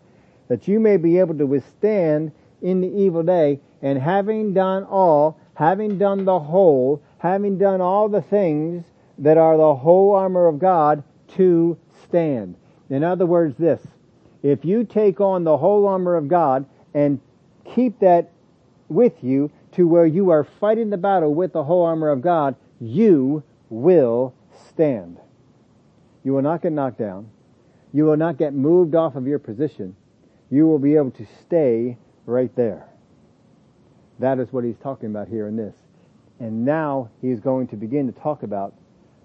that 0.48 0.68
you 0.68 0.80
may 0.80 0.98
be 0.98 1.20
able 1.20 1.38
to 1.38 1.46
withstand 1.46 2.32
in 2.62 2.82
the 2.82 2.88
evil 2.88 3.22
day, 3.22 3.60
and 3.82 4.00
having 4.00 4.54
done 4.54 4.84
all, 4.86 5.40
having 5.54 6.00
done 6.00 6.26
the 6.26 6.40
whole, 6.40 7.04
having 7.20 7.58
done 7.58 7.82
all 7.82 8.10
the 8.10 8.22
things 8.22 8.86
that 9.20 9.38
are 9.38 9.58
the 9.58 9.76
whole 9.76 10.14
armor 10.14 10.48
of 10.48 10.58
God, 10.58 11.04
to 11.28 11.78
stand. 12.04 12.56
In 12.90 13.04
other 13.04 13.26
words, 13.26 13.58
this, 13.58 13.86
if 14.42 14.64
you 14.64 14.86
take 14.86 15.20
on 15.20 15.44
the 15.44 15.58
whole 15.58 15.88
armor 15.88 16.16
of 16.16 16.28
God 16.28 16.66
and 16.94 17.20
keep 17.66 18.00
that 18.00 18.32
with 18.88 19.24
you 19.24 19.52
to 19.74 19.88
where 19.88 20.06
you 20.06 20.30
are 20.30 20.44
fighting 20.44 20.90
the 20.90 20.98
battle 20.98 21.34
with 21.34 21.54
the 21.54 21.64
whole 21.64 21.84
armor 21.84 22.10
of 22.10 22.22
God, 22.22 22.56
you 22.80 23.44
will 23.70 24.34
stand. 24.70 25.18
You 26.24 26.34
will 26.34 26.42
not 26.42 26.62
get 26.62 26.72
knocked 26.72 27.00
down. 27.00 27.30
You 27.94 28.06
will 28.06 28.18
not 28.18 28.38
get 28.38 28.54
moved 28.54 28.96
off 28.96 29.16
of 29.16 29.28
your 29.28 29.40
position. 29.40 29.96
You 30.50 30.68
will 30.68 30.80
be 30.80 30.96
able 30.96 31.12
to 31.12 31.28
stay 31.42 31.98
right 32.26 32.54
there. 32.56 32.88
That 34.20 34.40
is 34.40 34.52
what 34.52 34.64
he's 34.64 34.78
talking 34.78 35.10
about 35.10 35.28
here 35.28 35.48
in 35.48 35.56
this. 35.56 35.76
And 36.40 36.66
now 36.66 37.10
he's 37.22 37.40
going 37.40 37.68
to 37.68 37.76
begin 37.76 38.12
to 38.12 38.20
talk 38.20 38.44
about 38.44 38.74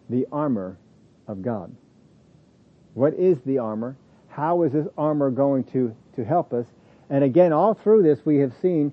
the 0.09 0.27
armor 0.33 0.79
of 1.27 1.43
God. 1.43 1.75
What 2.95 3.15
is 3.15 3.39
the 3.45 3.59
armor? 3.59 3.97
How 4.29 4.63
is 4.63 4.73
this 4.73 4.87
armor 4.97 5.31
going 5.31 5.65
to, 5.65 5.95
to 6.17 6.25
help 6.25 6.53
us? 6.53 6.67
And 7.11 7.25
again, 7.25 7.53
all 7.53 7.75
through 7.75 8.03
this, 8.03 8.25
we 8.25 8.39
have 8.39 8.53
seen 8.61 8.93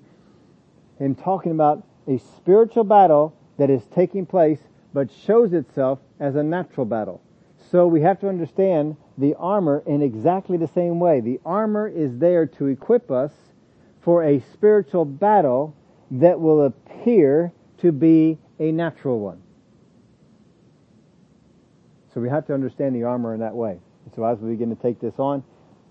him 0.99 1.15
talking 1.15 1.51
about 1.51 1.85
a 2.07 2.17
spiritual 2.17 2.83
battle 2.83 3.35
that 3.57 3.69
is 3.69 3.81
taking 3.95 4.25
place, 4.25 4.59
but 4.93 5.09
shows 5.11 5.53
itself 5.53 5.99
as 6.19 6.35
a 6.35 6.43
natural 6.43 6.85
battle. 6.85 7.21
So 7.71 7.87
we 7.87 8.01
have 8.01 8.19
to 8.21 8.29
understand 8.29 8.97
the 9.17 9.35
armor 9.35 9.83
in 9.85 10.01
exactly 10.01 10.57
the 10.57 10.67
same 10.67 10.99
way. 10.99 11.19
The 11.19 11.39
armor 11.45 11.87
is 11.87 12.17
there 12.17 12.45
to 12.45 12.67
equip 12.67 13.11
us 13.11 13.31
for 14.01 14.23
a 14.23 14.41
spiritual 14.53 15.05
battle 15.05 15.75
that 16.11 16.39
will 16.39 16.65
appear 16.65 17.51
to 17.79 17.91
be 17.91 18.37
a 18.59 18.71
natural 18.71 19.19
one. 19.19 19.41
So 22.13 22.21
we 22.21 22.29
have 22.29 22.47
to 22.47 22.53
understand 22.53 22.95
the 22.95 23.03
armor 23.03 23.33
in 23.33 23.39
that 23.41 23.53
way. 23.53 23.79
So 24.15 24.23
as 24.23 24.39
we 24.39 24.51
begin 24.51 24.75
to 24.75 24.81
take 24.81 24.99
this 24.99 25.13
on, 25.19 25.43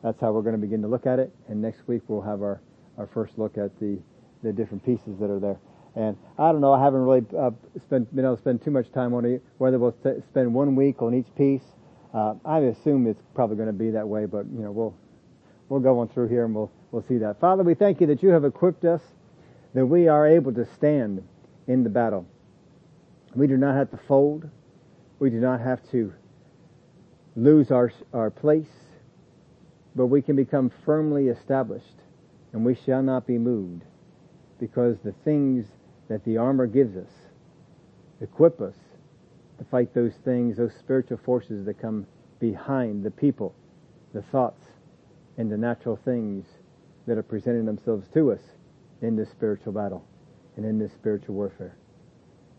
that's 0.02 0.20
how 0.20 0.32
we're 0.32 0.42
going 0.42 0.56
to 0.56 0.60
begin 0.60 0.82
to 0.82 0.88
look 0.88 1.06
at 1.06 1.18
it. 1.18 1.32
And 1.48 1.62
next 1.62 1.86
week 1.86 2.02
we'll 2.08 2.22
have 2.22 2.42
our, 2.42 2.60
our 2.96 3.06
first 3.06 3.38
look 3.38 3.56
at 3.56 3.78
the, 3.78 3.98
the 4.42 4.52
different 4.52 4.84
pieces 4.84 5.18
that 5.20 5.30
are 5.30 5.40
there. 5.40 5.58
And 5.96 6.16
I 6.38 6.52
don't 6.52 6.60
know, 6.60 6.72
I 6.72 6.82
haven't 6.82 7.00
really 7.00 7.24
uh, 7.36 7.50
spent, 7.82 8.14
been 8.14 8.24
able 8.24 8.36
to 8.36 8.40
spend 8.42 8.62
too 8.62 8.70
much 8.70 8.92
time 8.92 9.14
on 9.14 9.24
it, 9.24 9.42
whether 9.58 9.78
we'll 9.78 9.92
t- 9.92 10.20
spend 10.28 10.52
one 10.54 10.76
week 10.76 11.02
on 11.02 11.14
each 11.14 11.26
piece. 11.36 11.62
Uh, 12.14 12.34
I 12.44 12.58
assume 12.60 13.06
it's 13.06 13.22
probably 13.34 13.56
going 13.56 13.68
to 13.68 13.72
be 13.72 13.90
that 13.90 14.06
way, 14.06 14.26
but 14.26 14.46
you 14.46 14.60
know, 14.60 14.70
we'll, 14.70 14.94
we'll 15.68 15.80
go 15.80 15.98
on 15.98 16.08
through 16.08 16.28
here 16.28 16.44
and 16.44 16.54
we'll, 16.54 16.70
we'll 16.92 17.02
see 17.02 17.18
that. 17.18 17.40
Father, 17.40 17.62
we 17.62 17.74
thank 17.74 18.00
you 18.00 18.06
that 18.06 18.22
you 18.22 18.28
have 18.28 18.44
equipped 18.44 18.84
us, 18.84 19.02
that 19.74 19.84
we 19.84 20.08
are 20.08 20.26
able 20.26 20.52
to 20.54 20.66
stand 20.76 21.22
in 21.66 21.82
the 21.82 21.90
battle. 21.90 22.26
We 23.34 23.46
do 23.46 23.56
not 23.56 23.74
have 23.74 23.90
to 23.90 23.98
fold. 24.08 24.48
We 25.18 25.30
do 25.30 25.40
not 25.40 25.60
have 25.60 25.80
to 25.90 26.12
lose 27.34 27.70
our, 27.70 27.92
our 28.12 28.30
place, 28.30 28.70
but 29.94 30.06
we 30.06 30.22
can 30.22 30.36
become 30.36 30.70
firmly 30.84 31.28
established 31.28 31.86
and 32.52 32.64
we 32.64 32.74
shall 32.74 33.02
not 33.02 33.26
be 33.26 33.36
moved 33.36 33.82
because 34.58 34.96
the 35.04 35.14
things 35.24 35.66
that 36.08 36.24
the 36.24 36.36
armor 36.36 36.66
gives 36.66 36.96
us 36.96 37.10
equip 38.20 38.60
us 38.60 38.74
to 39.58 39.64
fight 39.64 39.94
those 39.94 40.14
things, 40.24 40.56
those 40.56 40.74
spiritual 40.78 41.18
forces 41.18 41.64
that 41.66 41.80
come 41.80 42.06
behind 42.40 43.04
the 43.04 43.10
people, 43.10 43.54
the 44.14 44.22
thoughts, 44.22 44.62
and 45.36 45.50
the 45.50 45.56
natural 45.56 45.98
things 46.04 46.44
that 47.06 47.18
are 47.18 47.22
presenting 47.22 47.64
themselves 47.64 48.06
to 48.12 48.32
us 48.32 48.40
in 49.02 49.16
this 49.16 49.30
spiritual 49.30 49.72
battle 49.72 50.04
and 50.56 50.64
in 50.64 50.78
this 50.78 50.92
spiritual 50.92 51.34
warfare. 51.34 51.76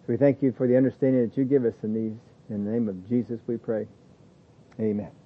So 0.01 0.13
we 0.13 0.17
thank 0.17 0.41
you 0.41 0.51
for 0.51 0.67
the 0.67 0.77
understanding 0.77 1.27
that 1.27 1.37
you 1.37 1.43
give 1.43 1.65
us 1.65 1.75
in 1.83 1.93
these. 1.93 2.19
In 2.49 2.65
the 2.65 2.71
name 2.71 2.89
of 2.89 3.07
Jesus 3.07 3.39
we 3.47 3.57
pray. 3.57 3.87
Amen. 4.79 5.18